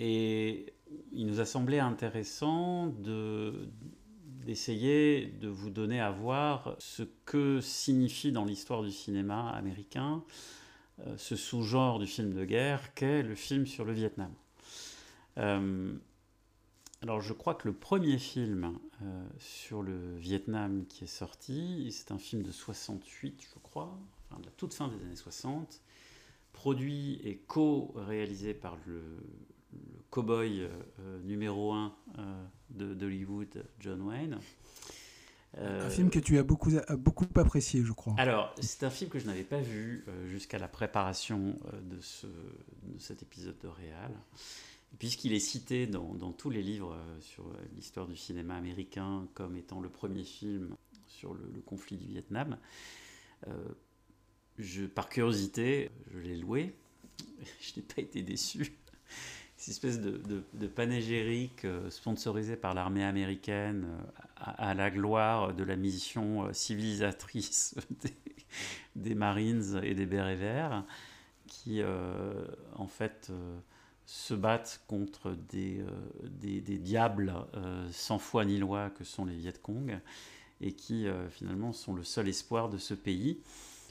et 0.00 0.72
il 1.12 1.26
nous 1.26 1.40
a 1.40 1.44
semblé 1.44 1.78
intéressant 1.80 2.86
de 2.86 3.68
d'essayer 4.46 5.26
de 5.26 5.48
vous 5.48 5.68
donner 5.68 6.00
à 6.00 6.10
voir 6.10 6.76
ce 6.78 7.02
que 7.26 7.60
signifie 7.60 8.32
dans 8.32 8.46
l'histoire 8.46 8.82
du 8.82 8.90
cinéma 8.90 9.50
américain 9.50 10.24
ce 11.18 11.36
sous-genre 11.36 11.98
du 11.98 12.06
film 12.06 12.32
de 12.32 12.46
guerre 12.46 12.94
qu'est 12.94 13.22
le 13.22 13.34
film 13.34 13.66
sur 13.66 13.84
le 13.84 13.92
Vietnam. 13.92 14.32
Euh, 17.00 17.02
alors 17.02 17.20
je 17.20 17.32
crois 17.32 17.54
que 17.54 17.68
le 17.68 17.74
premier 17.74 18.18
film 18.18 18.78
euh, 19.02 19.24
sur 19.38 19.82
le 19.82 20.16
Vietnam 20.16 20.84
qui 20.88 21.04
est 21.04 21.06
sorti, 21.06 21.88
c'est 21.92 22.12
un 22.12 22.18
film 22.18 22.42
de 22.42 22.52
68 22.52 23.40
je 23.54 23.58
crois, 23.62 23.98
enfin, 24.30 24.40
de 24.40 24.46
la 24.46 24.52
toute 24.52 24.74
fin 24.74 24.88
des 24.88 25.02
années 25.04 25.16
60, 25.16 25.80
produit 26.52 27.20
et 27.24 27.36
co-réalisé 27.46 28.54
par 28.54 28.76
le, 28.86 29.00
le 29.72 29.78
cow-boy 30.10 30.62
euh, 31.00 31.20
numéro 31.22 31.72
1 31.72 31.92
de 32.70 32.94
d'Hollywood, 32.94 33.64
John 33.80 34.02
Wayne. 34.02 34.38
Un 35.56 35.60
Euh, 35.62 35.90
film 35.90 36.10
que 36.10 36.18
tu 36.18 36.36
as 36.38 36.42
beaucoup, 36.42 36.70
beaucoup 36.98 37.26
apprécié, 37.34 37.82
je 37.82 37.92
crois. 37.92 38.14
alors, 38.18 38.54
c'est 38.60 38.82
un 38.84 38.90
film 38.90 39.10
que 39.10 39.18
je 39.18 39.26
n'avais 39.26 39.44
pas 39.44 39.60
vu 39.60 40.04
euh, 40.08 40.28
jusqu'à 40.28 40.58
la 40.58 40.68
préparation 40.68 41.56
euh, 41.72 41.80
de, 41.80 42.00
ce, 42.02 42.26
de 42.26 42.98
cet 42.98 43.22
épisode 43.22 43.56
de 43.62 43.68
Réal. 43.68 44.12
Puisqu'il 44.98 45.32
est 45.32 45.40
cité 45.40 45.86
dans, 45.86 46.32
tous 46.32 46.50
les 46.50 46.62
livres 46.62 46.94
euh, 46.94 47.20
sur 47.20 47.46
euh, 47.46 47.52
l'histoire 47.76 48.08
du 48.08 48.16
cinéma 48.16 48.56
américain 48.56 49.28
comme 49.34 49.56
étant 49.56 49.80
le 49.80 49.88
premier 49.88 50.24
film 50.24 50.74
sur 51.06 51.34
le, 51.34 51.60
conflit 51.66 51.96
du 51.96 52.06
Vietnam, 52.06 52.58
euh, 53.46 53.52
je, 54.58 54.86
par 54.86 55.08
curiosité, 55.08 55.90
je 56.12 56.18
l'ai 56.18 56.36
loué. 56.36 56.74
Je 57.60 57.76
n'ai 57.76 57.82
pas 57.82 58.00
été 58.00 58.22
déçu. 58.22 58.76
Cette 59.56 59.68
espèce 59.68 60.00
de, 60.00 60.20
de, 60.54 60.70
euh, 61.64 61.90
sponsorisée 61.90 62.56
par 62.56 62.74
l'armée 62.74 63.04
américaine 63.04 63.86
à, 64.36 64.74
la 64.74 64.90
gloire 64.90 65.52
de 65.52 65.64
la 65.64 65.76
mission 65.76 66.52
civilisatrice 66.52 67.74
des, 68.96 69.14
Marines 69.14 69.80
et 69.82 69.94
des 69.94 70.06
Bérets 70.06 70.36
Verts, 70.36 70.84
qui 71.48 71.82
en 71.82 72.86
fait 72.86 73.32
se 74.10 74.32
battent 74.32 74.80
contre 74.86 75.36
des, 75.50 75.80
euh, 75.80 75.90
des, 76.40 76.62
des 76.62 76.78
diables 76.78 77.34
euh, 77.54 77.86
sans 77.92 78.18
foi 78.18 78.46
ni 78.46 78.56
loi 78.58 78.88
que 78.88 79.04
sont 79.04 79.26
les 79.26 79.36
Viet 79.36 79.52
Cong, 79.62 80.00
et 80.62 80.72
qui 80.72 81.06
euh, 81.06 81.28
finalement 81.28 81.74
sont 81.74 81.92
le 81.92 82.02
seul 82.04 82.26
espoir 82.26 82.70
de 82.70 82.78
ce 82.78 82.94
pays. 82.94 83.38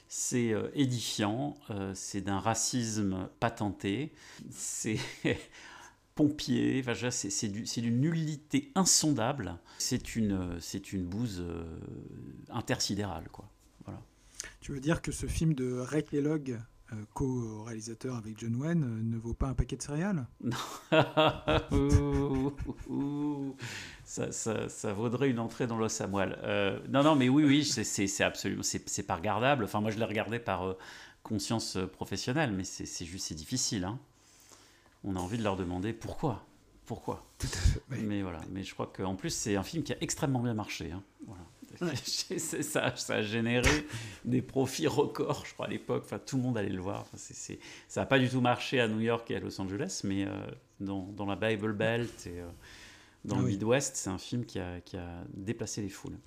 C'est 0.09 0.53
édifiant, 0.74 1.55
c'est 1.93 2.22
d'un 2.22 2.39
racisme 2.39 3.28
patenté, 3.41 4.13
c'est 4.49 4.97
pompier, 6.15 6.80
enfin, 6.80 7.11
c'est 7.11 7.30
c'est 7.30 7.49
du- 7.49 7.65
c'est 7.68 7.82
d'une 7.82 7.99
nullité 7.99 8.72
insondable, 8.76 9.57
c'est 9.78 10.15
une, 10.15 10.59
une 10.93 11.03
bouse 11.05 11.43
intersidérale. 12.49 13.28
Quoi. 13.34 13.49
Voilà. 13.84 14.01
Tu 14.61 14.72
veux 14.72 14.80
dire 14.80 15.01
que 15.01 15.11
ce 15.11 15.26
film 15.26 15.53
de 15.53 15.74
Ray 15.78 16.05
Kellogg, 16.05 16.57
co-réalisateur 17.14 18.16
avec 18.16 18.40
John 18.40 18.56
Wayne, 18.56 18.84
euh, 18.84 19.04
ne 19.04 19.18
vaut 19.18 19.34
pas 19.34 19.48
un 19.48 19.54
paquet 19.54 19.76
de 19.76 19.82
céréales 19.82 20.26
ouh, 21.72 23.56
ça, 24.04 24.32
ça- 24.32 24.70
ça 24.70 24.94
vaudrait 24.94 25.30
une 25.30 25.40
entrée 25.40 25.68
dans 25.68 25.78
l'os 25.78 26.00
à 26.02 26.08
moelle. 26.08 26.38
Euh, 26.44 26.80
non, 26.90 27.04
non, 27.04 27.16
mais 27.16 27.30
oui, 27.30 27.44
oui, 27.44 27.66
c'est- 27.66 28.24
absolument, 28.24 28.64
c'est 28.64 29.04
pas 29.04 29.16
regardable. 29.16 29.64
Enfin, 29.66 29.82
moi, 29.82 29.92
je 29.92 29.98
l'ai 29.98 30.06
regardé 30.06 30.40
par 30.40 30.64
euh, 30.68 30.78
conscience 31.24 31.76
euh, 31.78 31.88
professionnelle, 31.88 32.52
mais 32.52 32.64
c'est 32.64 33.06
juste, 33.06 33.28
c'est 33.28 33.36
difficile. 33.36 33.84
hein. 33.86 34.00
On 35.04 35.16
a 35.16 35.20
envie 35.20 35.38
de 35.38 35.44
leur 35.44 35.56
demander 35.56 35.94
pourquoi, 35.94 36.46
pourquoi. 36.86 37.26
Oui. 37.92 37.98
Mais 38.02 38.22
voilà, 38.24 38.42
mais 38.52 38.64
je 38.64 38.74
crois 38.74 38.88
qu'en 38.96 39.16
plus, 39.16 39.30
c'est 39.30 39.56
un 39.56 39.64
film 39.64 39.84
qui 39.84 39.94
a 39.94 39.98
extrêmement 40.02 40.40
bien 40.42 40.54
marché. 40.54 40.92
hein. 40.92 41.04
Voilà. 41.26 41.44
C'est- 42.04 42.40
ça, 42.40 42.96
ça 42.96 43.16
a 43.16 43.22
généré 43.22 43.70
des 44.26 44.42
profits 44.42 44.88
records, 44.88 45.44
je 45.46 45.54
crois, 45.54 45.68
à 45.68 45.70
l'époque. 45.70 46.04
Enfin, 46.06 46.20
tout 46.20 46.38
le 46.38 46.44
monde 46.44 46.58
allait 46.58 46.70
le 46.70 46.82
voir. 46.82 47.02
Enfin, 47.02 47.18
c'est- 47.18 47.60
ça 47.88 48.02
n'a 48.02 48.06
pas 48.06 48.20
du 48.20 48.30
tout 48.30 48.42
marché 48.42 48.80
à 48.80 48.88
New 48.88 49.00
York 49.02 49.30
et 49.32 49.36
à 49.36 49.40
Los 49.40 49.60
Angeles, 49.62 50.02
mais 50.04 50.26
euh, 50.26 50.30
dans, 50.80 51.04
dans 51.16 51.26
la 51.26 51.36
Bible 51.36 51.74
Belt 51.74 52.28
et 52.28 52.40
euh, 52.40 52.48
dans 53.26 53.36
Ah 53.36 53.40
le 53.40 53.46
oui. 53.46 53.52
Midwest, 53.54 53.96
c'est 53.96 54.10
un 54.10 54.18
film 54.18 54.46
qui 54.46 54.60
a, 54.60 54.80
qui 54.82 54.98
a 54.98 55.24
déplacé 55.34 55.82
les 55.82 55.90
foules. 55.90 56.18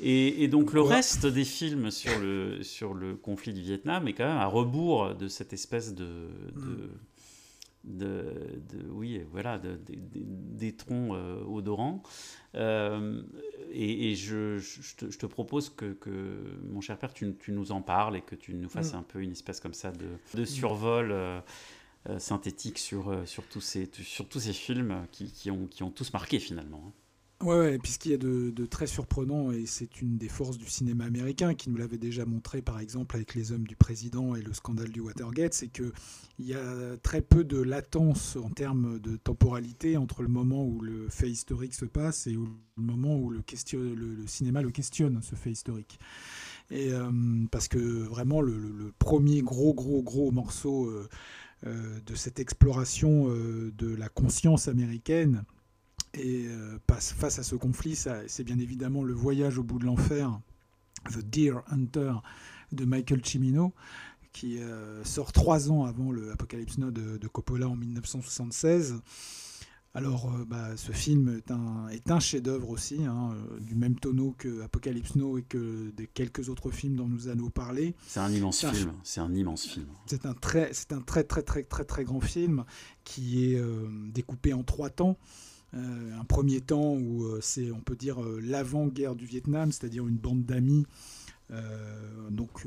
Et, 0.00 0.42
et 0.42 0.48
donc 0.48 0.72
le 0.72 0.80
reste 0.80 1.24
des 1.26 1.44
films 1.44 1.92
sur 1.92 2.18
le, 2.18 2.64
sur 2.64 2.94
le 2.94 3.14
conflit 3.14 3.52
du 3.52 3.60
Vietnam 3.62 4.08
est 4.08 4.12
quand 4.12 4.26
même 4.26 4.38
à 4.38 4.46
rebours 4.46 5.14
de 5.14 5.28
cette 5.28 5.52
espèce 5.52 5.94
de... 5.94 6.28
de 6.56 6.90
de, 7.84 8.62
de- 8.70 8.88
oui 8.90 9.20
voilà 9.30 9.58
de- 9.58 9.76
de- 9.76 9.94
de- 9.94 10.24
des 10.58 10.74
troncs 10.76 11.14
euh, 11.14 11.42
odorants 11.44 12.02
Euh, 12.56 13.22
et, 13.72 14.12
et 14.12 14.14
je, 14.14 14.58
je 14.58 14.94
te, 14.96 15.10
je 15.10 15.18
te 15.18 15.26
propose 15.26 15.70
que, 15.70 15.92
que, 15.94 16.10
mon 16.70 16.80
cher 16.80 16.96
père 16.98 17.12
tu, 17.12 17.34
tu 17.36 17.50
nous 17.50 17.72
en 17.72 17.82
parles 17.82 18.16
et 18.16 18.20
que 18.22 18.36
tu 18.36 18.54
nous 18.54 18.68
fasses 18.68 18.92
Mm. 18.92 18.96
un 18.98 19.02
peu 19.02 19.20
une 19.22 19.32
espèce 19.32 19.58
comme 19.60 19.74
ça 19.74 19.90
de, 19.90 20.06
de 20.34 20.44
survol 20.44 21.10
euh, 21.10 21.40
synthétique 22.18 22.78
sur, 22.78 23.26
sur, 23.26 23.42
tous 23.48 23.60
ces, 23.60 23.90
sur 24.02 24.28
tous 24.28 24.38
ces 24.40 24.52
films 24.52 25.06
qui, 25.10 25.32
qui 25.32 25.50
ont, 25.50 25.66
qui 25.66 25.82
ont 25.82 25.90
tous 25.90 26.12
marqué 26.12 26.38
finalement 26.38 26.84
hein. 26.86 26.92
Ouais, 27.42 27.58
ouais, 27.58 27.78
puis 27.78 27.92
ce 27.92 27.98
qu'il 27.98 28.12
y 28.12 28.14
a 28.14 28.18
de, 28.18 28.66
très 28.66 28.86
surprenant, 28.86 29.50
et 29.50 29.66
c'est 29.66 30.00
une 30.00 30.16
des 30.16 30.28
forces 30.28 30.56
du 30.56 30.66
cinéma 30.66 31.04
américain, 31.04 31.54
qui 31.54 31.68
nous 31.68 31.76
l'avait 31.76 31.98
déjà 31.98 32.24
montré 32.24 32.62
par 32.62 32.78
exemple 32.80 33.16
avec 33.16 33.34
Les 33.34 33.52
Hommes 33.52 33.66
du 33.66 33.76
Président 33.76 34.34
et 34.34 34.40
le 34.40 34.52
scandale 34.54 34.90
du 34.90 35.00
Watergate, 35.00 35.52
c'est 35.52 35.68
qu'il 35.68 35.92
y 36.38 36.54
a 36.54 36.96
très 37.02 37.20
peu 37.20 37.44
de 37.44 37.60
latence 37.60 38.36
en 38.36 38.48
termes 38.48 38.98
de 38.98 39.16
temporalité 39.16 39.96
entre 39.98 40.22
le 40.22 40.28
moment 40.28 40.64
où 40.64 40.80
le 40.80 41.08
fait 41.10 41.28
historique 41.28 41.74
se 41.74 41.84
passe 41.84 42.26
et 42.28 42.32
le 42.32 42.46
moment 42.76 43.18
où 43.18 43.28
le, 43.28 43.42
question, 43.42 43.78
le, 43.78 44.26
cinéma 44.26 44.62
le 44.62 44.70
questionne, 44.70 45.20
ce 45.20 45.34
fait 45.34 45.50
historique. 45.50 45.98
Et, 46.70 46.92
euh, 46.92 47.10
parce 47.50 47.68
que 47.68 47.78
vraiment, 47.78 48.40
le, 48.40 48.92
premier 48.98 49.42
gros, 49.42 49.74
gros, 49.74 50.02
gros 50.02 50.30
morceau 50.30 50.86
euh, 50.86 51.08
euh, 51.66 52.00
de 52.06 52.14
cette 52.14 52.38
exploration 52.38 53.28
de 53.28 53.94
la 53.94 54.08
conscience 54.08 54.68
américaine, 54.68 55.44
et 56.14 56.46
euh, 56.46 56.78
face 56.88 57.38
à 57.38 57.42
ce 57.42 57.56
conflit, 57.56 57.96
c'est 57.96 58.44
bien 58.44 58.58
évidemment 58.58 59.02
le 59.02 59.12
voyage 59.12 59.58
au 59.58 59.62
bout 59.62 59.78
de 59.78 59.84
l'enfer, 59.84 60.38
The 61.10 61.18
Deer 61.18 61.56
Hunter 61.70 62.14
de 62.72 62.84
Michael 62.84 63.24
Cimino, 63.24 63.72
qui 64.32 64.58
euh, 64.58 65.04
sort 65.04 65.32
trois 65.32 65.70
ans 65.70 65.84
avant 65.84 66.10
le 66.10 66.32
Apocalypse 66.32 66.78
Now 66.78 66.90
de, 66.90 67.18
de 67.18 67.28
Coppola 67.28 67.68
en 67.68 67.76
1976. 67.76 69.00
Alors, 69.96 70.32
euh, 70.34 70.44
bah, 70.44 70.76
ce 70.76 70.90
film 70.90 71.36
est 71.36 71.52
un, 71.52 71.88
est 71.88 72.10
un 72.10 72.18
chef-d'œuvre 72.18 72.70
aussi, 72.70 73.04
hein, 73.04 73.32
du 73.60 73.76
même 73.76 73.94
tonneau 73.94 74.34
que 74.36 74.62
Apocalypse 74.62 75.14
Now 75.14 75.38
et 75.38 75.42
que 75.42 75.90
des 75.90 76.08
quelques 76.08 76.48
autres 76.48 76.70
films 76.72 76.96
dont 76.96 77.06
nous 77.06 77.28
allons 77.28 77.48
parler. 77.50 77.94
c'est 78.08 78.18
un 78.18 78.30
immense 78.32 78.66
film 78.66 78.92
c'est 79.04 79.20
un 79.20 79.32
immense 79.32 79.66
film 79.66 79.86
C'est 80.06 80.26
un 80.26 80.34
très, 80.34 80.70
c'est 80.72 80.92
un 80.92 81.00
très 81.00 81.22
très 81.22 81.42
très 81.42 81.62
très 81.62 81.84
très 81.84 82.04
grand 82.04 82.20
film 82.20 82.64
qui 83.04 83.52
est 83.52 83.58
euh, 83.58 83.88
découpé 84.12 84.52
en 84.52 84.64
trois 84.64 84.90
temps. 84.90 85.16
Euh, 85.74 86.18
un 86.18 86.24
premier 86.24 86.60
temps 86.60 86.94
où 86.94 87.24
euh, 87.24 87.40
c'est, 87.40 87.70
on 87.72 87.80
peut 87.80 87.96
dire, 87.96 88.22
euh, 88.22 88.40
l'avant-guerre 88.40 89.16
du 89.16 89.26
Vietnam, 89.26 89.72
c'est-à-dire 89.72 90.06
une 90.06 90.16
bande 90.16 90.44
d'amis, 90.44 90.86
donc 92.30 92.66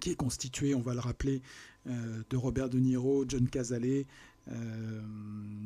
qui 0.00 0.10
est 0.10 0.16
constituée, 0.16 0.74
on 0.74 0.80
va 0.80 0.94
le 0.94 1.00
rappeler, 1.00 1.42
de 1.86 2.36
Robert 2.36 2.70
De 2.70 2.78
Niro, 2.78 3.24
John 3.28 3.46
Cazale, 3.46 4.04
euh, 4.50 5.02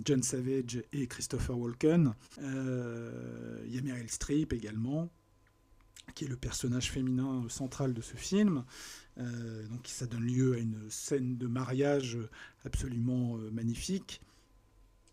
John 0.05 0.23
Savage 0.23 0.83
et 0.93 1.07
Christopher 1.07 1.57
Walken. 1.57 2.13
Il 2.39 3.75
y 3.75 3.79
a 3.79 3.83
Meryl 3.83 4.11
Streep 4.11 4.53
également, 4.53 5.09
qui 6.15 6.25
est 6.25 6.29
le 6.29 6.37
personnage 6.37 6.91
féminin 6.91 7.47
central 7.49 7.95
de 7.95 8.03
ce 8.03 8.17
film. 8.17 8.65
Donc 9.17 9.87
ça 9.87 10.07
donne 10.07 10.25
lieu 10.27 10.55
à 10.55 10.59
une 10.59 10.91
scène 10.91 11.39
de 11.39 11.47
mariage 11.47 12.19
absolument 12.65 13.39
magnifique. 13.53 14.21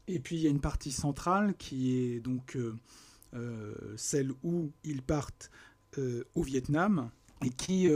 Et 0.09 0.19
puis 0.19 0.37
il 0.37 0.41
y 0.41 0.47
a 0.47 0.49
une 0.49 0.61
partie 0.61 0.91
centrale 0.91 1.55
qui 1.55 1.95
est 1.95 2.19
donc 2.19 2.55
euh, 2.55 2.75
euh, 3.35 3.73
celle 3.95 4.31
où 4.43 4.71
ils 4.83 5.01
partent 5.01 5.51
euh, 5.97 6.23
au 6.35 6.41
Vietnam 6.41 7.09
et 7.45 7.51
qui, 7.51 7.87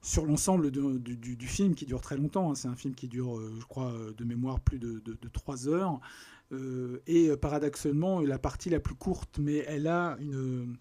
sur 0.00 0.24
l'ensemble 0.24 0.70
du, 0.70 1.46
film 1.46 1.74
qui 1.74 1.84
dure 1.84 2.00
très 2.00 2.16
longtemps, 2.16 2.50
hein, 2.50 2.54
c'est 2.54 2.68
un 2.68 2.74
film 2.74 2.94
qui 2.94 3.06
dure, 3.06 3.38
je 3.60 3.66
crois, 3.66 3.94
de 4.16 4.24
mémoire 4.24 4.58
plus 4.60 4.78
de, 4.78 5.00
de, 5.00 5.18
de 5.20 5.28
trois 5.28 5.68
heures, 5.68 6.00
et 7.06 7.28
euh, 7.28 7.36
paradoxalement 7.36 8.20
la 8.20 8.38
partie 8.38 8.70
la 8.70 8.80
plus 8.80 8.94
courte, 8.94 9.38
mais 9.38 9.64
elle 9.66 9.86
a 9.86 10.16
une, 10.20 10.76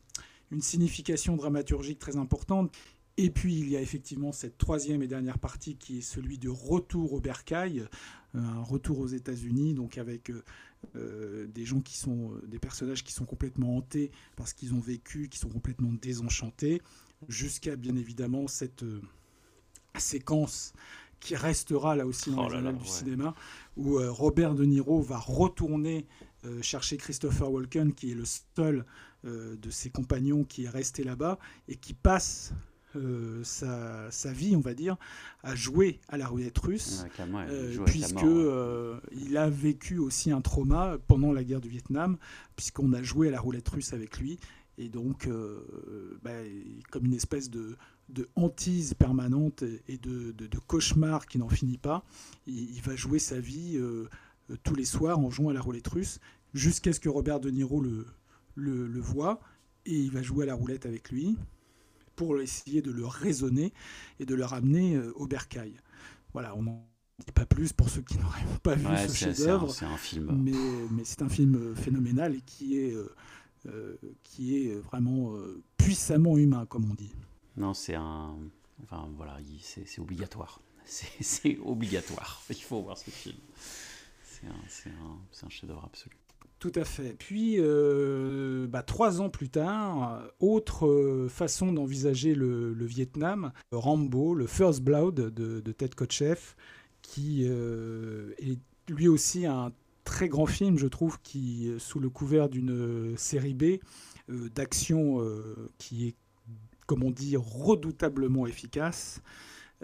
une 0.51 0.61
signification 0.61 1.35
dramaturgique 1.35 1.99
très 1.99 2.17
importante. 2.17 2.73
Et 3.17 3.31
puis 3.31 3.55
il 3.55 3.69
y 3.69 3.75
a 3.75 3.81
effectivement 3.81 4.31
cette 4.31 4.57
troisième 4.57 5.01
et 5.01 5.07
dernière 5.07 5.39
partie 5.39 5.75
qui 5.75 5.99
est 5.99 6.01
celui 6.01 6.37
de 6.37 6.49
retour 6.49 7.13
au 7.13 7.19
bercail, 7.19 7.85
un 8.37 8.61
retour 8.61 8.99
aux 8.99 9.07
États-Unis, 9.07 9.73
donc 9.73 9.97
avec 9.97 10.29
euh, 10.29 10.43
euh, 10.95 11.47
des 11.47 11.65
gens 11.65 11.81
qui 11.81 11.97
sont 11.97 12.31
euh, 12.33 12.47
des 12.47 12.59
personnages 12.59 13.03
qui 13.03 13.13
sont 13.13 13.25
complètement 13.25 13.77
hantés 13.77 14.11
parce 14.35 14.53
qu'ils 14.53 14.73
ont 14.73 14.79
vécu, 14.79 15.29
qui 15.29 15.39
sont 15.39 15.49
complètement 15.49 15.91
désenchantés, 15.93 16.81
jusqu'à 17.27 17.75
bien 17.75 17.95
évidemment 17.95 18.47
cette 18.47 18.83
euh, 18.83 19.01
séquence 19.97 20.73
qui 21.19 21.35
restera 21.35 21.95
là 21.95 22.05
aussi 22.05 22.29
dans 22.31 22.45
Oh 22.45 22.49
les 22.49 22.61
là 22.61 22.71
du 22.71 22.83
ouais. 22.83 22.87
cinéma, 22.87 23.33
où 23.75 23.97
euh, 23.97 24.11
Robert 24.11 24.53
De 24.53 24.65
Niro 24.65 25.01
va 25.01 25.17
retourner 25.17 26.05
euh, 26.45 26.61
chercher 26.61 26.97
Christopher 26.97 27.51
Walken, 27.51 27.93
qui 27.93 28.11
est 28.11 28.15
le 28.15 28.25
seul 28.55 28.85
euh, 29.25 29.55
de 29.55 29.69
ses 29.71 29.89
compagnons 29.89 30.43
qui 30.43 30.65
est 30.65 30.69
resté 30.69 31.03
là-bas 31.03 31.39
et 31.67 31.75
qui 31.75 31.93
passe 31.95 32.53
euh, 32.97 33.43
sa, 33.43 34.09
sa 34.11 34.31
vie, 34.33 34.55
on 34.55 34.59
va 34.59 34.73
dire, 34.73 34.97
à 35.43 35.55
jouer 35.55 35.99
à 36.09 36.17
la 36.17 36.27
roulette 36.27 36.57
russe. 36.57 37.03
Ouais, 37.03 37.09
ouais, 37.09 37.45
Euh, 37.49 37.71
puisque 37.85 38.13
euh, 38.25 38.99
il 39.13 39.37
a 39.37 39.49
vécu 39.49 39.97
aussi 39.99 40.31
un 40.31 40.41
trauma 40.41 40.97
pendant 41.07 41.31
la 41.31 41.43
guerre 41.43 41.61
du 41.61 41.69
Vietnam, 41.69 42.17
puisqu'on 42.55 42.91
a 42.93 43.01
joué 43.03 43.29
à 43.29 43.31
la 43.31 43.39
roulette 43.39 43.69
russe 43.69 43.93
avec 43.93 44.19
lui, 44.19 44.39
et 44.77 44.89
donc 44.89 45.27
euh, 45.27 45.59
bah, 46.23 46.31
comme 46.91 47.05
une 47.05 47.13
espèce 47.13 47.49
de, 47.49 47.75
de 48.09 48.27
hantise 48.35 48.93
permanente 48.93 49.63
et 49.87 49.97
de, 49.97 50.31
de- 50.31 50.47
de 50.47 50.59
cauchemar 50.59 51.25
qui 51.27 51.37
n'en 51.39 51.49
finit 51.49 51.77
pas, 51.77 52.03
il, 52.45 52.75
il 52.75 52.81
va 52.81 52.95
jouer 52.95 53.19
sa 53.19 53.39
vie 53.39 53.79
tous 54.63 54.75
les 54.75 54.85
soirs 54.85 55.19
en 55.19 55.29
jouant 55.29 55.49
à 55.49 55.53
la 55.53 55.61
roulette 55.61 55.87
russe, 55.87 56.19
jusqu'à 56.53 56.93
ce 56.93 56.99
que 56.99 57.09
Robert 57.09 57.39
De 57.39 57.49
Niro 57.49 57.81
le, 57.81 58.05
le, 58.55 58.87
le 58.87 58.99
voit, 59.01 59.41
et 59.85 59.95
il 59.97 60.11
va 60.11 60.21
jouer 60.21 60.43
à 60.43 60.47
la 60.47 60.55
roulette 60.55 60.85
avec 60.85 61.11
lui 61.11 61.35
pour 62.17 62.37
essayer 62.41 62.81
de 62.81 62.91
le 62.91 63.05
raisonner 63.05 63.71
et 64.19 64.25
de 64.25 64.35
le 64.35 64.43
ramener 64.43 64.95
euh, 64.97 65.13
au 65.15 65.25
bercail. 65.27 65.79
Voilà, 66.33 66.53
on 66.57 66.63
n'en 66.63 66.85
dit 67.25 67.31
pas 67.31 67.45
plus 67.45 67.71
pour 67.71 67.89
ceux 67.89 68.01
qui 68.01 68.17
n'auraient 68.17 68.43
pas 68.61 68.75
vu 68.75 68.85
Ouais, 68.87 69.07
ce 69.07 69.13
chef-d'œuvre, 69.15 69.71
c'est 69.73 69.85
un 69.85 69.95
film. 69.97 70.37
mais, 70.43 70.51
mais 70.91 71.03
c'est 71.05 71.21
un 71.21 71.29
film 71.29 71.55
euh, 71.55 71.75
phénoménal 71.75 72.35
et 72.35 72.41
qui 72.41 72.77
est, 72.77 72.93
euh, 73.67 73.97
qui 74.23 74.57
est 74.57 74.75
vraiment 74.75 75.35
euh, 75.35 75.63
puissamment 75.77 76.37
humain, 76.37 76.65
comme 76.65 76.89
on 76.91 76.95
dit. 76.95 77.13
Non, 77.55 77.73
c'est 77.73 77.95
un. 77.95 78.35
Enfin, 78.83 79.09
voilà, 79.15 79.37
il- 79.41 79.61
c'est 79.61 79.99
obligatoire. 79.99 80.59
C'est 81.21 81.57
obligatoire. 81.59 82.41
Il 82.49 82.55
faut 82.63 82.81
voir 82.81 82.97
ce 82.97 83.09
film. 83.09 83.35
C'est 84.23 84.47
un, 84.47 84.55
c'est 84.69 84.89
un, 84.89 85.17
c'est 85.31 85.45
un 85.45 85.49
chef-d'œuvre 85.49 85.83
absolu. 85.85 86.15
Tout 86.59 86.71
à 86.73 86.85
fait. 86.85 87.13
Puis, 87.13 87.57
euh, 87.59 88.65
bah, 88.67 88.81
trois 88.81 89.21
ans 89.21 89.29
plus 89.29 89.49
tard, 89.49 90.23
autre 90.39 90.87
euh, 90.87 91.29
façon 91.29 91.71
d'envisager 91.71 92.33
le, 92.33 92.73
Vietnam, 92.83 93.51
Rambo, 93.71 94.33
le 94.33 94.47
First 94.47 94.81
Blood 94.81 95.15
de, 95.15 95.71
Ted 95.71 95.93
Kotcheff, 95.95 96.55
qui 97.03 97.45
euh, 97.47 98.31
est 98.39 98.57
lui 98.89 99.07
aussi 99.07 99.45
un 99.45 99.71
très 100.03 100.29
grand 100.29 100.47
film, 100.47 100.79
je 100.79 100.87
trouve, 100.87 101.19
qui, 101.21 101.71
sous 101.77 101.99
le 101.99 102.09
couvert 102.09 102.49
d'une 102.49 103.15
série 103.17 103.53
B 103.53 103.77
d'action 104.27 105.21
qui 105.77 106.07
est, 106.07 106.15
comme 106.85 107.03
on 107.03 107.11
dit, 107.11 107.35
redoutablement 107.37 108.47
efficace, 108.47 109.21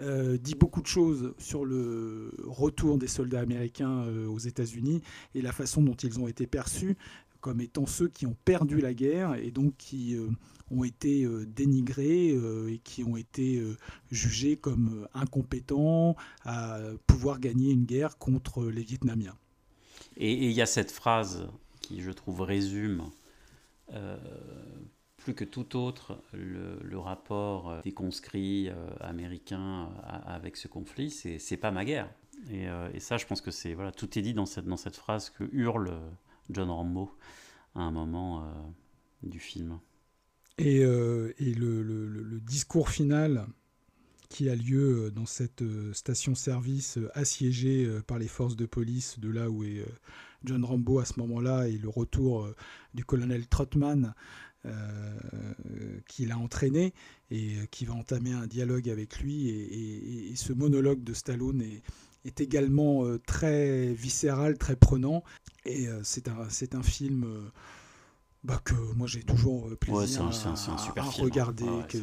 euh, 0.00 0.38
dit 0.38 0.56
beaucoup 0.56 0.82
de 0.82 0.88
choses 0.88 1.34
sur 1.38 1.64
le 1.64 2.32
retour 2.42 2.98
des 2.98 3.06
soldats 3.06 3.38
américains 3.38 4.02
euh, 4.06 4.26
aux 4.26 4.40
États-Unis 4.40 5.02
et 5.36 5.40
la 5.40 5.52
façon 5.52 5.82
dont 5.82 5.94
ils 5.94 6.18
ont 6.18 6.26
été 6.26 6.48
perçus 6.48 6.96
comme 7.40 7.60
étant 7.60 7.86
ceux 7.86 8.08
qui 8.08 8.26
ont 8.26 8.36
perdu 8.44 8.80
la 8.80 8.92
guerre 8.92 9.34
et 9.34 9.52
donc 9.52 9.76
qui 9.76 10.16
euh, 10.16 10.26
ont 10.72 10.82
été 10.82 11.28
dénigrés 11.46 12.30
et 12.30 12.78
qui 12.82 13.04
ont 13.04 13.16
été 13.18 13.62
jugés 14.10 14.56
comme 14.56 15.06
incompétents 15.12 16.16
à 16.42 16.80
pouvoir 17.06 17.38
gagner 17.38 17.70
une 17.70 17.84
guerre 17.84 18.16
contre 18.16 18.64
les 18.64 18.82
Vietnamiens. 18.82 19.36
Et 20.16 20.32
il 20.32 20.52
y 20.52 20.62
a 20.62 20.66
cette 20.66 20.90
phrase 20.90 21.46
qui, 21.82 22.00
je 22.00 22.10
trouve, 22.10 22.40
résume 22.40 23.04
plus 25.24 25.34
que 25.34 25.44
tout 25.44 25.76
autre 25.76 26.22
le, 26.34 26.98
rapport 26.98 27.70
euh, 27.70 27.80
des 27.82 27.92
conscrits 27.92 28.68
euh, 28.68 28.74
américains 29.00 29.90
à- 30.04 30.34
avec 30.34 30.56
ce 30.56 30.68
conflit. 30.68 31.10
C'est 31.10 31.38
c'est 31.38 31.56
pas 31.56 31.70
ma 31.70 31.84
guerre. 31.84 32.10
Et, 32.50 32.68
euh, 32.68 32.90
ça, 33.00 33.16
je 33.16 33.26
pense 33.26 33.40
que 33.40 33.50
c'est 33.50 33.74
voilà, 33.74 33.90
tout 33.90 34.18
est 34.18 34.22
dit 34.22 34.34
dans 34.34 34.46
cette 34.46 34.66
dans 34.66 34.76
cette 34.76 34.96
phrase 34.96 35.30
que 35.30 35.44
hurle 35.52 35.92
John 36.50 36.70
Rambo 36.70 37.10
à 37.74 37.80
un 37.80 37.90
moment 37.90 38.44
euh, 38.44 38.52
du 39.22 39.40
film. 39.40 39.80
Et, 40.58 40.84
euh, 40.84 41.32
et 41.38 41.52
le, 41.54 41.82
le- 41.82 42.38
discours 42.40 42.88
final 42.90 43.46
qui 44.28 44.48
a 44.50 44.54
lieu 44.54 45.06
euh, 45.06 45.10
dans 45.10 45.26
cette 45.26 45.62
euh, 45.62 45.92
station-service 45.92 46.98
euh, 46.98 47.10
assiégée 47.14 47.86
euh, 47.86 48.02
par 48.02 48.18
les 48.18 48.28
forces 48.28 48.54
de 48.56 48.66
police 48.66 49.18
de 49.18 49.30
là 49.30 49.50
où 49.50 49.64
est 49.64 49.80
euh, 49.80 49.86
John 50.44 50.64
Rambo 50.64 50.98
à 51.00 51.04
ce 51.04 51.18
moment-là 51.20 51.68
et 51.68 51.76
le 51.78 51.88
retour 51.88 52.44
euh, 52.44 52.54
du 52.94 53.04
colonel 53.04 53.46
Trotman 53.48 54.04
euh, 54.06 54.10
qui 56.08 56.26
l'a 56.26 56.38
entraîné 56.38 56.92
et 57.30 57.56
euh, 57.58 57.66
qui 57.70 57.84
va 57.84 57.94
entamer 57.94 58.32
un 58.32 58.46
dialogue 58.46 58.88
avec 58.88 59.18
lui. 59.20 59.48
Et, 59.48 59.62
et- 59.62 60.30
et 60.32 60.36
ce 60.36 60.52
monologue 60.52 61.02
de 61.04 61.12
Stallone 61.14 61.62
est, 61.62 61.82
est 62.24 62.40
également 62.40 63.04
euh, 63.04 63.18
très 63.26 63.92
viscéral, 63.92 64.56
très 64.58 64.76
prenant. 64.76 65.22
Et 65.66 65.88
euh, 65.88 66.00
c'est 66.02 66.28
un, 66.28 66.48
un 66.74 66.82
film 66.82 67.24
euh, 67.24 67.48
bah, 68.42 68.60
que 68.64 68.74
moi 68.94 69.06
j'ai 69.06 69.22
toujours 69.22 69.68
euh, 69.68 69.76
plaisir 69.76 69.98
Ouais, 70.00 70.06
c'est 70.06 70.18
un- 70.20 70.28
à, 70.28 70.32
c'est 70.32 70.48
un- 70.48 70.56
c'est 70.56 70.70
un 70.70 70.78
super 70.78 71.06
à 71.06 71.10
film, 71.10 71.24
regarder. 71.24 71.64
Ouais, 71.64 71.86
que, 71.88 71.98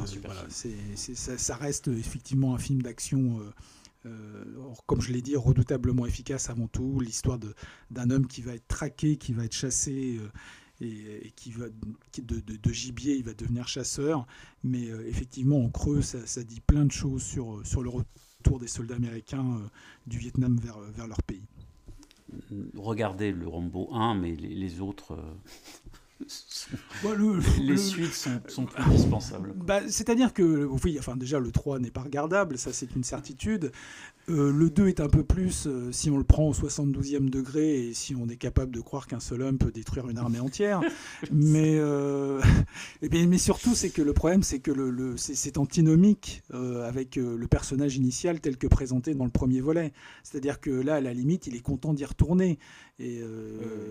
ça, 1.14 1.38
ça 1.38 1.56
reste 1.56 1.88
effectivement 1.88 2.54
un 2.54 2.58
film 2.58 2.82
d'action. 2.82 3.40
euh, 3.40 3.50
euh, 4.06 4.44
comme 4.86 5.00
je 5.00 5.12
l'ai 5.12 5.22
dit, 5.22 5.36
redoutablement 5.36 6.06
efficace 6.06 6.50
avant 6.50 6.66
tout. 6.66 6.98
L'histoire 6.98 7.38
d'un 7.90 8.10
homme 8.10 8.26
qui 8.26 8.42
va 8.42 8.52
être 8.54 8.66
traqué, 8.66 9.16
qui 9.16 9.32
va 9.32 9.44
être 9.44 9.54
chassé 9.54 10.18
euh, 10.20 10.28
et, 10.82 11.26
et 11.28 11.30
qui 11.36 11.50
va 11.52 11.66
de, 11.68 12.40
de- 12.40 12.56
de 12.56 12.72
gibier, 12.72 13.14
il 13.16 13.24
va 13.24 13.34
devenir 13.34 13.68
chasseur. 13.68 14.26
Mais 14.64 14.90
euh, 14.90 15.06
effectivement, 15.08 15.64
en 15.64 15.70
creux, 15.70 16.02
ça, 16.02 16.18
ça 16.26 16.42
dit 16.42 16.60
plein 16.60 16.84
de 16.84 16.92
choses 16.92 17.22
sur, 17.22 17.56
euh, 17.58 17.64
sur 17.64 17.82
le 17.82 17.90
retour 17.90 18.58
des 18.58 18.68
soldats 18.68 18.96
américains 18.96 19.46
euh, 19.56 19.66
du 20.06 20.18
Vietnam 20.18 20.58
vers, 20.62 20.78
vers 20.80 21.06
leur 21.06 21.22
pays. 21.22 21.42
Regardez 22.76 23.30
le 23.32 23.46
Rambo 23.46 23.88
1, 23.94 24.14
mais 24.14 24.34
les, 24.36 24.54
les 24.54 24.80
autres. 24.80 25.16
sont- 26.26 26.68
le- 27.16 27.38
les 27.60 27.66
le- 27.72 27.76
suites 27.76 28.12
sont, 28.14 28.40
sont 28.48 28.64
plus 28.66 28.82
indispensables. 28.82 29.52
Bah, 29.54 29.80
C'est-à-dire 29.88 30.32
que, 30.32 30.64
oui, 30.84 30.96
enfin 30.98 31.16
déjà 31.16 31.38
le 31.38 31.50
3 31.50 31.78
n'est 31.78 31.90
pas 31.90 32.02
regardable, 32.02 32.58
ça 32.58 32.72
c'est 32.72 32.94
une 32.96 33.04
certitude. 33.04 33.72
Euh, 34.28 34.52
le 34.52 34.70
2 34.70 34.86
est 34.86 35.00
un 35.00 35.08
peu 35.08 35.24
plus, 35.24 35.66
euh, 35.66 35.90
si 35.90 36.08
on 36.08 36.16
le 36.16 36.22
prend 36.22 36.48
au 36.48 36.52
72e 36.54 37.28
degré 37.28 37.88
et 37.88 37.92
si 37.94 38.14
on 38.14 38.28
est 38.28 38.36
capable 38.36 38.70
de 38.72 38.80
croire 38.80 39.08
qu'un 39.08 39.18
seul 39.18 39.42
homme 39.42 39.58
peut 39.58 39.72
détruire 39.72 40.08
une 40.08 40.16
armée 40.18 40.38
entière. 40.38 40.80
mais, 41.32 41.74
euh, 41.78 42.40
bien, 43.02 43.26
mais 43.26 43.38
surtout, 43.38 43.74
c'est 43.74 43.90
que 43.90 44.00
le 44.00 44.12
problème, 44.12 44.42
c'est 44.44 44.60
que 44.60 44.70
le, 44.70 44.90
le- 44.90 45.16
c'est 45.16 45.58
antinomique 45.58 46.42
avec 46.52 47.16
le 47.16 47.46
personnage 47.48 47.96
initial 47.96 48.40
tel 48.40 48.56
que 48.56 48.66
présenté 48.68 49.14
dans 49.14 49.24
le 49.24 49.30
premier 49.30 49.60
volet. 49.60 49.92
C'est-à-dire 50.22 50.60
que 50.60 50.70
là, 50.70 50.94
à 50.96 51.00
la 51.00 51.12
limite, 51.14 51.46
il 51.48 51.56
est 51.56 51.60
content 51.60 51.92
d'y 51.92 52.04
retourner. 52.04 52.58
Et, 53.00 53.20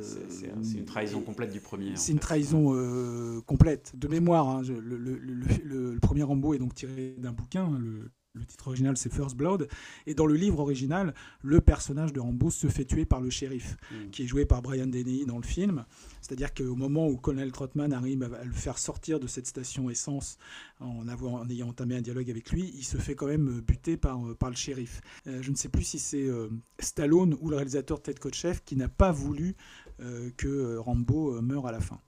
C'est- 0.01 0.77
une 0.77 0.85
trahison 0.85 1.19
complète 1.21 1.51
du 1.51 1.59
premier. 1.59 1.91
c'est 1.95 2.13
une 2.13 2.19
fait. 2.19 2.21
trahison 2.23 3.41
complète. 3.45 3.91
De 3.97 4.07
mémoire, 4.07 4.47
hein, 4.47 4.63
je- 4.63 4.73
le, 4.73 5.97
premier 6.01 6.23
Rambo 6.23 6.53
est 6.53 6.57
donc 6.59 6.73
tiré 6.73 7.15
d'un 7.17 7.31
bouquin. 7.33 7.69
le, 7.79 8.09
le 8.33 8.45
titre 8.45 8.69
original, 8.69 8.95
c'est 8.95 9.11
First 9.11 9.35
Blood. 9.35 9.67
Et 10.07 10.13
dans 10.13 10.25
le 10.25 10.35
livre 10.35 10.59
original, 10.59 11.13
le 11.41 11.59
personnage 11.59 12.13
de 12.13 12.19
Rambo 12.21 12.49
se 12.49 12.67
fait 12.67 12.85
tuer 12.85 13.05
par 13.05 13.19
le 13.19 13.29
shérif, 13.29 13.75
Mm. 13.91 14.09
qui 14.11 14.23
est 14.23 14.27
joué 14.27 14.45
par 14.45 14.61
Brian 14.61 14.87
Dennehy 14.87 15.25
dans 15.25 15.35
le 15.37 15.43
film. 15.43 15.83
C'est-à-dire 16.21 16.53
qu'au 16.53 16.75
moment 16.75 17.07
où 17.09 17.17
Colonel 17.17 17.51
Trotman 17.51 17.91
arrive 17.91 18.23
à, 18.23 18.45
le 18.45 18.51
faire 18.53 18.77
sortir 18.77 19.19
de 19.19 19.27
cette 19.27 19.47
station 19.47 19.89
essence 19.89 20.37
en, 20.79 21.07
avoir- 21.09 21.33
en 21.33 21.49
ayant 21.49 21.67
entamé 21.69 21.97
un 21.97 22.01
dialogue 22.01 22.29
avec 22.29 22.51
lui, 22.51 22.71
il 22.75 22.85
se 22.85 22.97
fait 22.97 23.15
quand 23.15 23.27
même 23.27 23.57
euh, 23.57 23.61
buter 23.61 23.97
par, 23.97 24.25
euh, 24.25 24.33
par 24.33 24.49
le 24.49 24.55
shérif. 24.55 25.01
Euh, 25.27 25.41
je 25.41 25.51
ne 25.51 25.55
sais 25.55 25.67
plus 25.69 25.83
si 25.83 25.99
c'est 25.99 26.23
euh, 26.25 26.47
Stallone 26.79 27.35
ou 27.41 27.49
le 27.49 27.57
réalisateur 27.57 28.01
Ted 28.01 28.17
Kotcheff 28.19 28.63
qui 28.63 28.77
n'a 28.77 28.87
pas 28.87 29.11
voulu 29.11 29.55
euh, 29.99 30.29
que 30.37 30.77
Rambo 30.77 31.41
meure 31.41 31.67
à 31.67 31.73
la 31.73 31.81
fin. 31.81 31.99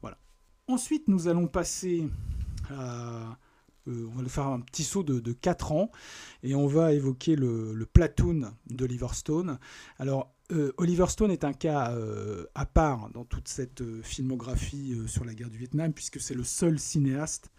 Voilà. 0.00 0.16
Ensuite, 0.68 1.08
nous 1.08 1.26
allons 1.26 1.48
passer 1.48 2.08
à... 2.70 3.36
euh, 3.88 4.08
on 4.12 4.22
va 4.22 4.28
faire 4.28 4.46
un 4.46 4.60
petit 4.60 4.84
saut 4.84 5.02
de, 5.02 5.20
de 5.20 5.32
4 5.32 5.72
ans 5.72 5.90
et 6.42 6.54
on 6.54 6.66
va 6.66 6.92
évoquer 6.92 7.36
le, 7.36 7.72
le 7.72 7.86
platoon 7.86 8.52
d'Oliver 8.70 9.08
Stone. 9.12 9.58
Alors, 9.98 10.32
euh, 10.52 10.72
Oliver 10.76 11.06
Stone 11.08 11.30
est 11.30 11.44
un 11.44 11.52
cas 11.52 11.92
euh, 11.92 12.46
à 12.54 12.66
part 12.66 13.10
dans 13.10 13.24
toute 13.24 13.48
cette 13.48 13.82
filmographie 14.02 14.96
sur 15.06 15.24
la 15.24 15.34
guerre 15.34 15.50
du 15.50 15.58
Vietnam, 15.58 15.92
puisque 15.92 16.20
c'est 16.20 16.34
le 16.34 16.44
seul 16.44 16.78
cinéaste 16.78 17.50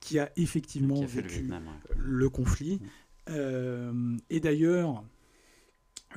qui 0.00 0.18
a 0.18 0.30
effectivement 0.36 0.96
Qui 0.96 1.04
a 1.04 1.08
fait 1.08 1.22
le 1.22 1.28
vécu 1.28 1.40
Vietnam, 1.40 1.66
ouais. 1.66 1.94
le 1.96 2.30
conflit. 2.30 2.80
Mm. 3.28 4.18
Et 4.30 4.38
d'ailleurs, 4.38 5.02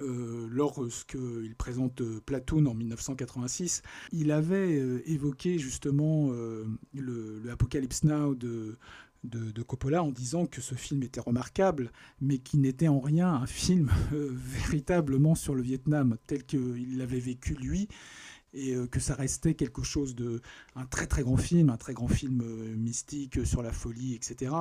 euh, 0.01 0.47
lorsqu'il 0.49 1.55
présente 1.57 2.01
euh, 2.01 2.22
Platoon 2.26 2.66
en 2.66 2.74
1986, 2.74 3.82
il 4.12 4.32
avait 4.32 4.80
euh, 4.80 5.01
évoqué 5.05 5.57
justement 5.57 6.30
le, 6.32 7.39
le 7.39 7.51
Apocalypse 7.51 8.03
Now 8.03 8.36
de, 8.36 8.78
de, 9.24 9.61
Coppola 9.63 10.03
en 10.03 10.11
disant 10.11 10.45
que 10.45 10.61
ce 10.61 10.76
film 10.76 11.03
était 11.03 11.20
remarquable, 11.20 11.91
mais 12.22 12.39
qui 12.39 12.57
n'était 12.57 12.88
en 12.88 12.99
rien 12.99 13.30
un 13.34 13.47
film 13.47 13.91
euh, 14.13 14.30
véritablement 14.32 15.36
sur 15.36 15.55
le 15.55 15.61
Vietnam 15.61 16.17
tel 16.28 16.43
qu'il 16.43 16.97
l'avait 16.97 17.20
vécu 17.20 17.53
lui, 17.53 17.88
et 18.53 18.74
euh, 18.74 18.88
que 18.88 18.99
ça 18.99 19.13
restait 19.13 19.53
quelque 19.53 19.84
chose 19.84 20.15
de 20.15 20.41
un 20.76 20.86
très 20.86 21.05
très 21.05 21.22
grand 21.22 21.38
film, 21.38 21.70
un 21.70 21.78
très 21.78 21.93
grand 21.93 22.07
film 22.07 22.41
euh, 22.41 22.76
mystique 22.76 23.45
sur 23.45 23.61
la 23.61 23.72
folie, 23.72 24.15
etc., 24.15 24.53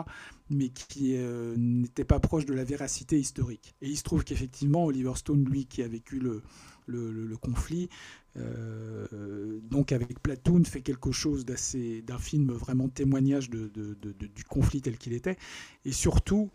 mais 0.51 0.71
qui 0.71 1.15
n'était 1.57 2.05
pas 2.05 2.21
proche 2.21 2.47
de 2.47 2.55
la 2.55 2.65
véracité 2.65 3.19
historique. 3.19 3.75
Et 3.83 3.89
il 3.89 3.97
se 3.97 4.03
trouve 4.03 4.25
qu'effectivement, 4.25 4.87
Oliver 4.87 5.13
Stone, 5.15 5.45
lui, 5.45 5.67
qui 5.67 5.83
a 5.83 5.89
vécu 5.89 6.19
le, 6.19 6.43
le, 6.89 7.37
conflit, 7.37 7.89
euh, 8.37 9.61
donc 9.63 9.93
avec 9.93 10.21
Platoon, 10.23 10.65
fait 10.65 10.81
quelque 10.81 11.13
chose 11.13 11.45
d'assez 11.45 12.03
d'un 12.03 12.19
film 12.19 12.53
vraiment 12.53 12.89
témoignage 12.89 13.51
de, 13.51 13.69
du 13.69 14.45
conflit 14.45 14.81
tel 14.81 14.97
qu'il 14.97 15.13
était, 15.13 15.37
et 15.85 15.93
surtout, 15.93 16.51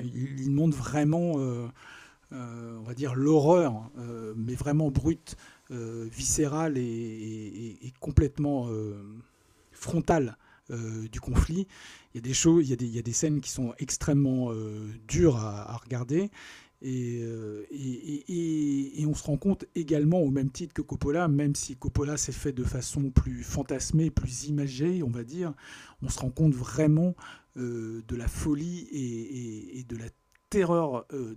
il, 0.00 0.50
montre 0.50 0.76
vraiment, 0.76 1.34
euh, 1.38 1.66
euh, 2.32 2.78
on 2.78 2.82
va 2.82 2.94
dire, 2.94 3.14
l'horreur, 3.14 3.90
mais 4.36 4.54
vraiment 4.54 4.90
brute, 4.90 5.36
viscérale 5.70 6.78
et, 6.78 7.92
complètement 8.00 8.68
frontale 9.72 10.36
du 10.68 11.20
conflit. 11.20 11.66
Il 12.12 12.16
y 12.16 12.18
a 12.18 12.22
des 12.22 12.34
choses, 12.34 12.68
il 12.68 12.94
y 12.94 12.98
a 12.98 13.02
des, 13.02 13.12
scènes 13.12 13.40
qui 13.40 13.50
sont 13.50 13.74
extrêmement 13.78 14.52
dures 15.06 15.36
à 15.36 15.76
regarder. 15.76 16.30
Et, 16.82 17.20
euh, 17.22 17.66
et, 17.70 19.04
on 19.06 19.14
se 19.14 19.24
rend 19.24 19.36
compte 19.36 19.66
également, 19.74 20.20
au 20.20 20.30
même 20.30 20.50
titre 20.50 20.72
que 20.72 20.82
Coppola, 20.82 21.28
même 21.28 21.54
si 21.54 21.76
Coppola 21.76 22.16
s'est 22.16 22.32
fait 22.32 22.52
de 22.52 22.64
façon 22.64 23.10
plus 23.10 23.42
fantasmée, 23.42 24.10
plus 24.10 24.46
imagée, 24.46 25.02
on 25.02 25.10
va 25.10 25.24
dire, 25.24 25.52
on 26.02 26.08
se 26.08 26.18
rend 26.20 26.30
compte 26.30 26.54
vraiment 26.54 27.14
euh, 27.56 28.02
de 28.06 28.16
la 28.16 28.28
folie 28.28 28.88
et 28.92 29.84
de 29.84 29.96
la 29.96 30.06
terreur 30.50 31.06
euh, 31.12 31.34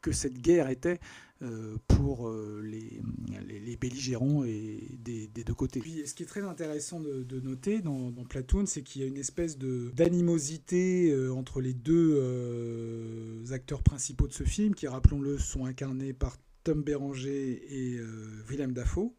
que, 0.00 0.10
cette 0.10 0.38
guerre 0.38 0.70
était 0.70 0.98
euh, 1.42 1.76
pour 1.86 2.28
euh, 2.28 2.62
les, 2.64 3.76
belligérants 3.76 4.44
et 4.44 4.96
des, 4.98 5.28
deux 5.28 5.54
côtés. 5.54 5.82
Ce 6.06 6.14
qui 6.14 6.22
est 6.22 6.26
très 6.26 6.42
intéressant 6.42 7.00
de, 7.00 7.40
noter 7.40 7.80
dans, 7.80 8.12
Platoon, 8.28 8.66
c'est 8.66 8.82
qu'il 8.82 9.02
y 9.02 9.04
a 9.04 9.06
une 9.06 9.18
espèce 9.18 9.58
d'animosité 9.58 11.14
entre 11.30 11.60
les 11.60 11.74
deux 11.74 13.42
acteurs 13.52 13.82
principaux 13.82 14.26
de 14.26 14.32
ce 14.32 14.44
film, 14.44 14.74
qui, 14.74 14.86
rappelons-le, 14.86 15.38
sont 15.38 15.66
incarnés 15.66 16.14
par 16.14 16.38
Tom 16.62 16.82
Béranger 16.82 17.62
et 17.68 18.00
Willem 18.48 18.72
Dafoe. 18.72 19.12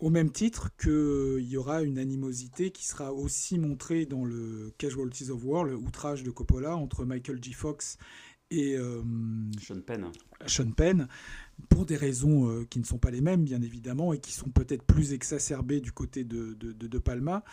Au 0.00 0.10
même 0.10 0.30
titre 0.30 0.70
qu'il 0.76 1.46
y 1.48 1.56
aura 1.56 1.82
une 1.82 1.98
animosité 1.98 2.70
qui 2.70 2.84
sera 2.84 3.14
aussi 3.14 3.58
montrée 3.58 4.04
dans 4.04 4.24
le 4.24 4.74
Casualties 4.76 5.30
of 5.30 5.42
War, 5.44 5.64
le 5.64 5.76
outrage 5.76 6.22
de 6.24 6.30
Coppola, 6.30 6.76
entre 6.76 7.06
Michael 7.06 7.38
J. 7.42 7.54
Fox 7.54 7.96
et 8.60 8.76
euh, 8.76 9.02
Sean 9.60 9.80
Penn. 9.80 10.06
Sean 10.46 10.70
Penn, 10.72 11.08
pour 11.68 11.86
des 11.86 11.96
raisons 11.96 12.48
euh, 12.50 12.64
qui 12.64 12.78
ne 12.80 12.84
sont 12.84 12.98
pas 12.98 13.10
les 13.10 13.20
mêmes, 13.20 13.44
bien 13.44 13.62
évidemment, 13.62 14.12
et 14.12 14.18
qui 14.18 14.32
sont 14.32 14.50
peut-être 14.50 14.82
plus 14.84 15.12
exacerbées 15.12 15.80
du 15.80 15.92
côté 15.92 16.24
de, 16.24 16.54
de, 16.54 16.72
de- 16.72 16.86
de 16.86 16.98
Palma. 16.98 17.44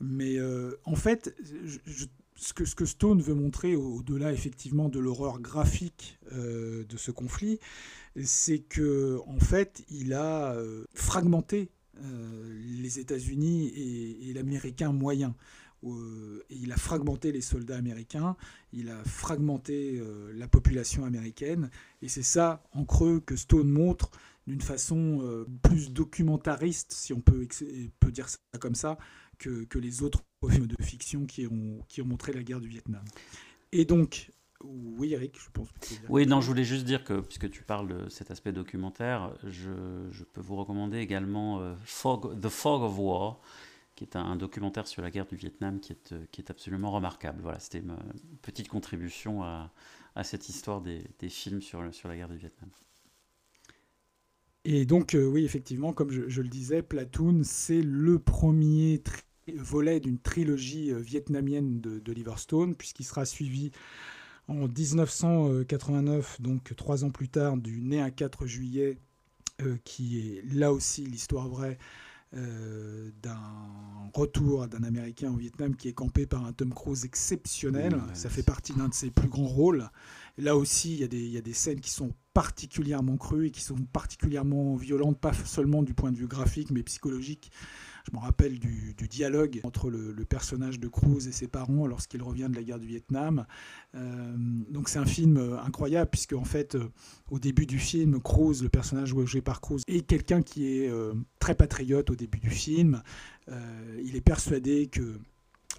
Mais 0.00 0.38
euh, 0.38 0.72
en 0.84 0.94
fait, 0.96 1.34
je- 1.42 1.78
je- 1.84 2.06
ce, 2.38 2.52
que, 2.52 2.64
ce 2.64 2.74
que 2.74 2.84
Stone 2.84 3.20
veut 3.22 3.34
montrer, 3.34 3.74
au- 3.76 3.96
au-delà 3.96 4.32
effectivement 4.32 4.88
de 4.88 4.98
l'horreur 5.00 5.40
graphique 5.40 6.18
euh, 6.32 6.84
de 6.84 6.96
ce 6.96 7.10
conflit, 7.10 7.58
c'est 8.22 8.60
que 8.60 9.18
en 9.26 9.40
fait, 9.40 9.84
il 9.90 10.12
a 10.12 10.54
euh, 10.54 10.84
fragmenté 10.94 11.70
euh, 12.02 12.58
les 12.82 12.98
États-Unis 12.98 13.68
et, 13.68 14.28
et 14.28 14.32
l'Américain 14.34 14.92
moyen. 14.92 15.34
Euh, 15.92 16.44
et 16.50 16.56
il 16.56 16.72
a 16.72 16.76
fragmenté 16.76 17.32
les 17.32 17.40
soldats 17.40 17.76
américains, 17.76 18.36
il 18.72 18.88
a 18.90 19.02
fragmenté 19.04 19.98
euh, 19.98 20.32
la 20.34 20.48
population 20.48 21.04
américaine, 21.04 21.70
et 22.02 22.08
c'est 22.08 22.22
ça, 22.22 22.62
en 22.72 22.84
creux, 22.84 23.20
que 23.20 23.36
Stone 23.36 23.70
montre 23.70 24.10
d'une 24.46 24.60
façon 24.60 25.20
euh, 25.22 25.44
plus 25.62 25.92
documentariste, 25.92 26.92
si 26.92 27.12
on 27.12 27.20
peut, 27.20 27.46
peut 28.00 28.12
dire 28.12 28.28
ça 28.28 28.38
comme 28.60 28.74
ça, 28.74 28.98
que, 29.38 29.64
que 29.64 29.78
les 29.78 30.02
autres 30.02 30.22
films 30.48 30.66
de 30.66 30.76
fiction 30.82 31.26
qui 31.26 31.46
ont, 31.46 31.80
qui 31.88 32.00
ont 32.02 32.06
montré 32.06 32.32
la 32.32 32.42
guerre 32.42 32.60
du 32.60 32.68
Vietnam. 32.68 33.04
Et 33.72 33.84
donc, 33.84 34.30
oui 34.64 35.12
Eric, 35.12 35.36
je 35.38 35.50
pense 35.52 35.68
que 35.72 35.94
Oui, 36.08 36.26
non, 36.26 36.40
je 36.40 36.46
voulais 36.46 36.64
juste 36.64 36.84
dire 36.84 37.04
que, 37.04 37.20
puisque 37.20 37.50
tu 37.50 37.62
parles 37.62 37.88
de 37.88 38.08
cet 38.08 38.30
aspect 38.30 38.52
documentaire, 38.52 39.36
je, 39.44 40.08
je 40.10 40.24
peux 40.24 40.40
vous 40.40 40.56
recommander 40.56 40.98
également 40.98 41.60
euh, 41.60 41.74
Fog- 41.84 42.40
The 42.40 42.48
Fog 42.48 42.82
of 42.82 42.98
War, 42.98 43.40
qui 43.96 44.04
est 44.04 44.14
un, 44.14 44.36
documentaire 44.36 44.86
sur 44.86 45.02
la 45.02 45.10
guerre 45.10 45.26
du 45.26 45.36
Vietnam 45.36 45.80
qui 45.80 45.92
est, 45.92 46.12
euh, 46.12 46.26
qui 46.30 46.42
est 46.42 46.50
absolument 46.50 46.92
remarquable. 46.92 47.40
Voilà, 47.42 47.58
c'était 47.58 47.80
ma 47.80 47.98
petite 48.42 48.68
contribution 48.68 49.42
à, 49.42 49.72
à 50.14 50.22
cette 50.22 50.48
histoire 50.48 50.82
des, 50.82 51.02
films 51.28 51.62
sur, 51.62 51.82
sur 51.92 52.08
la 52.08 52.16
guerre 52.16 52.28
du 52.28 52.36
Vietnam. 52.36 52.68
Et 54.64 54.84
donc, 54.84 55.14
euh, 55.14 55.26
oui, 55.26 55.44
effectivement, 55.44 55.92
comme 55.92 56.10
je, 56.10 56.42
le 56.42 56.48
disais, 56.48 56.82
Platoon, 56.82 57.40
c'est 57.42 57.80
le 57.80 58.18
premier 58.18 59.02
volet 59.54 59.98
d'une 59.98 60.18
trilogie 60.18 60.92
euh, 60.92 60.98
vietnamienne 60.98 61.80
de, 61.80 61.98
de 61.98 62.36
Stone, 62.36 62.74
puisqu'il 62.74 63.04
sera 63.04 63.24
suivi 63.24 63.70
en 64.46 64.68
1989, 64.68 66.40
donc 66.42 66.76
trois 66.76 67.04
ans 67.04 67.10
plus 67.10 67.28
tard, 67.28 67.56
du 67.56 67.80
Né 67.80 68.00
un 68.00 68.10
4 68.10 68.46
juillet, 68.46 68.98
qui 69.84 70.20
est 70.20 70.42
là 70.52 70.70
aussi 70.70 71.04
l'histoire 71.06 71.48
vraie 71.48 71.78
euh, 72.34 73.10
d'un 73.22 73.38
retour 74.12 74.66
d'un 74.66 74.82
Américain 74.82 75.30
au 75.30 75.36
Vietnam 75.36 75.76
qui 75.76 75.88
est 75.88 75.92
campé 75.92 76.26
par 76.26 76.44
un 76.44 76.52
Tom 76.52 76.72
Cruise 76.72 77.04
exceptionnel. 77.04 77.94
Ouais, 77.94 78.14
Ça 78.14 78.28
fait 78.28 78.42
partie 78.42 78.72
d'un 78.72 78.88
de 78.88 78.94
ses 78.94 79.10
plus 79.10 79.28
grands 79.28 79.46
rôles. 79.46 79.88
Là 80.38 80.56
aussi, 80.56 80.94
il 80.94 81.00
y, 81.00 81.04
a 81.04 81.08
des, 81.08 81.20
il 81.20 81.30
y 81.30 81.38
a 81.38 81.42
des 81.42 81.52
scènes 81.52 81.80
qui 81.80 81.90
sont 81.90 82.12
particulièrement 82.34 83.16
crues 83.16 83.46
et 83.46 83.50
qui 83.50 83.62
sont 83.62 83.76
particulièrement 83.92 84.76
violentes, 84.76 85.18
pas 85.18 85.32
seulement 85.32 85.82
du 85.82 85.94
point 85.94 86.12
de 86.12 86.18
vue 86.18 86.26
graphique, 86.26 86.70
mais 86.70 86.82
psychologique. 86.82 87.50
Je 88.06 88.16
me 88.16 88.22
rappelle 88.22 88.60
du, 88.60 88.94
dialogue 89.08 89.60
entre 89.64 89.90
le, 89.90 90.14
personnage 90.24 90.78
de 90.78 90.88
Cruz 90.88 91.26
et 91.26 91.32
ses 91.32 91.48
parents 91.48 91.86
lorsqu'il 91.86 92.22
revient 92.22 92.48
de 92.48 92.54
la 92.54 92.62
guerre 92.62 92.78
du 92.78 92.86
Vietnam. 92.86 93.46
Euh, 93.94 94.34
donc 94.70 94.88
c'est 94.88 94.98
un 94.98 95.06
film 95.06 95.36
euh, 95.36 95.58
incroyable 95.60 96.10
puisque 96.10 96.32
en 96.34 96.44
fait, 96.44 96.74
euh, 96.74 96.88
au 97.30 97.38
début 97.38 97.66
du 97.66 97.78
film, 97.78 98.20
Cruz, 98.20 98.62
le 98.62 98.68
personnage 98.68 99.08
joué 99.08 99.40
par 99.40 99.60
Cruz, 99.60 99.82
est 99.88 100.06
quelqu'un 100.06 100.42
qui 100.42 100.78
est 100.78 100.90
très 101.40 101.54
patriote 101.54 102.10
au 102.10 102.16
début 102.16 102.38
du 102.38 102.50
film. 102.50 103.02
Il 104.02 104.16
est 104.16 104.20
persuadé 104.20 104.88
que 104.88 105.18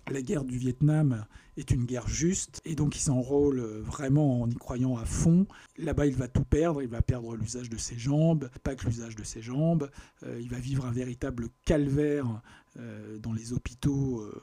la 0.09 0.21
guerre 0.21 0.43
du 0.43 0.57
Vietnam 0.57 1.25
est 1.57 1.71
une 1.71 1.85
guerre 1.85 2.07
juste 2.07 2.61
et 2.65 2.75
donc 2.75 2.95
il 2.95 3.01
s'enrôle 3.01 3.59
vraiment 3.59 4.41
en 4.41 4.49
y 4.49 4.55
croyant 4.55 4.97
à 4.97 5.05
fond. 5.05 5.47
Là-bas, 5.77 6.05
il 6.05 6.15
va 6.15 6.27
tout 6.27 6.43
perdre, 6.43 6.81
il 6.81 6.87
va 6.87 7.01
perdre 7.01 7.35
l'usage 7.35 7.69
de 7.69 7.77
ses 7.77 7.97
jambes, 7.97 8.49
pas 8.63 8.75
que 8.75 8.85
l'usage 8.85 9.15
de 9.15 9.23
ses 9.23 9.41
jambes, 9.41 9.89
Euh, 10.23 10.39
il 10.41 10.49
va 10.49 10.57
vivre 10.57 10.85
un 10.85 10.91
véritable 10.91 11.49
calvaire 11.65 12.41
euh, 12.77 13.17
dans 13.19 13.33
les 13.33 13.53
hôpitaux, 13.53 14.21
euh, 14.21 14.41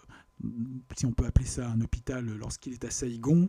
si 0.97 1.07
on 1.07 1.13
peut 1.13 1.27
appeler 1.27 1.47
ça 1.47 1.69
un 1.71 1.81
hôpital, 1.81 2.27
lorsqu'il 2.27 2.73
est 2.73 2.85
à 2.85 2.91
Saïgon. 2.91 3.49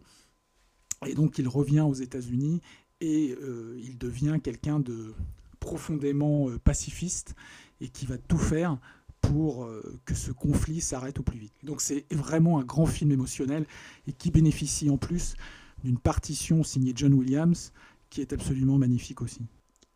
Et 1.05 1.13
donc 1.13 1.37
il 1.37 1.47
revient 1.47 1.81
aux 1.81 1.93
États-Unis 1.93 2.61
et 3.01 3.35
il 3.77 3.97
devient 3.97 4.39
quelqu'un 4.41 4.79
de 4.79 5.13
profondément 5.59 6.47
pacifiste 6.63 7.35
et 7.81 7.89
qui 7.89 8.05
va 8.05 8.17
tout 8.17 8.37
faire 8.37 8.79
pour 9.27 9.63
euh, 9.63 9.99
que 10.05 10.13
ce 10.13 10.31
conflit 10.31 10.81
s'arrête 10.81 11.19
au 11.19 11.23
plus 11.23 11.39
vite. 11.39 11.53
Donc 11.63 11.81
c'est 11.81 12.05
vraiment 12.13 12.59
un 12.59 12.63
grand 12.63 12.85
film 12.85 13.11
émotionnel 13.11 13.65
et 14.07 14.13
qui 14.13 14.31
bénéficie 14.31 14.89
en 14.89 14.97
plus 14.97 15.35
d'une 15.83 15.97
partition 15.97 16.63
signée 16.63 16.93
John 16.95 17.13
Williams 17.13 17.71
qui 18.09 18.21
est 18.21 18.33
absolument 18.33 18.77
magnifique 18.77 19.21
aussi. 19.21 19.41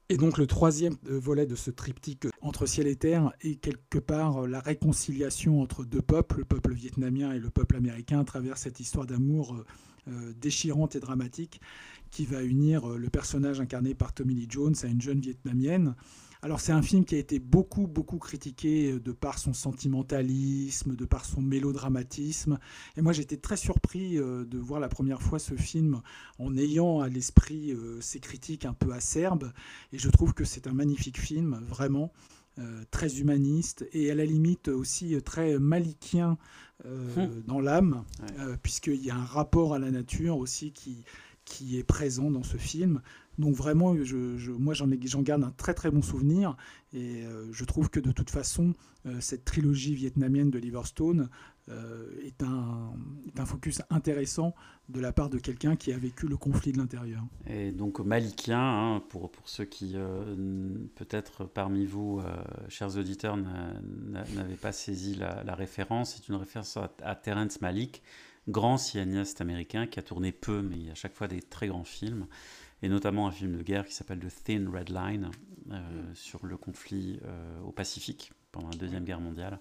Et 0.09 0.17
donc 0.17 0.37
le 0.37 0.47
troisième 0.47 0.95
euh, 1.09 1.19
volet 1.19 1.45
de 1.45 1.55
ce 1.55 1.71
triptyque 1.71 2.25
euh, 2.25 2.31
entre 2.41 2.65
ciel 2.65 2.87
et 2.87 2.95
terre 2.95 3.31
est 3.41 3.55
quelque 3.55 3.99
part 3.99 4.47
la 4.47 4.59
réconciliation 4.59 5.61
entre 5.61 5.85
deux 5.85 6.01
peuples, 6.01 6.39
le 6.39 6.45
peuple 6.45 6.73
vietnamien 6.73 7.31
et 7.31 7.39
le 7.39 7.49
peuple 7.49 7.77
américain, 7.77 8.19
à 8.19 8.25
travers 8.25 8.57
cette 8.57 8.79
histoire 8.79 9.05
d'amour 9.05 9.63
déchirante 10.41 10.95
et 10.95 10.99
dramatique 10.99 11.61
qui 12.09 12.25
va 12.25 12.41
unir 12.41 12.87
le 12.87 13.09
personnage 13.11 13.61
incarné 13.61 13.93
par 13.93 14.11
Tommy 14.11 14.33
Lee 14.33 14.47
Jones 14.49 14.73
à 14.81 14.87
une 14.87 15.01
jeune 15.01 15.19
vietnamienne. 15.19 15.93
Alors 16.41 16.61
c'est 16.61 16.71
un 16.71 16.81
film 16.81 17.03
qui 17.03 17.15
a 17.15 17.17
été 17.17 17.37
beaucoup 17.37 17.85
beaucoup 17.85 18.17
critiqué 18.17 18.93
euh, 18.93 18.99
de 18.99 19.11
par 19.11 19.37
son 19.39 19.53
sentimentalisme, 19.53 20.95
de 20.95 21.05
par 21.05 21.25
son 21.25 21.41
mélodramatisme. 21.41 22.59
Et 22.95 23.01
moi 23.01 23.11
j'étais 23.11 23.35
très 23.37 23.57
surpris 23.57 24.17
euh, 24.17 24.45
de 24.45 24.57
voir 24.57 24.79
la 24.79 24.87
première 24.87 25.21
fois 25.21 25.37
ce 25.39 25.55
film 25.55 26.01
en 26.37 26.55
ayant 26.55 27.01
à 27.01 27.09
l'esprit 27.09 27.71
euh, 27.73 27.99
ces 27.99 28.19
critiques 28.21 28.63
un 28.65 28.73
peu 28.73 28.93
acerbes. 28.93 29.51
Et 29.91 29.97
je 29.99 30.09
trouve 30.09 30.33
que 30.33 30.45
c'est 30.45 30.67
un 30.67 30.73
magnifique 30.73 31.19
film, 31.19 31.59
vraiment. 31.67 32.11
euh, 32.57 32.83
très 32.91 33.19
humaniste 33.19 33.85
et 33.93 34.11
à 34.11 34.15
la 34.15 34.25
limite 34.25 34.67
aussi 34.67 35.15
très 35.23 35.57
malikien 35.59 36.37
euh, 36.85 37.07
Hum. 37.15 37.43
dans 37.47 37.61
l'âme, 37.61 38.03
Ouais. 38.21 38.27
euh, 38.39 38.57
puisqu'il 38.61 39.01
y 39.05 39.09
a 39.11 39.15
un 39.15 39.23
rapport 39.25 39.73
à 39.75 39.79
la 39.79 39.91
nature 39.91 40.37
aussi 40.37 40.71
qui, 40.73 41.05
qui 41.45 41.77
est 41.77 41.83
présent 41.85 42.31
dans 42.31 42.43
ce 42.43 42.57
film, 42.57 43.01
Donc 43.39 43.55
vraiment, 43.55 43.95
moi 44.59 44.73
j'en 44.73 45.21
garde 45.21 45.43
un 45.45 45.51
très 45.51 45.73
très 45.73 45.89
bon 45.89 46.01
souvenir 46.01 46.57
et 46.93 47.23
euh, 47.23 47.47
je 47.53 47.63
trouve 47.63 47.89
que 47.89 48.01
de 48.01 48.11
toute 48.11 48.29
façon, 48.29 48.73
euh, 49.05 49.21
cette 49.21 49.45
trilogie 49.45 49.95
vietnamienne 49.95 50.51
de 50.51 50.59
Liverstone 50.59 51.29
euh, 51.69 52.09
est, 52.21 52.43
un, 52.43 53.45
focus 53.45 53.81
intéressant 53.89 54.53
de 54.89 54.99
la 54.99 55.13
part 55.13 55.29
de 55.29 55.37
quelqu'un 55.37 55.77
qui 55.77 55.93
a 55.93 55.97
vécu 55.97 56.27
le 56.27 56.35
conflit 56.35 56.73
de 56.73 56.79
l'intérieur. 56.79 57.23
Et 57.47 57.71
donc 57.71 57.99
malikien, 57.99 58.59
hein, 58.59 59.03
pour, 59.07 59.31
ceux 59.45 59.63
qui, 59.65 59.95
peut-être 60.95 61.45
parmi 61.45 61.85
vous, 61.85 62.21
chers 62.67 62.97
auditeurs, 62.97 63.37
n'a- 63.37 63.79
n'a- 64.07 64.25
n'avaient 64.35 64.55
pas 64.55 64.73
saisi 64.73 65.15
la, 65.15 65.55
référence, 65.55 66.15
c'est 66.15 66.27
une 66.27 66.35
référence 66.35 66.75
à, 66.75 66.91
à 67.03 67.15
Terrence 67.15 67.61
Malick, 67.61 68.01
grand 68.49 68.77
cinéaste 68.77 69.41
américain 69.41 69.87
qui 69.87 69.99
a 69.99 70.01
tourné 70.01 70.31
peu, 70.31 70.61
mais 70.61 70.89
à 70.91 70.95
chaque 70.95 71.13
fois 71.13 71.27
des 71.27 71.41
très 71.41 71.67
grands 71.67 71.83
films, 71.83 72.25
et 72.81 72.89
notamment 72.89 73.27
un 73.27 73.31
film 73.31 73.55
de 73.57 73.61
guerre 73.63 73.85
qui 73.85 73.93
s'appelle 73.93 74.19
The 74.19 74.43
Thin 74.43 74.69
Red 74.71 74.89
Line, 74.89 75.31
euh, 75.71 75.77
sur 76.13 76.45
le 76.45 76.57
conflit 76.57 77.19
euh, 77.25 77.61
au 77.61 77.71
Pacifique 77.71 78.31
pendant 78.51 78.69
la 78.69 78.77
Deuxième 78.77 79.03
Guerre 79.05 79.21
mondiale. 79.21 79.59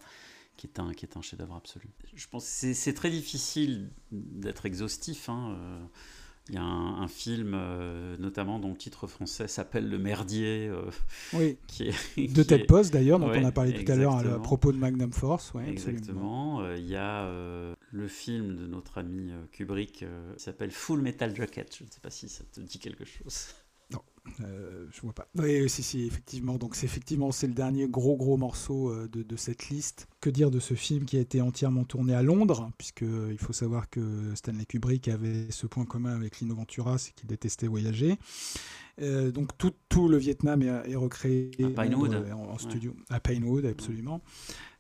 Qui 0.57 0.67
est, 0.67 0.81
un, 0.81 0.93
qui 0.93 1.07
est 1.07 1.17
un 1.17 1.23
chef-d'œuvre 1.23 1.55
absolu. 1.55 1.87
Je 2.17 2.27
pense 2.27 2.43
que 2.43 2.51
c'est- 2.51 2.75
c'est 2.75 2.93
très 2.93 3.11
difficile 3.11 3.91
d'être 4.11 4.67
exhaustif. 4.67 5.29
hein, 5.29 5.55
euh, 5.57 5.81
il 6.49 6.57
y 6.57 6.59
a 6.59 6.63
un, 6.63 7.01
un 7.03 7.07
film, 7.07 7.53
euh, 7.55 8.17
notamment 8.19 8.59
dont 8.59 8.71
le 8.71 8.77
titre 8.77 9.07
français 9.07 9.47
s'appelle 9.47 9.89
Le 9.89 9.99
Merdier, 10.01 10.67
euh, 10.67 10.91
Oui, 11.35 11.59
qui 11.69 11.85
est. 11.85 12.35
de 12.35 12.43
Ted 12.43 12.65
Post 12.65 12.93
d'ailleurs, 12.93 13.21
dont 13.21 13.29
Ouais, 13.29 13.39
on 13.41 13.45
a 13.45 13.53
parlé 13.53 13.73
tout 13.73 13.93
à 13.93 13.95
l'heure 13.95 14.15
à, 14.15 14.19
exactement. 14.19 14.43
propos 14.43 14.73
de 14.73 14.79
Magnum 14.79 15.13
Force. 15.13 15.55
ouais. 15.55 15.69
Exactement. 15.71 16.61
Euh, 16.63 16.77
Il 16.77 16.87
y 16.89 16.97
a 16.97 17.27
euh, 17.27 17.77
le 17.91 18.09
film 18.09 18.57
de 18.57 18.67
notre 18.67 18.99
ami 18.99 19.31
euh, 19.33 19.45
Kubrick 19.53 20.03
euh, 20.03 20.35
s'appelle 20.37 20.71
Full 20.71 21.01
Metal 21.01 21.35
Jacket. 21.35 21.75
Je 21.77 21.85
ne 21.85 21.91
sais 21.91 22.01
pas 22.01 22.11
si 22.11 22.29
ça 22.29 22.45
te 22.45 22.61
dit 22.61 22.79
quelque 22.79 23.05
chose. 23.05 23.47
Euh, 24.43 24.87
je 24.93 25.01
vois 25.01 25.15
pas. 25.15 25.27
Oui, 25.37 25.69
si, 25.71 25.83
si, 25.83 26.05
effectivement. 26.07 26.59
Donc, 26.59 26.75
c'est 26.75 26.85
effectivement, 26.85 27.33
c'est 27.33 27.47
le 27.47 27.55
dernier 27.55 27.89
gros, 27.89 28.15
gros 28.17 28.37
morceau 28.37 28.91
euh, 28.91 29.09
de, 29.09 29.23
de 29.23 29.37
cette 29.37 29.71
liste. 29.71 30.07
Que 30.21 30.29
dire 30.29 30.51
de 30.51 30.61
ce 30.61 30.75
film 30.75 31.07
qui 31.07 31.17
a 31.17 31.21
été 31.21 31.41
entièrement 31.41 31.85
tourné 31.85 32.15
à 32.15 32.23
Londres, 32.23 32.71
puisque 32.77 33.01
il 33.31 33.39
faut 33.39 33.55
savoir 33.55 33.89
que 33.89 34.35
Stanley 34.35 34.67
Kubrick 34.67 35.09
avait 35.09 35.51
ce 35.51 35.67
point 35.67 35.87
commun 35.87 36.15
avec 36.15 36.41
Lino 36.41 36.55
Ventura, 36.55 36.99
c'est 36.99 37.15
qu'il 37.15 37.27
détestait 37.27 37.69
voyager. 37.69 38.19
Euh, 39.01 39.31
donc, 39.31 39.57
tout, 39.57 39.73
tout 39.89 40.09
le 40.09 40.19
Vietnam 40.19 40.61
est, 40.61 40.91
est 40.91 40.97
recréé 40.97 41.51
À 41.65 41.83
Pinewood. 41.83 42.15
en, 42.15 42.51
en 42.51 42.59
studio. 42.59 42.95
À 43.09 43.21
Pinewood, 43.21 43.65
absolument. 43.65 44.21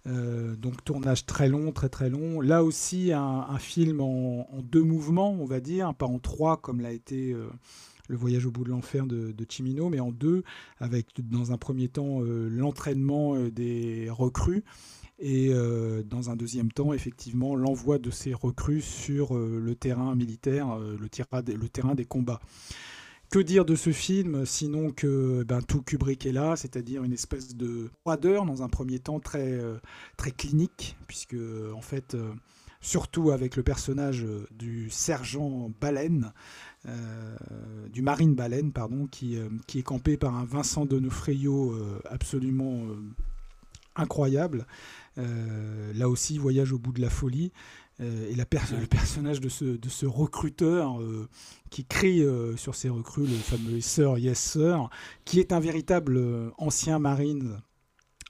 Euh, 0.08 0.56
donc 0.56 0.82
tournage 0.84 1.26
très 1.26 1.48
long, 1.48 1.72
très 1.72 1.88
très 1.88 2.08
long. 2.08 2.40
Là 2.40 2.64
aussi 2.64 3.12
un, 3.12 3.58
film 3.58 4.00
en, 4.00 4.46
deux 4.62 4.82
mouvements, 4.82 5.32
on 5.32 5.44
va 5.44 5.60
dire, 5.60 5.94
pas 5.94 6.06
en 6.06 6.18
trois 6.18 6.56
comme 6.56 6.80
l'a 6.80 6.92
été 6.92 7.32
euh, 7.32 7.48
le 8.08 8.16
voyage 8.16 8.46
au 8.46 8.50
bout 8.50 8.64
de 8.64 8.70
l'enfer 8.70 9.06
de, 9.06 9.34
Chimino, 9.48 9.88
mais 9.90 10.00
en 10.00 10.10
deux, 10.10 10.44
avec 10.78 11.08
dans 11.18 11.52
un 11.52 11.58
premier 11.58 11.88
temps 11.88 12.22
euh, 12.22 12.48
l'entraînement 12.48 13.36
des 13.48 14.08
recrues 14.10 14.64
et 15.20 15.52
dans 16.04 16.30
un 16.30 16.36
deuxième 16.36 16.70
temps, 16.70 16.92
effectivement, 16.92 17.56
l'envoi 17.56 17.98
de 17.98 18.08
ces 18.08 18.34
recrues 18.34 18.80
sur 18.80 19.34
le 19.34 19.74
terrain 19.74 20.14
militaire, 20.14 20.78
le 20.78 21.08
terrain 21.68 21.96
des 21.96 22.04
combats. 22.04 22.38
Que 23.30 23.38
dire 23.38 23.66
de 23.66 23.74
ce 23.74 23.92
film 23.92 24.46
sinon 24.46 24.90
que 24.90 25.42
ben, 25.42 25.60
tout 25.60 25.82
Kubrick 25.82 26.24
est 26.24 26.32
là, 26.32 26.56
c'est-à-dire 26.56 27.04
une 27.04 27.12
espèce 27.12 27.54
de 27.54 27.90
froideur 28.00 28.46
dans 28.46 28.62
un 28.62 28.70
premier 28.70 29.00
temps 29.00 29.20
très, 29.20 29.52
euh, 29.52 29.76
très 30.16 30.30
clinique, 30.30 30.96
puisque 31.06 31.36
en 31.74 31.82
fait, 31.82 32.14
euh, 32.14 32.32
surtout 32.80 33.30
avec 33.30 33.56
le 33.56 33.62
personnage 33.62 34.24
euh, 34.24 34.46
du 34.50 34.88
sergent 34.88 35.70
Baleine, 35.78 36.32
du 37.92 38.00
marine 38.00 38.34
Baleine, 38.34 38.72
pardon, 38.72 39.06
qui, 39.08 39.36
qui 39.66 39.80
est 39.80 39.82
campé 39.82 40.16
par 40.16 40.34
un 40.34 40.44
Vincent 40.44 40.86
Donofrio 40.86 41.74
absolument 42.08 42.86
incroyable. 43.94 44.64
Là 45.16 46.08
aussi, 46.08 46.38
voyage 46.38 46.72
au 46.72 46.78
bout 46.78 46.92
de 46.92 47.02
la 47.02 47.10
folie. 47.10 47.52
Euh, 48.00 48.30
et 48.30 48.34
le 48.34 48.44
personnage 48.86 49.40
de 49.40 49.48
ce, 49.48 50.06
recruteur 50.06 51.00
euh, 51.00 51.28
qui 51.70 51.84
crie 51.84 52.22
euh, 52.22 52.56
sur 52.56 52.74
ses 52.74 52.88
recrues, 52.88 53.26
le 53.26 53.34
fameux 53.34 53.80
Sir, 53.80 54.18
yes 54.18 54.38
sir, 54.38 54.88
qui 55.24 55.40
est 55.40 55.52
un 55.52 55.60
véritable 55.60 56.20
ancien 56.58 56.98
marine, 56.98 57.60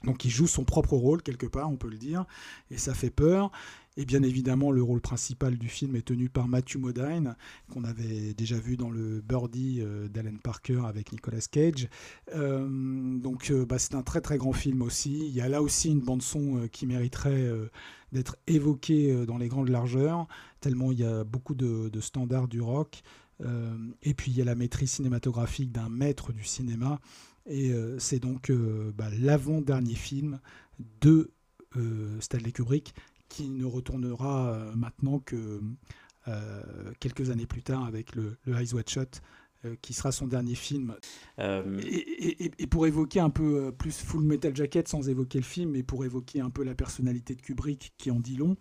donc 0.03 0.25
il 0.25 0.31
joue 0.31 0.47
son 0.47 0.63
propre 0.63 0.93
rôle 0.93 1.21
quelque 1.21 1.45
part, 1.45 1.69
on 1.69 1.77
peut 1.77 1.89
le 1.89 1.97
dire, 1.97 2.25
et 2.71 2.77
ça 2.77 2.93
fait 2.93 3.09
peur. 3.11 3.51
Et 3.99 4.05
bien 4.05 4.23
évidemment, 4.23 4.71
le 4.71 4.81
rôle 4.81 5.01
principal 5.01 5.57
du 5.57 5.67
film 5.67 5.97
est 5.97 6.03
tenu 6.03 6.29
par 6.29 6.47
Matthew 6.47 6.77
Modine, 6.77 7.35
qu'on 7.69 7.83
avait 7.83 8.33
déjà 8.33 8.57
vu 8.57 8.77
dans 8.77 8.89
le 8.89 9.19
Birdie 9.19 9.81
euh, 9.81 10.07
d'Alan 10.07 10.37
Parker 10.41 10.83
avec 10.85 11.11
Nicolas 11.11 11.45
Cage. 11.51 11.89
Euh, 12.33 13.17
donc 13.19 13.51
euh, 13.51 13.65
bah, 13.65 13.77
c'est 13.77 13.95
un 13.95 14.01
très 14.01 14.21
très 14.21 14.37
grand 14.37 14.53
film 14.53 14.83
aussi. 14.83 15.27
Il 15.27 15.35
y 15.35 15.41
a 15.41 15.49
là 15.49 15.61
aussi 15.61 15.89
une 15.91 15.99
bande 15.99 16.21
son 16.21 16.69
qui 16.71 16.87
mériterait 16.87 17.51
d'être 18.13 18.37
évoquée 18.47 19.25
dans 19.25 19.37
les 19.37 19.49
grandes 19.49 19.67
largeurs, 19.67 20.27
tellement 20.61 20.93
il 20.93 20.99
y 20.99 21.05
a 21.05 21.25
beaucoup 21.25 21.53
de, 21.53 21.99
standards 21.99 22.47
du 22.47 22.61
rock. 22.61 23.01
Et 24.01 24.13
puis 24.13 24.31
il 24.31 24.37
y 24.37 24.41
a 24.41 24.45
la 24.45 24.55
maîtrise 24.55 24.91
cinématographique 24.91 25.73
d'un 25.73 25.89
maître 25.89 26.31
du 26.31 26.45
cinéma. 26.45 27.01
Et 27.47 27.73
c'est 27.97 28.19
donc 28.19 28.49
bah, 28.95 29.09
l'avant-dernier 29.19 29.95
film 29.95 30.39
de 31.01 31.31
Stanley 32.21 32.53
Kubrick 32.53 32.93
qui 33.29 33.49
ne 33.49 33.65
retournera 33.65 34.51
euh, 34.53 34.75
maintenant 34.75 35.19
que 35.19 35.61
euh, 36.27 36.61
quelques 36.99 37.29
années 37.29 37.45
plus 37.47 37.63
tard 37.63 37.85
avec 37.85 38.15
le, 38.15 38.37
le 38.45 38.53
Eyes 38.55 38.73
Wide 38.73 38.89
Shut, 38.89 39.21
euh, 39.65 39.75
qui 39.81 39.93
sera 39.93 40.11
son 40.13 40.25
dernier 40.27 40.55
film. 40.55 40.95
Euh, 41.39 41.79
Et, 41.83 41.87
et- 41.97 42.45
et- 42.45 42.51
et 42.59 42.67
pour 42.67 42.87
évoquer 42.87 43.19
un 43.19 43.29
peu 43.29 43.73
plus 43.77 43.97
Full 44.01 44.23
Metal 44.23 44.55
Jacket 44.55 44.87
sans 44.87 45.09
évoquer 45.09 45.39
le 45.39 45.43
film, 45.43 45.71
mais 45.71 45.83
pour 45.83 46.05
évoquer 46.05 46.39
un 46.39 46.49
peu 46.49 46.63
la 46.63 46.75
personnalité 46.75 47.35
de 47.35 47.41
Kubrick 47.41 47.93
qui 47.97 48.09
en 48.11 48.19
dit 48.21 48.37
long, 48.37 48.55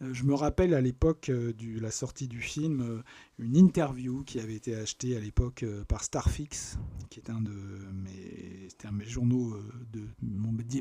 je 0.00 0.24
me 0.24 0.34
rappelle 0.34 0.72
à 0.74 0.80
l'époque 0.80 1.30
de 1.30 1.78
la 1.78 1.90
sortie 1.90 2.26
du 2.26 2.40
film 2.40 3.02
une 3.38 3.56
interview 3.56 4.24
qui 4.24 4.40
avait 4.40 4.54
été 4.56 4.74
achetée 4.74 5.16
à 5.16 5.20
l'époque 5.20 5.64
par 5.88 6.02
Starfix, 6.02 6.78
qui 7.10 7.20
est 7.20 7.30
un 7.30 7.40
de 7.42 7.52
mes, 7.92 8.68
un 8.84 8.92
de 8.92 8.96
mes 8.96 9.04
journaux 9.04 9.56
de, 9.92 10.00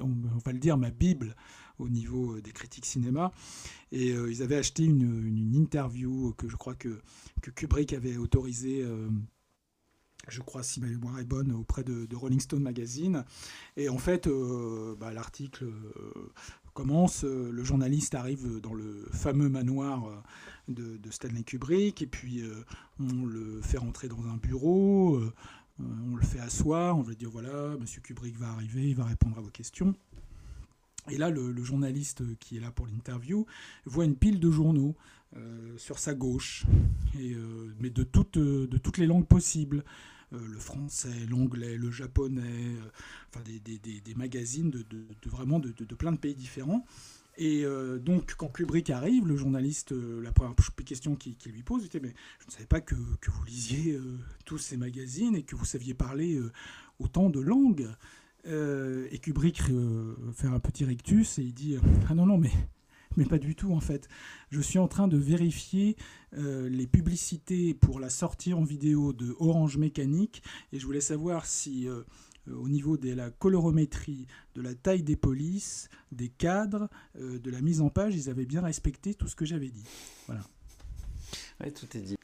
on 0.01 0.37
va 0.45 0.51
le 0.51 0.59
dire, 0.59 0.77
ma 0.77 0.89
bible 0.89 1.35
au 1.79 1.89
niveau 1.89 2.35
euh, 2.35 2.41
des 2.41 2.51
critiques 2.51 2.85
cinéma. 2.85 3.31
Et 3.91 4.11
euh, 4.11 4.31
ils 4.31 4.43
avaient 4.43 4.57
acheté 4.57 4.83
une, 4.83 5.55
interview 5.55 6.33
que 6.37 6.47
je 6.47 6.55
crois 6.55 6.75
que, 6.75 7.01
que 7.41 7.49
Kubrick 7.51 7.93
avait 7.93 8.17
autorisée. 8.17 8.83
euh, 8.83 9.09
je 10.27 10.41
crois, 10.41 10.61
si 10.61 10.79
ma 10.79 10.87
mémoire 10.87 11.17
est 11.19 11.25
bonne, 11.25 11.51
auprès 11.53 11.83
de, 11.83 12.15
Rolling 12.15 12.39
Stone 12.39 12.61
Magazine. 12.61 13.25
Et 13.77 13.89
en 13.89 13.97
fait, 13.97 14.29
bah, 14.99 15.11
l'article 15.11 15.71
commence, 16.73 17.23
le 17.23 17.63
journaliste 17.63 18.13
arrive 18.13 18.59
dans 18.59 18.73
le 18.73 19.07
fameux 19.11 19.49
manoir 19.49 20.23
de, 20.67 20.97
de 20.97 21.09
Stanley 21.09 21.43
Kubrick, 21.43 22.03
et 22.03 22.05
puis 22.05 22.43
on 22.99 23.25
le 23.25 23.61
fait 23.61 23.79
rentrer 23.79 24.07
dans 24.07 24.27
un 24.27 24.35
bureau, 24.35 25.19
on 25.79 26.15
le 26.15 26.23
fait 26.23 26.39
asseoir, 26.39 26.97
on 26.97 27.01
va 27.01 27.13
dire, 27.13 27.29
voilà, 27.31 27.75
Monsieur 27.79 28.01
Kubrick 28.01 28.37
va 28.37 28.49
arriver, 28.49 28.89
il 28.89 28.95
va 28.95 29.05
répondre 29.05 29.37
à 29.37 29.41
vos 29.41 29.49
questions. 29.49 29.95
Et 31.11 31.17
là, 31.17 31.29
le, 31.29 31.63
journaliste 31.63 32.23
qui 32.39 32.57
est 32.57 32.59
là 32.59 32.71
pour 32.71 32.87
l'interview 32.87 33.45
voit 33.85 34.05
une 34.05 34.15
pile 34.15 34.39
de 34.39 34.49
journaux 34.49 34.95
euh, 35.35 35.77
sur 35.77 35.99
sa 35.99 36.13
gauche, 36.13 36.65
euh, 37.15 37.71
mais 37.79 37.89
de 37.89 38.03
toutes, 38.03 38.37
euh, 38.37 38.67
les 38.97 39.07
langues 39.07 39.27
possibles. 39.27 39.83
Euh, 40.31 40.37
le 40.47 40.59
français, 40.59 41.25
l'anglais, 41.27 41.75
le 41.75 41.89
japonais, 41.89 42.41
euh, 42.43 42.89
enfin 43.29 43.43
des, 43.43 44.13
magazines 44.15 44.69
de, 44.69 44.85
vraiment 45.25 45.57
de, 45.57 45.71
plein 45.95 46.11
de 46.11 46.17
pays 46.17 46.35
différents. 46.35 46.85
Et 47.39 47.63
euh, 47.63 47.99
donc, 47.99 48.35
quand 48.35 48.49
Kubrick 48.49 48.89
arrive, 48.89 49.25
le 49.25 49.37
journaliste, 49.37 49.93
euh, 49.93 50.21
la 50.21 50.33
première 50.33 50.53
question 50.85 51.15
qu'il 51.15 51.51
lui 51.53 51.63
pose, 51.63 51.85
était 51.85 52.01
Mais 52.01 52.13
je 52.41 52.47
ne 52.47 52.51
savais 52.51 52.65
pas 52.65 52.81
que, 52.81 52.95
que 53.21 53.31
vous 53.31 53.43
lisiez 53.45 53.93
euh, 53.93 54.19
tous 54.43 54.57
ces 54.57 54.75
magazines 54.75 55.37
et 55.37 55.43
que 55.43 55.55
vous 55.55 55.63
saviez 55.63 55.93
parler 55.93 56.35
euh, 56.35 56.51
autant 56.99 57.29
de 57.29 57.39
langues. 57.39 57.87
Euh, 58.47 59.07
et 59.11 59.19
Kubrick 59.19 59.61
euh, 59.69 60.15
fait 60.33 60.47
un 60.47 60.59
petit 60.59 60.85
rictus 60.85 61.39
et 61.39 61.43
il 61.43 61.53
dit 61.53 61.77
Ah 62.09 62.15
non, 62.15 62.25
non, 62.25 62.37
mais, 62.37 62.51
mais 63.17 63.25
pas 63.25 63.37
du 63.37 63.55
tout 63.55 63.73
en 63.73 63.79
fait. 63.79 64.07
Je 64.49 64.61
suis 64.61 64.79
en 64.79 64.87
train 64.87 65.07
de 65.07 65.17
vérifier 65.17 65.95
euh, 66.37 66.69
les 66.69 66.87
publicités 66.87 67.73
pour 67.73 67.99
la 67.99 68.09
sortie 68.09 68.53
en 68.53 68.63
vidéo 68.63 69.13
de 69.13 69.35
Orange 69.39 69.77
Mécanique 69.77 70.43
et 70.71 70.79
je 70.79 70.85
voulais 70.85 71.01
savoir 71.01 71.45
si 71.45 71.87
euh, 71.87 72.03
euh, 72.49 72.55
au 72.55 72.69
niveau 72.69 72.97
de 72.97 73.11
la 73.13 73.29
colorométrie, 73.29 74.27
de 74.55 74.61
la 74.61 74.73
taille 74.75 75.03
des 75.03 75.15
polices, 75.15 75.89
des 76.11 76.29
cadres, 76.29 76.89
euh, 77.17 77.39
de 77.39 77.51
la 77.51 77.61
mise 77.61 77.81
en 77.81 77.89
page, 77.89 78.15
ils 78.15 78.29
avaient 78.29 78.45
bien 78.45 78.61
respecté 78.61 79.13
tout 79.13 79.27
ce 79.27 79.35
que 79.35 79.45
j'avais 79.45 79.69
dit. 79.69 79.85
Ouais, 81.59 81.71
tout 81.71 81.85
est 81.97 82.01
dit. 82.01 82.15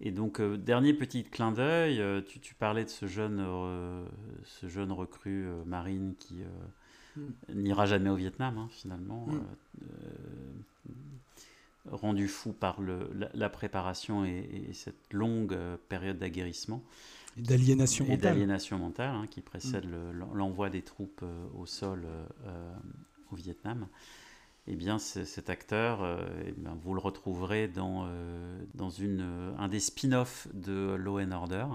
Et 0.00 0.10
donc, 0.10 0.40
euh, 0.40 0.56
dernier 0.56 0.92
petit 0.92 1.24
clin 1.24 1.52
d'œil, 1.52 2.00
euh, 2.00 2.20
tu, 2.20 2.38
tu 2.40 2.54
parlais 2.54 2.84
de 2.84 2.90
ce 2.90 3.06
jeune, 3.06 3.38
euh, 3.40 4.04
ce 4.44 4.68
jeune 4.68 4.92
recrue 4.92 5.46
euh, 5.46 5.64
marine 5.64 6.14
qui 6.18 6.42
euh, 6.42 7.22
n'ira 7.54 7.86
jamais 7.86 8.10
au 8.10 8.16
Vietnam, 8.16 8.58
hein, 8.58 8.68
finalement, 8.70 9.26
Mm. 9.26 9.38
rendu 11.90 12.26
fou 12.28 12.52
par 12.52 12.80
le, 12.80 13.10
la, 13.14 13.28
la 13.34 13.48
préparation 13.48 14.24
et, 14.24 14.48
et 14.70 14.72
cette 14.72 15.12
longue 15.12 15.56
période 15.88 16.18
d'aguerrissement. 16.18 16.82
Et 17.38 17.42
D'aliénation 17.42 18.04
et 18.06 18.10
mentale. 18.10 18.32
d'aliénation 18.32 18.78
mentale 18.78 19.14
hein, 19.14 19.26
qui 19.30 19.40
précède 19.40 19.84
le- 19.84 20.12
l'envoi 20.34 20.70
des 20.70 20.82
troupes 20.82 21.24
au 21.58 21.66
sol 21.66 22.04
au 23.30 23.36
Vietnam, 23.36 23.86
eh 24.68 24.74
bien 24.74 24.98
cet 24.98 25.48
acteur, 25.48 26.02
euh, 26.02 26.26
eh 26.44 26.54
vous 26.82 26.94
le 26.94 27.00
retrouverez 27.00 27.68
dans, 27.68 28.06
euh, 28.06 28.64
euh, 28.80 29.54
un 29.58 29.68
des 29.68 29.80
spin-offs 29.80 30.48
de 30.54 30.94
Law 30.98 31.20
and 31.20 31.30
Order, 31.30 31.66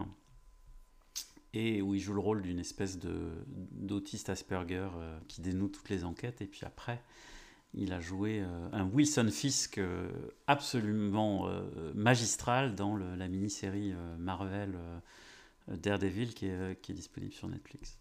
et 1.53 1.81
où 1.81 1.95
il 1.95 2.01
joue 2.01 2.13
le 2.13 2.19
rôle 2.19 2.41
d'une 2.41 2.59
espèce 2.59 2.97
d'autiste 2.99 4.29
Asperger 4.29 4.89
qui 5.27 5.41
dénoue 5.41 5.67
toutes 5.67 5.89
les 5.89 6.03
enquêtes, 6.03 6.41
et 6.41 6.47
puis 6.47 6.65
après, 6.65 7.01
il 7.73 7.93
a 7.93 7.99
joué 7.99 8.41
un 8.71 8.85
Wilson 8.85 9.29
Fisk 9.31 9.79
absolument 10.47 11.49
magistral 11.93 12.73
dans 12.75 12.95
la 12.95 13.27
mini-série 13.27 13.93
Marvel 14.17 14.77
Daredevil 15.67 16.33
qui 16.33 16.45
est 16.45 16.93
disponible 16.93 17.33
sur 17.33 17.49
Netflix. 17.49 18.00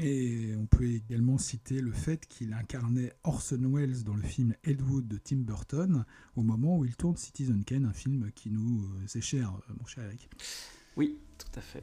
Et 0.00 0.54
on 0.56 0.66
peut 0.66 0.86
également 0.86 1.38
citer 1.38 1.80
le 1.80 1.92
fait 1.92 2.26
qu'il 2.26 2.52
incarnait 2.52 3.12
Orson 3.24 3.60
Welles 3.72 4.04
dans 4.04 4.14
le 4.14 4.22
film 4.22 4.54
Ed 4.64 4.80
Wood 4.82 5.08
de 5.08 5.18
Tim 5.18 5.38
Burton 5.38 6.04
au 6.36 6.42
moment 6.42 6.78
où 6.78 6.84
il 6.84 6.96
tourne 6.96 7.16
Citizen 7.16 7.64
Kane, 7.64 7.84
un 7.84 7.92
film 7.92 8.30
qui 8.34 8.50
nous 8.50 8.84
euh, 8.84 9.18
est 9.18 9.20
cher, 9.20 9.52
euh, 9.52 9.74
mon 9.78 9.86
cher 9.86 10.04
Eric. 10.04 10.30
Oui, 10.96 11.18
tout 11.36 11.58
à 11.58 11.60
fait. 11.60 11.82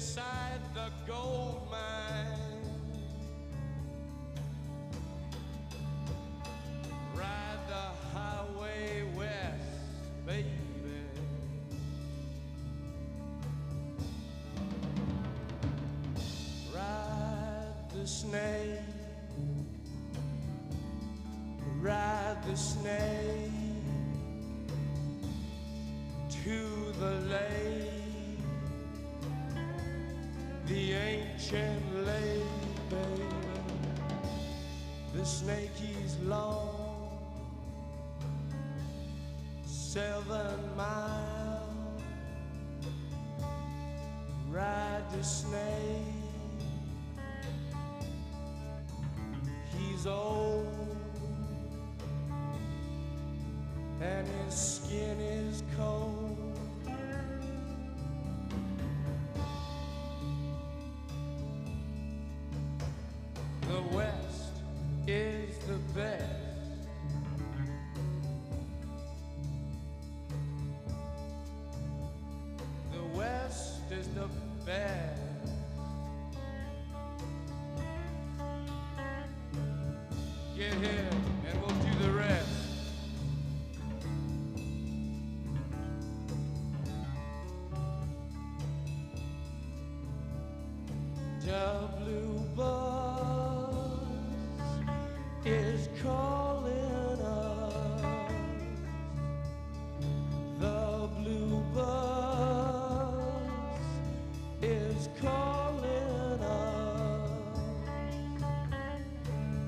inside 0.00 0.39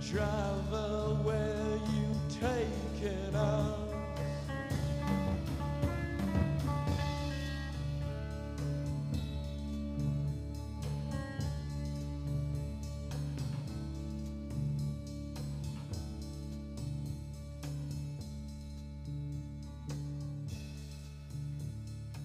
Travel 0.01 1.21
where 1.25 1.81
you've 1.95 2.39
us. 3.35 3.79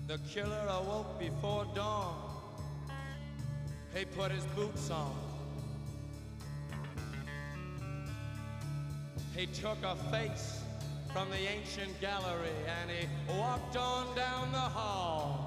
The 0.07 0.17
killer 0.29 0.67
awoke 0.67 1.17
before 1.17 1.65
dawn. 1.73 2.26
He 3.97 4.05
put 4.05 4.31
his 4.31 4.45
boots 4.55 4.91
on. 4.91 5.15
He 9.35 9.47
took 9.47 9.77
a 9.83 9.95
face 10.11 10.61
from 11.11 11.31
the 11.31 11.37
ancient 11.37 11.99
gallery 11.99 12.53
and 12.81 12.91
he 12.91 13.07
walked 13.39 13.75
on 13.75 14.15
down 14.15 14.51
the 14.51 14.59
hall. 14.59 15.46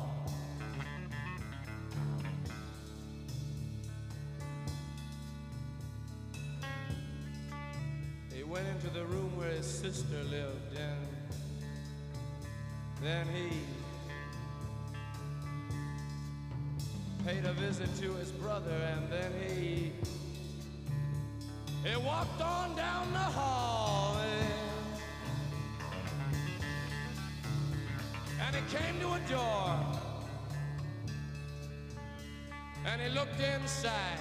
Inside. 33.43 34.20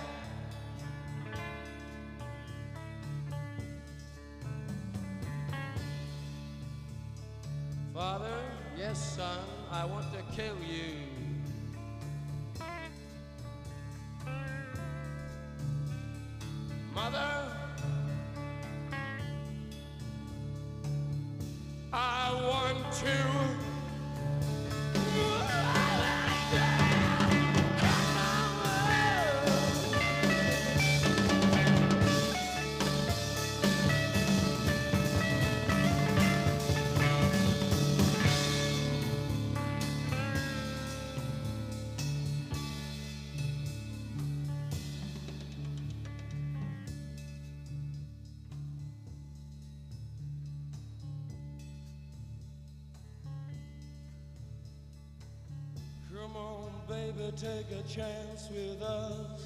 take 57.39 57.71
a 57.71 57.87
chance 57.87 58.49
with 58.51 58.81
us. 58.81 59.41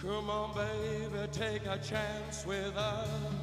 Come 0.00 0.30
on, 0.30 0.54
baby, 0.54 1.28
take 1.30 1.66
a 1.66 1.76
chance 1.76 2.46
with 2.46 2.74
us. 2.74 3.37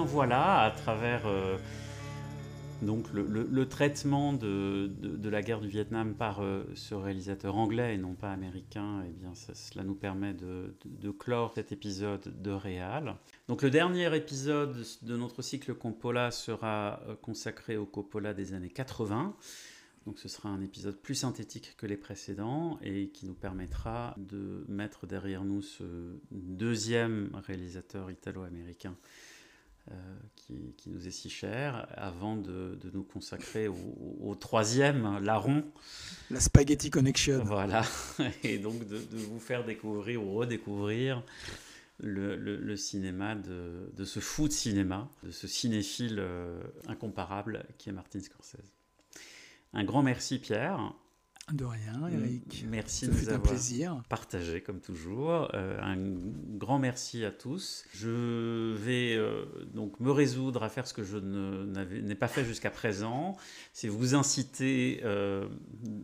Voilà, 0.00 0.62
à 0.62 0.70
travers 0.70 1.26
euh, 1.26 1.58
le, 2.82 3.64
traitement 3.68 4.32
de, 4.32 4.90
la 5.28 5.42
guerre 5.42 5.60
du 5.60 5.68
Vietnam 5.68 6.14
par 6.14 6.40
euh, 6.40 6.64
ce 6.74 6.94
réalisateur 6.94 7.56
anglais 7.56 7.94
et 7.94 7.98
non 7.98 8.14
pas 8.14 8.32
américain, 8.32 9.04
ça- 9.34 9.54
cela 9.54 9.84
nous 9.84 9.94
permet 9.94 10.34
de, 10.34 10.74
clore 11.10 11.52
cet 11.54 11.72
épisode 11.72 12.32
de 12.42 12.50
Réal. 12.50 13.16
Donc 13.48 13.62
le 13.62 13.70
dernier 13.70 14.14
épisode 14.16 14.84
de 15.02 15.16
notre 15.16 15.42
cycle 15.42 15.74
Coppola 15.74 16.30
sera 16.30 17.00
euh, 17.08 17.14
consacré 17.20 17.76
au 17.76 17.86
Coppola 17.86 18.32
des 18.34 18.54
années 18.54 18.70
80. 18.70 19.36
Donc 20.06 20.18
ce 20.18 20.28
sera 20.28 20.48
un 20.48 20.60
épisode 20.62 20.96
plus 20.96 21.14
synthétique 21.14 21.76
que 21.76 21.86
les 21.86 21.96
précédents 21.96 22.78
et 22.82 23.10
qui 23.10 23.26
nous 23.26 23.34
permettra 23.34 24.16
de 24.18 24.64
mettre 24.68 25.06
derrière 25.06 25.44
nous 25.44 25.62
ce 25.62 25.84
deuxième 26.32 27.30
réalisateur 27.46 28.10
italo-américain 28.10 28.96
qui, 30.36 30.74
qui 30.76 30.90
nous 30.90 31.06
est 31.06 31.10
si 31.10 31.28
cher, 31.28 31.86
avant 31.96 32.36
de, 32.36 32.78
de 32.80 32.90
nous 32.92 33.02
consacrer 33.02 33.68
au, 33.68 33.76
au 34.20 34.34
troisième, 34.34 35.18
larron, 35.20 35.64
La 36.30 36.40
Spaghetti 36.40 36.88
Connection. 36.90 37.42
voilà, 37.44 37.82
et 38.44 38.58
donc 38.58 38.86
de, 38.86 38.98
de 38.98 39.16
vous 39.16 39.40
faire 39.40 39.64
découvrir 39.64 40.22
ou 40.22 40.34
redécouvrir 40.34 41.22
le, 41.98 42.36
le- 42.36 42.56
le 42.56 42.76
cinéma 42.76 43.34
de, 43.34 43.90
de 43.96 44.04
ce 44.04 44.20
fou 44.20 44.48
de 44.48 44.52
cinéma, 44.52 45.08
de 45.24 45.30
ce 45.30 45.46
cinéphile 45.46 46.16
euh, 46.18 46.60
incomparable 46.88 47.64
qui 47.78 47.88
est 47.90 47.92
Martin 47.92 48.20
Scorsese. 48.20 48.72
Un 49.72 49.84
grand 49.84 50.02
merci 50.02 50.38
Pierre. 50.38 50.94
De 51.52 51.66
rien, 51.66 52.08
Eric. 52.08 52.64
Merci 52.70 53.08
de 53.08 53.12
nous 53.12 53.28
avoir 53.28 53.42
plaisir. 53.42 54.02
partagé 54.08 54.62
comme 54.62 54.80
toujours. 54.80 55.50
Euh, 55.52 55.78
un 55.82 55.96
grand 56.56 56.78
merci 56.78 57.26
à 57.26 57.30
tous. 57.30 57.84
Je 57.92 58.72
vais 58.74 59.16
euh, 59.16 59.44
donc 59.74 60.00
me 60.00 60.10
résoudre 60.10 60.62
à 60.62 60.70
faire 60.70 60.86
ce 60.86 60.94
que 60.94 61.04
je 61.04 61.18
n'ai 61.18 62.14
pas 62.14 62.28
fait 62.28 62.44
jusqu'à 62.44 62.70
présent, 62.70 63.36
c'est 63.74 63.88
vous 63.88 64.14
inciter 64.14 65.00
euh, 65.04 65.46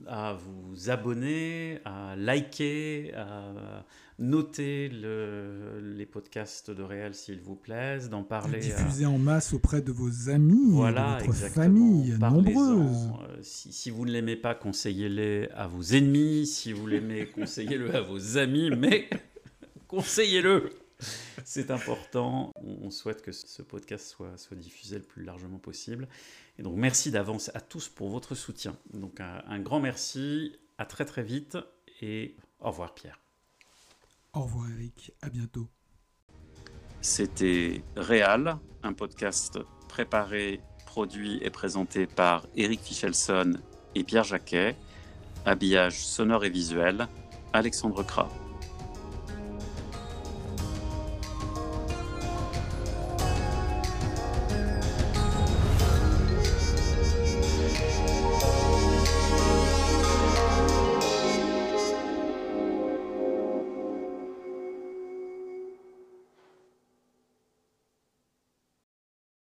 à 0.06 0.34
vous 0.34 0.90
abonner, 0.90 1.80
à 1.86 2.14
liker, 2.16 3.14
à 3.14 3.86
noter 4.18 4.88
le- 4.88 5.78
les 5.96 6.06
podcasts 6.06 6.70
de 6.70 6.82
Réel 6.82 7.14
s'il 7.14 7.40
vous 7.40 7.54
plaise, 7.54 8.08
d'en 8.10 8.24
parler. 8.24 8.56
à- 8.72 8.76
Diffuser 8.76 9.06
en 9.06 9.18
masse 9.18 9.52
auprès 9.52 9.80
de 9.80 9.92
vos 9.92 10.28
amis, 10.28 10.70
voilà, 10.72 11.18
de 11.20 11.24
votre 11.24 11.24
exactement. 11.26 11.64
famille, 11.64 12.18
nombreuse. 12.18 13.10
Euh, 13.28 13.38
si, 13.42 13.72
si 13.72 13.90
vous 13.90 14.04
ne 14.06 14.10
l'aimez 14.10 14.36
pas, 14.36 14.54
conseillez-le 14.56 15.48
à 15.54 15.66
vos 15.68 15.82
ennemis. 15.82 16.46
Si 16.46 16.72
vous 16.72 16.86
l'aimez, 16.86 17.26
conseillez-le 17.34 17.94
à 17.94 18.00
vos 18.00 18.36
amis. 18.38 18.70
Mais 18.76 19.08
conseillez-le. 19.88 20.70
C'est 21.44 21.70
important. 21.70 22.50
On 22.56 22.78
on 22.86 22.90
souhaite 22.90 23.22
que 23.22 23.30
ce 23.32 23.62
podcast 23.62 24.06
soit, 24.08 24.36
soit 24.36 24.56
diffusé 24.56 24.96
le 24.96 25.04
plus 25.04 25.22
largement 25.24 25.58
possible. 25.58 26.08
Et 26.58 26.62
donc, 26.62 26.76
merci 26.76 27.10
d'avance 27.12 27.50
à 27.54 27.60
tous 27.60 27.88
pour 27.88 28.08
votre 28.08 28.34
soutien. 28.34 28.76
Donc, 28.94 29.20
un, 29.20 29.42
un 29.46 29.60
grand 29.60 29.78
merci. 29.78 30.56
À 30.76 30.86
très 30.86 31.04
très 31.04 31.22
vite. 31.22 31.56
Et 32.02 32.34
au 32.60 32.70
revoir, 32.70 32.94
Pierre. 32.94 33.20
Au 34.32 34.42
revoir, 34.42 34.70
Eric. 34.70 35.12
À 35.22 35.28
bientôt. 35.28 35.68
C'était 37.00 37.82
Réal, 37.96 38.58
un 38.82 38.92
podcast 38.92 39.58
préparé, 39.88 40.60
produit 40.86 41.38
et 41.42 41.50
présenté 41.50 42.06
par 42.06 42.46
Eric 42.56 42.80
Fichelson 42.80 43.54
et 43.94 44.04
Pierre 44.04 44.24
Jacquet. 44.24 44.76
Habillage 45.46 46.04
sonore 46.04 46.44
et 46.44 46.50
visuel, 46.50 47.08
Alexandre 47.52 48.02
Kra. 48.02 48.28